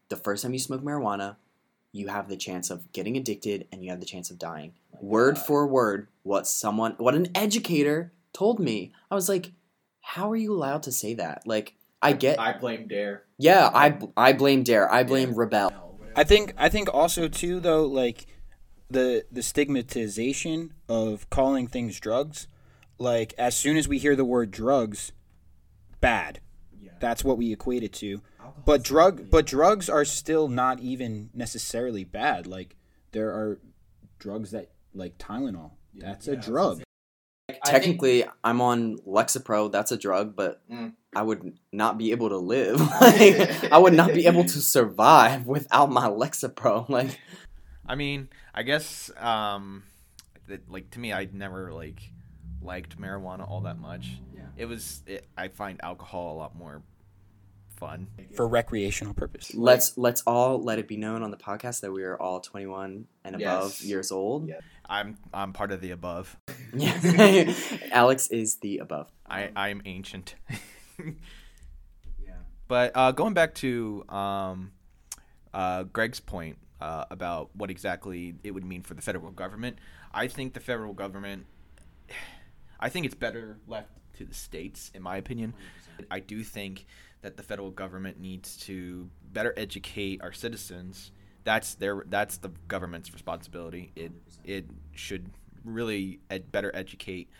the 0.08 0.16
first 0.16 0.42
time 0.42 0.52
you 0.52 0.58
smoke 0.58 0.82
marijuana, 0.82 1.36
you 1.92 2.08
have 2.08 2.28
the 2.28 2.36
chance 2.36 2.70
of 2.70 2.90
getting 2.92 3.16
addicted 3.16 3.66
and 3.72 3.82
you 3.84 3.90
have 3.90 4.00
the 4.00 4.06
chance 4.06 4.30
of 4.30 4.38
dying. 4.38 4.72
Oh 4.94 4.98
word 5.02 5.38
for 5.38 5.66
word, 5.66 6.08
what 6.22 6.46
someone, 6.46 6.94
what 6.98 7.14
an 7.14 7.28
educator 7.34 8.12
told 8.32 8.58
me. 8.60 8.92
I 9.10 9.14
was 9.14 9.28
like, 9.28 9.52
how 10.00 10.30
are 10.30 10.36
you 10.36 10.52
allowed 10.54 10.82
to 10.84 10.92
say 10.92 11.14
that? 11.14 11.46
Like, 11.46 11.74
I 12.02 12.12
get, 12.14 12.38
I 12.40 12.52
blame 12.58 12.88
Dare. 12.88 13.22
yeah, 13.38 13.70
I, 13.72 13.96
I 14.16 14.32
blame 14.32 14.64
D.A.R.E., 14.64 14.88
I 14.90 15.02
blame 15.04 15.30
Yeah. 15.30 15.34
Rebel. 15.38 15.98
I 16.16 16.24
think 16.24 16.52
I 16.58 16.68
think 16.68 16.92
also 16.92 17.26
too 17.28 17.58
though 17.60 17.86
like 17.86 18.26
the 18.90 19.24
the 19.32 19.42
stigmatization 19.42 20.74
of 20.92 21.28
calling 21.30 21.66
things 21.66 21.98
drugs 22.00 22.46
like 22.98 23.34
as 23.38 23.56
soon 23.56 23.76
as 23.76 23.88
we 23.88 23.98
hear 23.98 24.14
the 24.16 24.24
word 24.24 24.50
drugs 24.50 25.12
bad 26.00 26.40
Yeah. 26.80 26.92
that's 27.00 27.24
what 27.24 27.38
we 27.38 27.52
equate 27.52 27.82
it 27.82 27.92
to 27.94 28.20
but 28.64 28.82
drug 28.82 29.30
but 29.30 29.46
drugs 29.46 29.88
are 29.88 30.04
still 30.04 30.48
not 30.48 30.80
even 30.80 31.30
necessarily 31.34 32.04
bad 32.04 32.46
like 32.46 32.76
there 33.12 33.30
are 33.30 33.58
drugs 34.18 34.50
that 34.52 34.70
like 34.94 35.18
Tylenol 35.18 35.72
that's 35.94 36.28
a 36.28 36.36
drug 36.36 36.82
Technically, 37.66 38.24
I'm 38.42 38.60
on 38.62 38.96
Lexapro. 39.06 39.70
That's 39.70 39.92
a 39.92 39.96
drug, 39.96 40.34
but 40.34 40.62
Mm. 40.70 40.94
I 41.14 41.22
would 41.22 41.52
not 41.70 41.98
be 41.98 42.10
able 42.12 42.30
to 42.30 42.38
live. 42.38 42.80
like, 43.00 43.70
I 43.70 43.76
would 43.76 43.92
not 43.92 44.14
be 44.14 44.26
able 44.26 44.44
to 44.44 44.60
survive 44.60 45.46
without 45.46 45.90
my 45.90 46.06
Lexapro. 46.06 46.88
Like, 46.96 47.20
I 47.86 47.94
mean, 47.94 48.28
I 48.54 48.62
guess 48.62 49.10
um, 49.18 49.82
that, 50.48 50.70
like 50.70 50.90
to 50.90 50.98
me, 51.00 51.12
I'd 51.12 51.34
never 51.34 51.72
like 51.72 52.00
liked 52.60 52.98
marijuana 53.00 53.48
all 53.48 53.62
that 53.62 53.78
much. 53.78 54.18
Yeah. 54.34 54.42
It 54.56 54.66
was. 54.66 55.02
It, 55.06 55.26
I 55.36 55.48
find 55.48 55.80
alcohol 55.82 56.34
a 56.34 56.38
lot 56.38 56.54
more 56.56 56.82
fun. 57.76 58.06
for 58.36 58.46
recreational 58.46 59.12
purposes 59.12 59.56
let's 59.56 59.98
let's 59.98 60.22
all 60.24 60.62
let 60.62 60.78
it 60.78 60.86
be 60.86 60.96
known 60.96 61.24
on 61.24 61.32
the 61.32 61.36
podcast 61.36 61.80
that 61.80 61.90
we 61.90 62.04
are 62.04 62.16
all 62.16 62.38
21 62.38 63.06
and 63.24 63.34
above 63.34 63.70
Yes. 63.70 63.84
years 63.84 64.12
old. 64.12 64.46
Yeah. 64.48 64.60
I'm 64.88 65.18
I'm 65.34 65.52
part 65.52 65.72
of 65.72 65.80
the 65.80 65.90
above. 65.90 66.36
Yeah. 66.74 67.52
Alex 67.90 68.28
is 68.28 68.56
the 68.58 68.78
above. 68.78 69.10
I 69.28 69.50
I'm 69.56 69.82
ancient. 69.84 70.36
Yeah. 70.98 72.34
But 72.68 72.92
uh, 72.94 73.12
going 73.12 73.34
back 73.34 73.54
to 73.56 74.04
um, 74.08 74.72
uh, 75.52 75.84
Greg's 75.84 76.20
point 76.20 76.58
uh, 76.80 77.04
about 77.10 77.50
what 77.54 77.70
exactly 77.70 78.34
it 78.44 78.52
would 78.52 78.64
mean 78.64 78.82
for 78.82 78.94
the 78.94 79.02
federal 79.02 79.30
government, 79.30 79.78
I 80.14 80.28
think 80.28 80.54
the 80.54 80.60
federal 80.60 80.92
government, 80.92 81.46
I 82.78 82.88
think 82.88 83.06
it's 83.06 83.14
better 83.14 83.58
left 83.66 83.88
to 84.18 84.24
the 84.24 84.34
states, 84.34 84.90
in 84.94 85.02
my 85.02 85.16
opinion. 85.16 85.54
I 86.10 86.20
do 86.20 86.42
think 86.42 86.86
that 87.22 87.36
the 87.36 87.42
federal 87.42 87.70
government 87.70 88.20
needs 88.20 88.56
to 88.58 89.08
better 89.32 89.54
educate 89.56 90.20
our 90.22 90.32
citizens. 90.32 91.12
That's 91.44 91.74
their 91.74 92.04
that's 92.08 92.38
the 92.38 92.50
government's 92.68 93.12
responsibility. 93.12 93.92
It 93.96 94.12
it 94.44 94.66
should 94.92 95.30
really 95.64 96.20
ed- 96.30 96.52
better 96.52 96.70
educate 96.74 97.30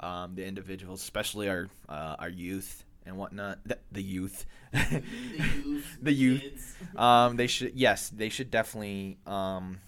um, 0.00 0.34
the 0.34 0.44
individuals, 0.44 1.00
especially 1.02 1.48
our 1.48 1.68
uh, 1.88 2.16
our 2.18 2.28
youth 2.28 2.84
and 3.04 3.16
whatnot. 3.16 3.58
The, 3.64 4.02
youth, 4.02 4.46
the 4.72 5.02
youth, 5.64 5.98
the 6.02 6.12
youth. 6.12 6.76
Um, 6.96 7.36
they 7.36 7.46
should 7.46 7.72
yes, 7.74 8.10
they 8.10 8.28
should 8.28 8.50
definitely 8.50 9.18
um, 9.26 9.80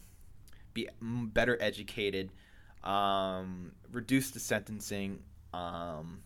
be 0.74 0.88
better 1.00 1.56
educated. 1.60 2.30
Um, 2.82 3.72
reduce 3.90 4.30
the 4.30 4.40
sentencing. 4.40 5.20
Um, 5.52 6.22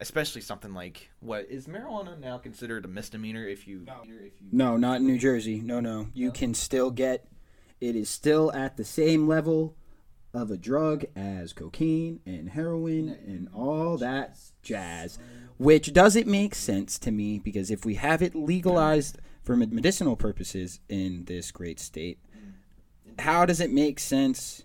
especially 0.00 0.40
something 0.40 0.74
like 0.74 1.10
what 1.20 1.46
is 1.50 1.66
marijuana 1.66 2.18
now 2.18 2.38
considered 2.38 2.84
a 2.84 2.88
misdemeanor 2.88 3.46
if 3.46 3.66
you 3.66 3.84
if 3.86 4.40
you 4.40 4.48
No, 4.52 4.76
not 4.76 5.00
in 5.00 5.06
New 5.06 5.18
Jersey. 5.18 5.60
No, 5.60 5.80
no. 5.80 6.08
You 6.14 6.30
can 6.30 6.54
still 6.54 6.90
get 6.90 7.26
it 7.80 7.94
is 7.94 8.08
still 8.08 8.52
at 8.52 8.76
the 8.76 8.84
same 8.84 9.28
level 9.28 9.76
of 10.34 10.50
a 10.50 10.56
drug 10.56 11.04
as 11.16 11.52
cocaine 11.52 12.20
and 12.26 12.50
heroin 12.50 13.08
and 13.08 13.48
all 13.54 13.96
that 13.98 14.36
jazz, 14.62 15.18
which 15.58 15.92
doesn't 15.92 16.26
make 16.26 16.54
sense 16.54 16.98
to 16.98 17.10
me 17.10 17.38
because 17.38 17.70
if 17.70 17.84
we 17.84 17.94
have 17.94 18.22
it 18.22 18.34
legalized 18.34 19.18
for 19.42 19.56
medicinal 19.56 20.16
purposes 20.16 20.80
in 20.88 21.24
this 21.24 21.50
great 21.50 21.80
state, 21.80 22.18
how 23.18 23.44
does 23.46 23.60
it 23.60 23.72
make 23.72 23.98
sense 23.98 24.64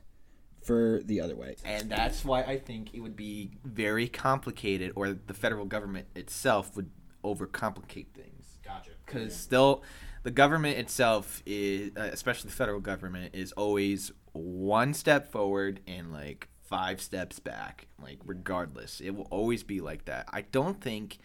for 0.63 1.01
the 1.05 1.19
other 1.21 1.35
way? 1.35 1.55
and 1.65 1.89
that's 1.89 2.23
why 2.23 2.43
I 2.43 2.57
think 2.57 2.93
it 2.93 2.99
would 3.01 3.15
be 3.15 3.51
very 3.63 4.07
complicated, 4.07 4.93
or 4.95 5.13
the 5.13 5.33
federal 5.33 5.65
government 5.65 6.07
itself 6.15 6.75
would 6.75 6.89
overcomplicate 7.23 8.07
things. 8.13 8.59
Gotcha. 8.63 8.91
Because 9.05 9.35
still, 9.35 9.83
the 10.23 10.31
government 10.31 10.77
itself 10.77 11.41
is, 11.45 11.91
uh, 11.97 12.09
especially 12.11 12.49
the 12.49 12.55
federal 12.55 12.79
government, 12.79 13.35
is 13.35 13.51
always 13.53 14.11
one 14.31 14.93
step 14.93 15.31
forward 15.31 15.81
and 15.85 16.11
like 16.11 16.47
five 16.63 17.01
steps 17.01 17.39
back. 17.39 17.87
Like 18.01 18.19
regardless, 18.25 19.01
it 19.01 19.11
will 19.11 19.27
always 19.29 19.63
be 19.63 19.81
like 19.81 20.05
that. 20.05 20.25
I 20.31 20.41
don't 20.41 20.81
think. 20.81 21.19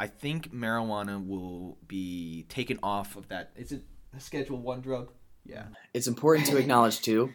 I 0.00 0.06
think 0.06 0.54
marijuana 0.54 1.26
will 1.26 1.76
be 1.88 2.44
taken 2.48 2.78
off 2.84 3.16
of 3.16 3.28
that. 3.30 3.50
Is 3.56 3.72
it 3.72 3.82
a 4.16 4.20
Schedule 4.20 4.58
One 4.58 4.80
drug? 4.80 5.10
Yeah. 5.48 5.64
It's 5.94 6.06
important 6.06 6.46
to 6.48 6.56
acknowledge 6.58 7.00
too 7.00 7.32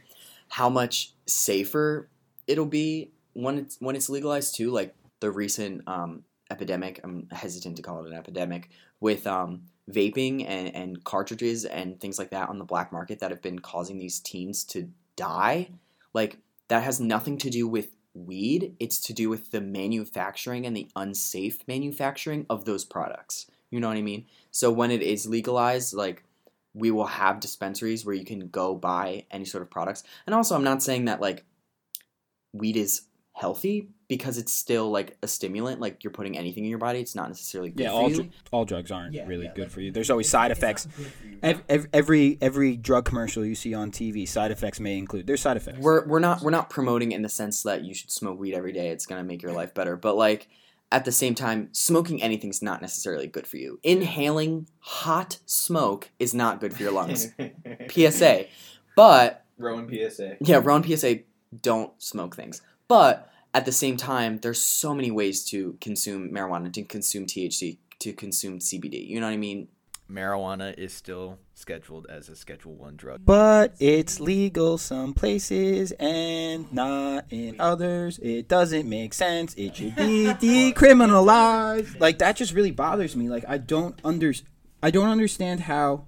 how 0.50 0.70
much 0.70 1.14
safer 1.26 2.08
it'll 2.48 2.66
be 2.66 3.12
when 3.34 3.58
it's 3.58 3.78
when 3.80 3.96
it's 3.96 4.10
legalized 4.10 4.56
too. 4.56 4.72
Like 4.72 4.96
the 5.20 5.32
recent 5.32 5.82
um, 5.88 6.24
epidemic, 6.52 7.02
I'm 7.04 7.28
hesitant 7.32 7.78
to 7.78 7.82
call 7.82 8.06
it 8.06 8.12
an 8.12 8.18
epidemic 8.18 8.70
with 9.00 9.26
um, 9.26 9.64
vaping 9.90 10.46
and, 10.48 10.74
and 10.76 11.04
cartridges 11.04 11.66
and 11.66 12.00
things 12.00 12.20
like 12.20 12.30
that 12.30 12.50
on 12.50 12.60
the 12.60 12.66
black 12.66 12.92
market 12.94 13.20
that 13.20 13.32
have 13.32 13.42
been 13.42 13.60
causing 13.60 13.98
these 13.98 14.20
teens 14.20 14.64
to 14.66 14.90
die. 15.16 15.72
Like 16.14 16.38
that 16.68 16.84
has 16.84 17.00
nothing 17.00 17.38
to 17.40 17.50
do 17.50 17.68
with 17.68 17.90
weed. 18.14 18.76
It's 18.80 19.00
to 19.02 19.14
do 19.14 19.30
with 19.30 19.52
the 19.52 19.62
manufacturing 19.62 20.66
and 20.66 20.78
the 20.78 20.88
unsafe 20.96 21.68
manufacturing 21.68 22.46
of 22.50 22.66
those 22.66 22.86
products. 22.86 23.48
You 23.72 23.80
know 23.80 23.88
what 23.88 23.98
I 23.98 24.04
mean? 24.04 24.28
So 24.52 24.72
when 24.72 24.92
it 24.92 25.02
is 25.02 25.26
legalized, 25.26 25.96
like 25.96 26.24
we 26.74 26.92
will 26.92 27.06
have 27.06 27.40
dispensaries 27.40 28.06
where 28.06 28.16
you 28.16 28.26
can 28.26 28.48
go 28.50 28.76
buy 28.76 29.26
any 29.32 29.46
sort 29.46 29.62
of 29.62 29.70
products. 29.70 30.04
And 30.26 30.34
also, 30.34 30.56
I'm 30.56 30.64
not 30.64 30.82
saying 30.82 31.06
that 31.06 31.22
like 31.22 31.44
weed 32.54 32.78
is 32.78 33.02
healthy 33.34 33.90
because 34.08 34.38
it's 34.38 34.54
still 34.54 34.92
like 34.92 35.18
a 35.24 35.28
stimulant. 35.28 35.82
Like 35.82 36.04
you're 36.04 36.12
putting 36.12 36.38
anything 36.38 36.64
in 36.64 36.70
your 36.70 36.80
body, 36.80 37.00
it's 37.00 37.16
not 37.16 37.28
necessarily 37.30 37.70
good 37.72 37.84
Yeah, 37.84 37.90
for 37.90 37.96
all 37.96 38.10
you. 38.10 38.16
dr- 38.16 38.30
all 38.52 38.66
drugs 38.66 38.92
aren't 38.92 39.14
Yeah, 39.14 39.26
really 39.26 39.46
yeah, 39.46 39.54
good 39.56 39.62
like, 39.64 39.72
for 39.72 39.82
you. 39.82 39.92
There's 39.92 40.10
always 40.12 40.30
side 40.30 40.52
effects. 40.52 40.88
Ev- 41.42 41.64
ev- 41.70 41.88
Every 41.94 42.38
every 42.42 42.78
drug 42.78 43.06
commercial 43.06 43.44
you 43.46 43.56
see 43.56 43.74
on 43.74 43.92
TV, 43.92 44.28
side 44.28 44.52
effects 44.52 44.80
may 44.80 44.98
include. 44.98 45.26
There's 45.28 45.42
side 45.42 45.58
effects. 45.58 45.80
we're 45.80 46.06
we're 46.08 46.20
not 46.20 46.42
we're 46.42 46.52
not 46.52 46.70
promoting 46.70 47.12
in 47.12 47.22
the 47.22 47.30
sense 47.30 47.64
that 47.64 47.84
you 47.84 47.94
should 47.94 48.12
smoke 48.12 48.40
weed 48.40 48.54
every 48.54 48.72
day. 48.72 48.90
It's 48.90 49.06
gonna 49.06 49.24
make 49.24 49.42
your 49.42 49.52
life 49.54 49.74
better. 49.74 49.96
But 49.98 50.16
like 50.16 50.48
at 50.94 51.06
the 51.06 51.12
same 51.12 51.34
time, 51.34 51.70
smoking 51.72 52.22
anything's 52.22 52.62
not 52.62 52.80
necessarily 52.80 53.26
good 53.26 53.48
for 53.48 53.58
you. 53.58 53.80
Inhaling 53.82 54.68
hot 54.80 55.40
smoke 55.48 56.12
is 56.20 56.36
not 56.36 56.62
good 56.62 56.72
for 56.72 56.84
your 56.84 56.92
lungs. 56.92 57.34
PSA. 57.90 58.46
But 58.96 59.44
Rowan 59.58 59.90
PSA. 59.90 60.38
yeah, 60.42 60.62
Rowan 60.64 60.84
PSA 60.84 61.22
don't 61.64 61.92
smoke 62.02 62.36
things. 62.36 62.62
But 62.88 63.28
at 63.56 63.66
the 63.66 63.72
same 63.72 63.98
time, 63.98 64.38
there's 64.38 64.62
so 64.62 64.94
many 64.94 65.10
ways 65.10 65.44
to 65.46 65.78
consume 65.82 66.30
marijuana, 66.30 66.72
to 66.72 66.84
consume 66.84 67.26
THC, 67.26 67.78
to 67.98 68.14
consume 68.14 68.60
CBD. 68.60 69.08
You 69.08 69.20
know 69.20 69.26
what 69.26 69.34
I 69.34 69.38
mean? 69.38 69.70
Marijuana 70.14 70.78
is 70.78 70.94
still 70.94 71.40
scheduled 71.54 72.06
as 72.10 72.30
a 72.30 72.36
Schedule 72.36 72.76
One 72.76 72.96
drug. 72.96 73.26
But 73.26 73.74
it's 73.80 74.20
legal 74.20 74.78
some 74.78 75.14
places 75.14 75.92
and 75.94 76.72
not 76.72 77.26
in 77.30 77.60
others. 77.60 78.20
It 78.20 78.48
doesn't 78.48 78.88
make 78.88 79.14
sense. 79.14 79.54
It 79.56 79.76
should 79.76 79.96
be 79.96 80.26
decriminalized. 80.74 82.00
Like 82.00 82.20
that 82.20 82.36
just 82.36 82.54
really 82.54 82.72
bothers 82.72 83.16
me. 83.16 83.30
Like 83.30 83.46
I 83.48 83.58
don't 83.58 84.00
under 84.04 84.34
I 84.82 84.92
don't 84.92 85.10
understand 85.10 85.62
how 85.62 86.08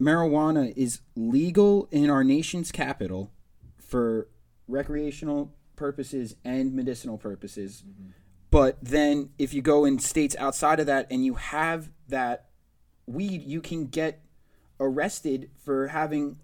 marijuana 0.00 0.72
is 0.76 1.00
legal 1.16 1.88
in 1.90 2.10
our 2.10 2.24
nation's 2.24 2.70
capital 2.70 3.30
for 3.78 4.28
recreational 4.68 5.54
purposes 5.76 6.36
and 6.44 6.74
medicinal 6.74 7.16
purposes. 7.16 7.82
Mm-hmm. 7.86 8.10
But 8.50 8.78
then 8.82 9.30
if 9.38 9.52
you 9.52 9.62
go 9.62 9.84
in 9.84 9.98
states 9.98 10.36
outside 10.38 10.78
of 10.80 10.86
that 10.86 11.08
and 11.10 11.24
you 11.24 11.34
have 11.34 11.90
that 12.08 12.46
weed, 13.06 13.42
you 13.42 13.60
can 13.60 13.86
get 13.86 14.20
arrested 14.80 15.50
for 15.64 15.88
having 15.88 16.36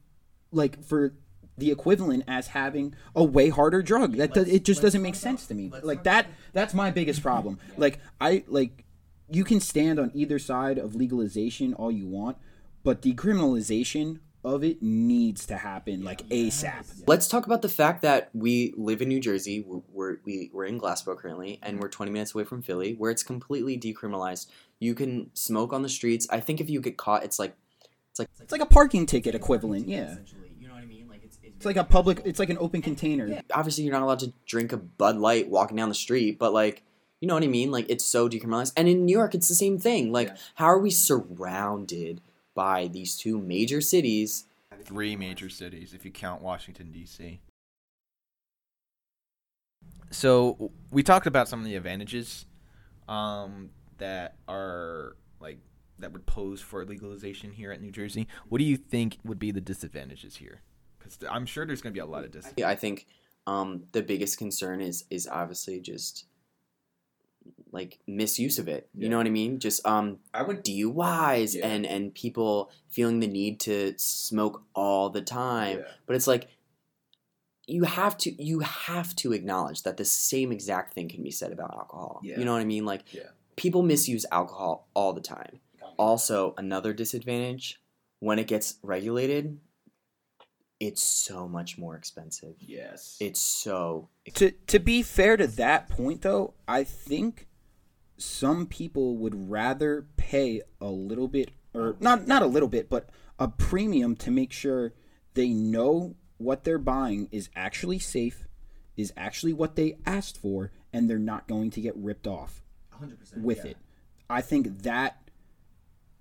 like 0.53 0.83
for 0.83 1.15
the 1.59 1.71
equivalent 1.71 2.25
as 2.27 2.49
having 2.49 2.95
a 3.15 3.23
way 3.23 3.51
harder 3.51 3.83
drug. 3.83 4.17
That 4.17 4.35
does, 4.35 4.49
it 4.49 4.65
just 4.65 4.83
doesn't 4.83 5.03
make 5.03 5.15
sense 5.15 5.47
to 5.47 5.55
me. 5.55 5.71
Like 5.83 6.05
that 6.05 6.27
that's 6.53 6.75
my 6.75 6.91
biggest 6.91 7.23
problem. 7.23 7.59
Like 7.77 8.01
I 8.21 8.45
like 8.47 8.85
you 9.29 9.45
can 9.45 9.61
stand 9.61 9.99
on 9.99 10.11
either 10.15 10.39
side 10.39 10.77
of 10.79 10.95
legalization 10.95 11.73
all 11.75 11.91
you 11.91 12.07
want, 12.07 12.37
but 12.83 13.01
decriminalization 13.01 14.19
of 14.43 14.65
it 14.65 14.83
needs 14.83 15.47
to 15.47 15.57
happen 15.57 16.03
like 16.03 16.27
ASAP. 16.29 17.05
Let's 17.07 17.29
talk 17.29 17.47
about 17.47 17.63
the 17.63 17.69
fact 17.69 18.03
that 18.03 18.31
we 18.33 18.73
live 18.77 19.03
in 19.03 19.09
New 19.09 19.21
Jersey. 19.21 19.65
We're, 20.11 20.15
we're, 20.15 20.21
we, 20.25 20.51
we're 20.53 20.65
in 20.65 20.81
Glassboro 20.81 21.17
currently, 21.17 21.59
and 21.63 21.75
mm-hmm. 21.75 21.83
we're 21.83 21.89
20 21.89 22.13
minutes 22.13 22.35
away 22.35 22.45
from 22.45 22.63
Philly, 22.63 22.95
where 22.95 23.11
it's 23.11 23.23
completely 23.23 23.79
decriminalized. 23.79 24.47
You 24.79 24.95
can 24.95 25.31
smoke 25.35 25.73
on 25.73 25.83
the 25.83 25.89
streets. 25.89 26.27
I 26.31 26.41
think 26.41 26.61
if 26.61 26.71
you 26.71 26.81
get 26.81 26.97
caught, 26.97 27.25
it's 27.25 27.39
like 27.39 27.55
It's 28.11 28.19
like 28.19 28.29
it's 28.41 28.53
like 28.53 28.61
a 28.61 28.67
parking 28.67 29.07
ticket 29.07 29.35
equivalent, 29.35 29.89
yeah. 29.89 30.17
You 30.59 30.69
know 30.69 30.75
what 30.75 30.83
I 30.83 30.87
mean? 30.87 31.09
Like 31.09 31.23
it's, 31.25 31.39
It's 31.43 31.67
like 31.67 31.77
a 31.77 31.85
public 31.85 32.23
it's 32.25 32.39
like 32.39 32.51
an 32.51 32.59
open 32.59 32.83
container. 32.83 33.27
Yeah. 33.27 33.43
obviously 33.55 33.85
you're 33.85 33.93
not 33.93 34.03
allowed 34.03 34.21
to 34.21 34.33
drink 34.47 34.73
a 34.73 34.77
Bud 34.79 35.17
Light 35.17 35.49
walking 35.49 35.77
down 35.77 35.89
the 35.89 35.95
street, 35.95 36.39
but 36.39 36.53
like 36.53 36.83
you 37.21 37.29
know 37.29 37.35
what 37.35 37.45
I 37.45 37.49
mean? 37.49 37.71
Like 37.71 37.87
it's 37.91 38.05
so 38.05 38.29
decriminalized. 38.29 38.73
And 38.77 38.89
in 38.89 39.05
New 39.05 39.17
York, 39.17 39.35
it's 39.35 39.49
the 39.49 39.55
same 39.55 39.79
thing. 39.79 40.13
Like 40.13 40.29
Yeah. 40.29 40.37
how 40.55 40.67
are 40.67 40.79
we 40.79 40.91
surrounded 40.91 42.23
by 42.55 42.89
these 42.89 43.17
two 43.17 43.39
major 43.39 43.81
cities? 43.81 44.47
Three 44.83 45.15
major 45.15 45.51
cities, 45.51 45.93
if 45.93 46.07
you 46.07 46.11
count 46.11 46.41
Washington 46.41 46.91
D.C. 46.91 47.41
So 50.11 50.73
we 50.91 51.03
talked 51.03 51.27
about 51.27 51.49
some 51.49 51.61
of 51.61 51.67
the 51.67 51.77
advantages 51.77 52.47
um, 53.09 53.71
that 53.99 54.37
are 54.49 55.17
like 55.41 55.59
that 55.99 56.13
would 56.13 56.27
pose 56.27 56.61
for 56.61 56.85
legalization 56.85 57.53
here 57.53 57.71
at 57.73 57.81
New 57.81 57.91
Jersey. 57.93 58.27
What 58.49 58.59
do 58.59 58.65
you 58.65 58.77
think 58.77 59.19
would 59.25 59.39
be 59.39 59.51
the 59.51 59.61
disadvantages 59.61 60.37
here? 60.37 60.63
Because 60.99 61.19
I'm 61.31 61.47
sure 61.47 61.67
there's 61.67 61.83
going 61.83 61.93
to 61.93 61.97
be 61.99 62.01
a 62.01 62.07
lot 62.07 62.25
of 62.25 62.31
dis. 62.33 62.53
Yeah, 62.57 62.69
I 62.69 62.75
think 62.77 63.07
um, 63.47 63.85
the 63.93 64.03
biggest 64.03 64.39
concern 64.39 64.81
is 64.81 65.05
is 65.11 65.29
obviously 65.29 65.81
just 65.81 66.27
like 67.73 67.99
misuse 68.07 68.59
of 68.59 68.69
it. 68.69 68.89
You 68.95 69.05
Yeah. 69.05 69.11
know 69.11 69.17
what 69.19 69.27
I 69.27 69.31
mean? 69.31 69.61
Just 69.61 69.87
um, 69.87 70.19
I 70.35 70.43
would 70.43 70.65
DUIs 70.65 71.55
Yeah. 71.55 71.67
and 71.69 71.87
and 71.87 72.13
people 72.15 72.71
feeling 72.89 73.21
the 73.21 73.29
need 73.29 73.61
to 73.61 73.95
smoke 73.97 74.63
all 74.75 75.09
the 75.11 75.23
time. 75.23 75.79
Yeah. 75.79 75.85
But 76.07 76.17
it's 76.17 76.27
like 76.27 76.49
you 77.71 77.85
have 77.85 78.16
to 78.18 78.43
you 78.43 78.61
have 78.61 79.14
to 79.16 79.33
acknowledge 79.33 79.83
that 79.85 79.97
the 79.97 80.05
same 80.05 80.53
exact 80.53 80.95
thing 80.95 81.09
can 81.09 81.23
be 81.23 81.31
said 81.31 81.53
about 81.53 81.71
alcohol. 81.75 82.21
Yeah. 82.23 82.39
You 82.39 82.45
know 82.45 82.53
what 82.53 82.61
I 82.61 82.64
mean? 82.64 82.85
Like 82.85 83.03
Yeah. 83.12 83.31
people 83.57 83.83
misuse 83.83 84.27
alcohol 84.33 84.89
all 84.95 85.12
the 85.12 85.21
time. 85.21 85.61
Also, 85.97 86.55
another 86.57 86.93
disadvantage 86.95 87.81
when 88.21 88.39
it 88.39 88.47
gets 88.47 88.77
regulated, 88.83 89.59
it's 90.79 91.03
so 91.03 91.47
much 91.47 91.77
more 91.77 91.95
expensive. 91.95 92.55
Yes. 92.59 93.16
It's 93.21 93.41
so 93.41 94.09
To 94.35 94.51
to 94.51 94.79
be 94.79 95.03
fair 95.03 95.37
to 95.37 95.47
that 95.47 95.89
point 95.89 96.23
though, 96.23 96.55
I 96.66 96.85
think 96.85 97.49
some 98.16 98.66
people 98.66 99.16
would 99.18 99.51
rather 99.51 100.07
pay 100.16 100.62
a 100.81 100.89
little 100.89 101.29
bit 101.29 101.51
or 101.75 101.97
not 102.01 102.27
not 102.27 102.43
a 102.43 102.47
little 102.47 102.68
bit, 102.68 102.89
but 102.89 103.11
a 103.39 103.49
premium 103.49 104.16
to 104.16 104.31
make 104.31 104.53
sure 104.53 104.93
they 105.35 105.49
know 105.51 106.16
what 106.41 106.64
they're 106.64 106.78
buying 106.78 107.28
is 107.30 107.51
actually 107.55 107.99
safe, 107.99 108.45
is 108.97 109.12
actually 109.16 109.53
what 109.53 109.76
they 109.76 109.99
asked 110.07 110.38
for, 110.38 110.72
and 110.93 111.09
they're 111.09 111.18
not 111.18 111.47
going 111.47 111.70
to 111.70 111.80
get 111.80 111.95
ripped 111.97 112.26
off 112.26 112.62
100% 113.01 113.43
with 113.43 113.64
it. 113.64 113.76
I 114.28 114.41
think 114.41 114.82
that 114.82 115.28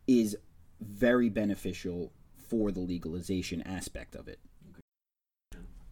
is 0.08 0.36
very 0.82 1.30
beneficial 1.30 2.12
for 2.50 2.72
the 2.72 2.80
legalization 2.82 3.62
aspect 3.62 4.16
of 4.16 4.28
it. 4.28 4.40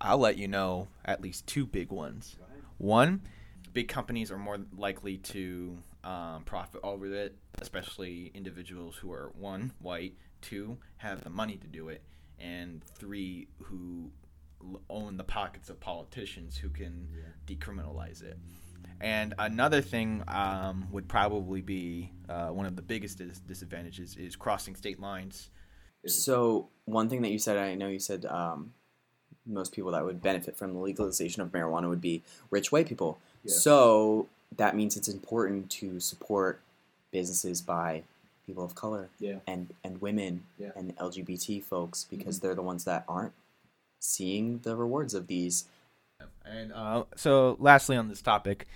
I'll 0.02 0.18
let 0.18 0.38
you 0.38 0.48
know 0.48 0.90
at 1.06 1.22
least 1.22 1.48
two 1.48 1.66
big 1.66 1.92
ones. 1.92 2.38
One, 2.78 3.22
big 3.74 3.88
companies 3.88 4.30
are 4.30 4.38
more 4.38 4.60
likely 4.76 5.18
to 5.18 5.78
um, 6.04 6.44
profit 6.44 6.82
over 6.84 7.06
it, 7.06 7.36
especially 7.60 8.32
individuals 8.34 8.98
who 8.98 9.12
are 9.12 9.32
one 9.38 9.72
white, 9.80 10.16
two 10.42 10.78
have 10.98 11.24
the 11.24 11.30
money 11.30 11.58
to 11.58 11.68
do 11.68 11.90
it, 11.90 12.02
and 12.40 12.84
three 12.98 13.48
who 13.64 14.12
own 14.90 15.18
the 15.18 15.24
pockets 15.24 15.70
of 15.70 15.80
politicians 15.80 16.58
who 16.58 16.70
can 16.70 17.08
decriminalize 17.46 18.24
it. 18.24 18.38
And 19.00 19.36
another 19.38 19.82
thing 19.82 20.24
um, 20.28 20.88
would 20.92 21.08
probably 21.08 21.62
be 21.62 22.12
uh, 22.28 22.48
one 22.48 22.66
of 22.66 22.76
the 22.76 22.82
biggest 22.82 23.20
dis- 23.20 23.40
disadvantages 23.40 24.16
is 24.16 24.36
crossing 24.36 24.76
state 24.76 25.00
lines. 25.00 25.50
So 26.06 26.70
one 26.86 27.10
thing 27.10 27.22
that 27.22 27.30
you 27.30 27.38
said, 27.38 27.58
I 27.58 27.76
know 27.76 27.88
you 27.90 28.00
said 28.00 28.26
um, 28.26 28.74
most 29.46 29.72
people 29.72 29.92
that 29.92 30.04
would 30.04 30.22
benefit 30.22 30.58
from 30.58 30.74
the 30.74 30.80
legalization 30.80 31.42
of 31.42 31.52
marijuana 31.52 31.90
would 31.90 32.02
be 32.02 32.24
rich 32.50 32.72
white 32.72 32.88
people. 32.88 33.20
Yeah. 33.44 33.56
So 33.56 34.28
that 34.56 34.76
means 34.76 34.98
it's 34.98 35.08
important 35.08 35.70
to 35.72 36.00
support 36.00 36.62
businesses 37.12 37.62
by 37.62 38.04
people 38.48 38.64
of 38.64 38.74
color 38.74 39.10
Yeah. 39.20 39.40
and 39.46 39.74
and 39.84 40.02
women 40.02 40.46
Yeah. 40.58 40.72
and 40.76 40.96
LGBT 40.98 41.62
folks 41.64 42.06
because 42.10 42.40
they're 42.40 42.56
the 42.56 42.64
ones 42.64 42.86
that 42.86 43.04
aren't 43.08 43.34
seeing 44.00 44.60
the 44.60 44.76
rewards 44.76 45.14
of 45.14 45.28
these. 45.28 45.66
And 46.46 46.72
uh, 46.74 47.04
so, 47.16 47.58
lastly, 47.60 47.96
on 47.98 48.08
this 48.08 48.22
topic, 48.22 48.68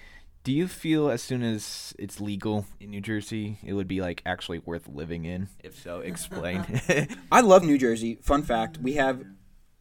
do 0.43 0.51
you 0.51 0.67
feel 0.67 1.09
as 1.09 1.23
soon 1.23 1.41
as 1.41 1.95
it's 1.97 2.19
legal 2.19 2.65
in 2.79 2.89
New 2.91 3.01
Jersey, 3.01 3.57
it 3.63 3.73
would 3.73 3.87
be 3.87 4.01
like 4.01 4.21
actually 4.25 4.59
worth 4.59 4.87
living 4.87 5.25
in? 5.25 5.47
If 5.63 5.81
so, 5.81 6.01
explain. 6.01 6.65
I 7.31 7.41
love 7.41 7.63
New 7.63 7.77
Jersey. 7.77 8.19
Fun 8.21 8.43
fact: 8.43 8.77
we 8.77 8.93
have 8.93 9.23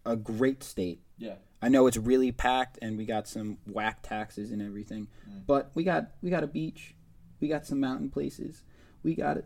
a 0.07 0.16
great 0.16 0.62
state. 0.62 1.01
Yeah. 1.18 1.34
I 1.61 1.68
know 1.68 1.86
it's 1.86 1.99
really 1.99 2.32
packed, 2.32 2.78
and 2.80 2.97
we 2.97 3.05
got 3.05 3.28
some 3.28 3.59
whack 3.66 4.03
taxes 4.03 4.51
and 4.53 4.62
everything, 4.62 5.09
but 5.47 5.70
we 5.74 5.84
got 5.84 6.11
we 6.22 6.30
got 6.30 6.45
a 6.45 6.47
beach, 6.47 6.95
we 7.41 7.49
got 7.49 7.66
some 7.66 7.80
mountain 7.80 8.09
places, 8.09 8.62
we 9.03 9.14
got 9.14 9.38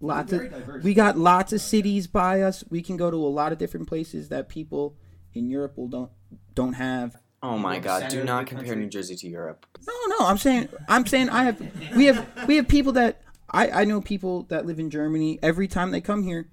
lots 0.00 0.32
of 0.32 0.50
diverse 0.50 0.82
we 0.84 0.94
got 0.94 1.16
lots 1.18 1.52
of 1.52 1.60
cities 1.60 2.06
by 2.06 2.42
us. 2.42 2.64
We 2.70 2.82
can 2.82 2.96
go 2.96 3.10
to 3.10 3.16
a 3.16 3.28
lot 3.28 3.52
of 3.52 3.58
different 3.58 3.88
places 3.88 4.28
that 4.28 4.48
people 4.48 4.96
in 5.34 5.48
Europe 5.48 5.76
will 5.76 5.88
don't 5.88 6.10
don't 6.54 6.74
have. 6.74 7.16
Oh 7.42 7.58
my 7.58 7.78
God! 7.78 8.08
Do 8.08 8.24
not 8.24 8.46
compare 8.46 8.66
country? 8.68 8.82
New 8.84 8.90
Jersey 8.90 9.16
to 9.16 9.28
Europe. 9.28 9.66
No, 9.86 9.92
no, 10.18 10.26
I'm 10.26 10.38
saying 10.38 10.68
I'm 10.88 11.06
saying 11.06 11.28
I 11.28 11.44
have 11.44 11.60
we 11.94 12.06
have 12.06 12.26
we 12.48 12.56
have 12.56 12.68
people 12.68 12.92
that 12.92 13.20
I 13.50 13.82
I 13.82 13.84
know 13.84 14.00
people 14.00 14.44
that 14.44 14.64
live 14.64 14.78
in 14.78 14.88
Germany. 14.90 15.38
Every 15.42 15.68
time 15.68 15.90
they 15.90 16.00
come 16.00 16.22
here, 16.22 16.48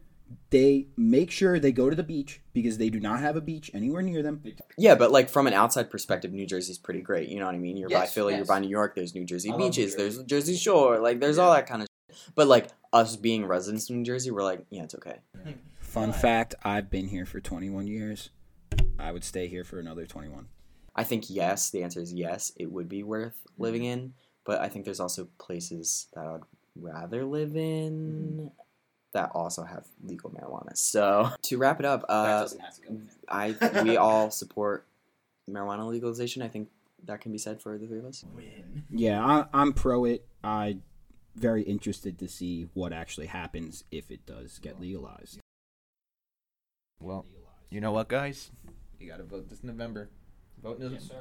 they 0.50 0.88
make 0.98 1.32
sure 1.32 1.60
they 1.60 1.72
go 1.72 1.90
to 1.90 1.96
the 1.96 2.04
beach 2.04 2.42
because 2.54 2.78
they 2.78 2.90
do 2.90 3.00
not 3.00 3.22
have 3.22 3.38
a 3.38 3.42
beach 3.42 3.72
anywhere 3.74 4.02
near 4.02 4.22
them. 4.22 4.44
Yeah, 4.78 4.96
but 4.96 5.12
like 5.12 5.30
from 5.30 5.48
an 5.48 5.54
outside 5.54 5.90
perspective, 5.90 6.34
New 6.34 6.46
Jersey's 6.46 6.78
pretty 6.78 7.02
great. 7.02 7.30
You 7.30 7.40
know 7.40 7.46
what 7.46 7.56
I 7.56 7.60
mean? 7.60 7.78
You're 7.78 7.90
by 7.90 8.02
Yes, 8.02 8.14
Philly, 8.14 8.36
you're 8.36 8.46
by 8.46 8.60
New 8.60 8.70
York. 8.70 8.96
There's 8.96 9.16
New 9.16 9.24
Jersey 9.24 9.50
I 9.50 9.54
love 9.54 9.62
New 9.62 9.68
beaches. 9.68 9.94
Jersey. 9.96 9.98
There's 9.98 10.24
Jersey 10.26 10.56
Shore. 10.58 11.00
Like 11.00 11.20
there's 11.22 11.38
all 11.38 11.54
that 11.54 11.68
kind 11.68 11.84
of. 11.84 11.88
Shit. 12.12 12.34
But 12.36 12.48
like 12.48 12.68
us 12.94 13.16
being 13.16 13.46
residents 13.46 13.90
of 13.90 13.96
New 13.96 14.04
Jersey, 14.04 14.32
we're 14.32 14.44
like, 14.44 14.66
yeah, 14.70 14.84
it's 14.84 14.96
okay. 14.96 15.20
Fun 15.80 16.14
fact: 16.14 16.56
I've 16.64 16.90
been 16.90 17.08
here 17.08 17.26
for 17.26 17.40
21 17.42 17.88
years. 17.88 18.30
I 19.00 19.12
would 19.12 19.24
stay 19.24 19.48
here 19.48 19.64
for 19.64 19.80
another 19.80 20.06
21. 20.06 20.48
I 20.96 21.04
think 21.04 21.26
yes. 21.30 21.70
The 21.70 21.84
answer 21.84 22.00
is 22.02 22.14
yes. 22.14 22.52
It 22.58 22.72
would 22.72 22.88
be 22.90 23.04
worth 23.04 23.34
Mm-hmm. 23.34 23.64
living 23.64 23.84
in, 23.84 24.14
but 24.46 24.62
I 24.62 24.70
think 24.70 24.86
there's 24.86 25.00
also 25.00 25.28
places 25.38 26.08
that 26.14 26.26
I'd 26.26 26.42
rather 26.76 27.26
live 27.26 27.56
in 27.56 27.92
Mm-hmm. 28.40 28.48
that 29.14 29.32
also 29.34 29.64
have 29.64 29.86
legal 30.04 30.30
marijuana. 30.30 30.76
So 30.78 31.30
to 31.44 31.58
wrap 31.58 31.80
it 31.80 31.86
up, 31.86 32.06
uh, 32.10 32.48
I 33.28 33.56
we 33.84 33.98
all 34.06 34.32
support 34.32 34.86
marijuana 35.50 35.88
legalization. 35.90 36.42
I 36.42 36.48
think 36.48 36.70
that 37.06 37.20
can 37.20 37.32
be 37.32 37.38
said 37.38 37.62
for 37.62 37.78
the 37.78 37.88
three 37.88 38.00
of 38.00 38.06
us. 38.06 38.24
Yeah, 38.90 39.26
I, 39.26 39.46
I'm 39.54 39.74
pro 39.74 40.06
it. 40.06 40.26
I 40.44 40.78
very 41.36 41.64
interested 41.64 42.20
to 42.20 42.28
see 42.28 42.68
what 42.74 42.94
actually 42.94 43.28
happens 43.28 43.84
if 43.92 44.12
it 44.12 44.26
does 44.26 44.60
get 44.60 44.80
legalized. 44.80 45.40
Well, 47.00 47.26
you 47.70 47.82
know 47.82 47.92
what, 47.92 48.10
guys? 48.10 48.52
You 49.00 49.10
gotta 49.10 49.24
vote 49.24 49.50
this 49.50 49.64
November. 49.64 50.10
Vote 50.62 50.80
November. 50.80 51.16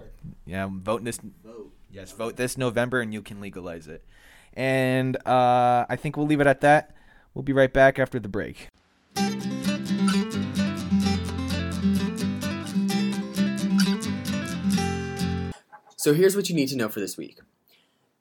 Yeah, 0.44 0.68
vote 0.70 1.04
this. 1.04 1.18
Vote. 1.42 1.72
Yes, 1.90 2.12
vote 2.12 2.36
this 2.36 2.58
November, 2.58 3.00
and 3.00 3.12
you 3.14 3.22
can 3.22 3.40
legalize 3.40 3.88
it. 3.88 4.04
And 4.52 5.16
uh, 5.26 5.86
I 5.88 5.96
think 5.96 6.16
we'll 6.16 6.26
leave 6.26 6.40
it 6.40 6.46
at 6.46 6.60
that. 6.60 6.94
We'll 7.32 7.42
be 7.42 7.52
right 7.52 7.72
back 7.72 7.98
after 7.98 8.18
the 8.18 8.28
break. 8.28 8.68
So 15.96 16.14
here's 16.14 16.34
what 16.34 16.48
you 16.48 16.56
need 16.56 16.68
to 16.68 16.76
know 16.76 16.88
for 16.88 17.00
this 17.00 17.16
week. 17.16 17.38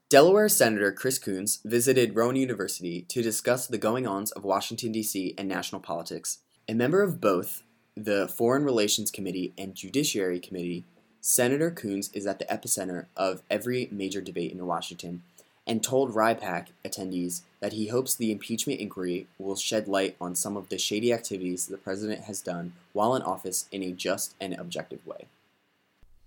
Delaware 0.09 0.49
Senator 0.49 0.91
Chris 0.91 1.19
Coons 1.19 1.59
visited 1.63 2.15
Rowan 2.15 2.35
University 2.35 3.03
to 3.09 3.21
discuss 3.21 3.67
the 3.67 3.77
going 3.77 4.07
ons 4.07 4.31
of 4.31 4.43
Washington, 4.43 4.91
D.C. 4.91 5.35
and 5.37 5.47
national 5.47 5.81
politics. 5.81 6.39
A 6.67 6.73
member 6.73 7.03
of 7.03 7.21
both 7.21 7.61
the 7.95 8.27
Foreign 8.27 8.63
Relations 8.63 9.11
Committee 9.11 9.53
and 9.55 9.75
Judiciary 9.75 10.39
Committee, 10.39 10.83
Senator 11.21 11.69
Coons 11.69 12.09
is 12.11 12.25
at 12.25 12.39
the 12.39 12.45
epicenter 12.45 13.05
of 13.15 13.43
every 13.51 13.87
major 13.91 14.19
debate 14.19 14.51
in 14.51 14.65
Washington 14.65 15.21
and 15.67 15.83
told 15.83 16.15
RIPPAC 16.15 16.69
attendees 16.83 17.41
that 17.59 17.73
he 17.73 17.89
hopes 17.89 18.15
the 18.15 18.31
impeachment 18.31 18.79
inquiry 18.79 19.27
will 19.37 19.55
shed 19.55 19.87
light 19.87 20.15
on 20.19 20.33
some 20.33 20.57
of 20.57 20.69
the 20.69 20.79
shady 20.79 21.13
activities 21.13 21.67
the 21.67 21.77
president 21.77 22.21
has 22.21 22.41
done 22.41 22.73
while 22.93 23.15
in 23.15 23.21
office 23.21 23.67
in 23.71 23.83
a 23.83 23.91
just 23.91 24.33
and 24.41 24.55
objective 24.55 25.05
way. 25.05 25.27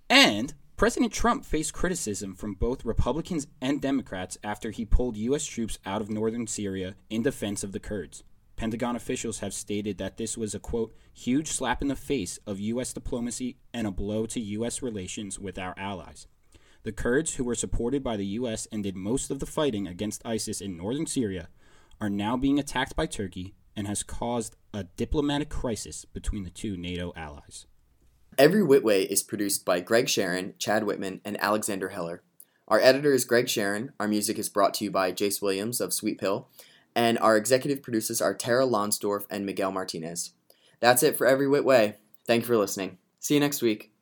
And 0.09 0.55
President 0.83 1.13
Trump 1.13 1.45
faced 1.45 1.73
criticism 1.73 2.35
from 2.35 2.55
both 2.55 2.85
Republicans 2.85 3.47
and 3.61 3.81
Democrats 3.81 4.37
after 4.43 4.73
he 4.73 4.85
pulled 4.85 5.17
U.S. 5.17 5.45
troops 5.47 5.79
out 5.87 6.01
of 6.01 6.11
northern 6.11 6.49
Syria 6.49 6.97
in 7.09 7.23
defense 7.23 7.63
of 7.63 7.71
the 7.71 7.79
Kurds. 7.79 8.25
Pentagon 8.57 8.97
officials 8.97 9.39
have 9.39 9.55
stated 9.55 9.99
that 9.99 10.17
this 10.17 10.37
was 10.37 10.57
a 10.57 10.59
quote, 10.59 10.93
huge 11.15 11.47
slap 11.47 11.83
in 11.83 11.87
the 11.87 11.95
face 11.95 12.41
of 12.49 12.59
U.S. 12.59 12.93
diplomacy 12.93 13.59
and 13.73 13.87
a 13.87 13.93
blow 13.93 14.27
to 14.27 14.41
U.S. 14.41 14.83
relations 14.83 15.39
with 15.39 15.57
our 15.57 15.73
allies. 15.79 16.27
The 16.83 16.91
Kurds, 16.91 17.37
who 17.37 17.45
were 17.45 17.55
supported 17.55 18.03
by 18.03 18.17
the 18.17 18.27
U.S. 18.41 18.67
and 18.73 18.83
did 18.83 18.97
most 18.97 19.31
of 19.31 19.39
the 19.39 19.47
fighting 19.47 19.87
against 19.87 20.27
ISIS 20.27 20.61
in 20.61 20.77
northern 20.77 21.07
Syria, 21.07 21.49
are 22.01 22.11
now 22.11 22.37
being 22.37 22.59
attacked 22.59 22.97
by 22.97 23.07
Turkey 23.07 23.55
and 23.77 23.87
has 23.87 24.03
caused 24.03 24.57
a 24.75 24.83
diplomatic 24.83 25.49
crisis 25.49 26.05
between 26.05 26.43
the 26.43 26.51
two 26.51 26.77
NATO 26.77 27.13
allies. 27.15 27.67
Every 28.39 28.63
Whit 28.63 28.83
Way 28.83 29.03
is 29.03 29.23
produced 29.23 29.65
by 29.65 29.81
Greg 29.81 30.09
Sharon, 30.09 30.55
Chad 30.59 30.85
Whitman, 30.85 31.21
and 31.25 31.39
Alexander 31.41 31.91
Heller. 31.91 32.23
Our 32.67 32.81
editor 32.81 33.13
is 33.13 33.27
Greg 33.27 33.49
Sharon. 33.49 33.93
Our 34.01 34.09
music 34.09 34.39
is 34.39 34.49
brought 34.49 34.73
to 34.75 34.85
you 34.85 34.91
by 34.91 35.13
Jace 35.13 35.43
Williams 35.43 35.81
of 35.81 35.93
Sweet 35.93 36.19
Pill. 36.19 36.49
And 36.97 37.19
our 37.19 37.37
executive 37.37 37.83
producers 37.83 38.23
are 38.23 38.35
Tara 38.35 38.67
Lonsdorf 38.67 39.27
and 39.29 39.45
Miguel 39.45 39.73
Martinez. 39.73 40.33
That's 40.81 41.03
it 41.03 41.17
for 41.17 41.27
Every 41.27 41.47
Whit 41.47 41.65
Way. 41.65 41.97
Thank 42.27 42.43
you 42.43 42.47
for 42.47 42.57
listening. 42.57 42.99
See 43.21 43.35
you 43.35 43.41
next 43.41 43.61
week. 43.61 43.93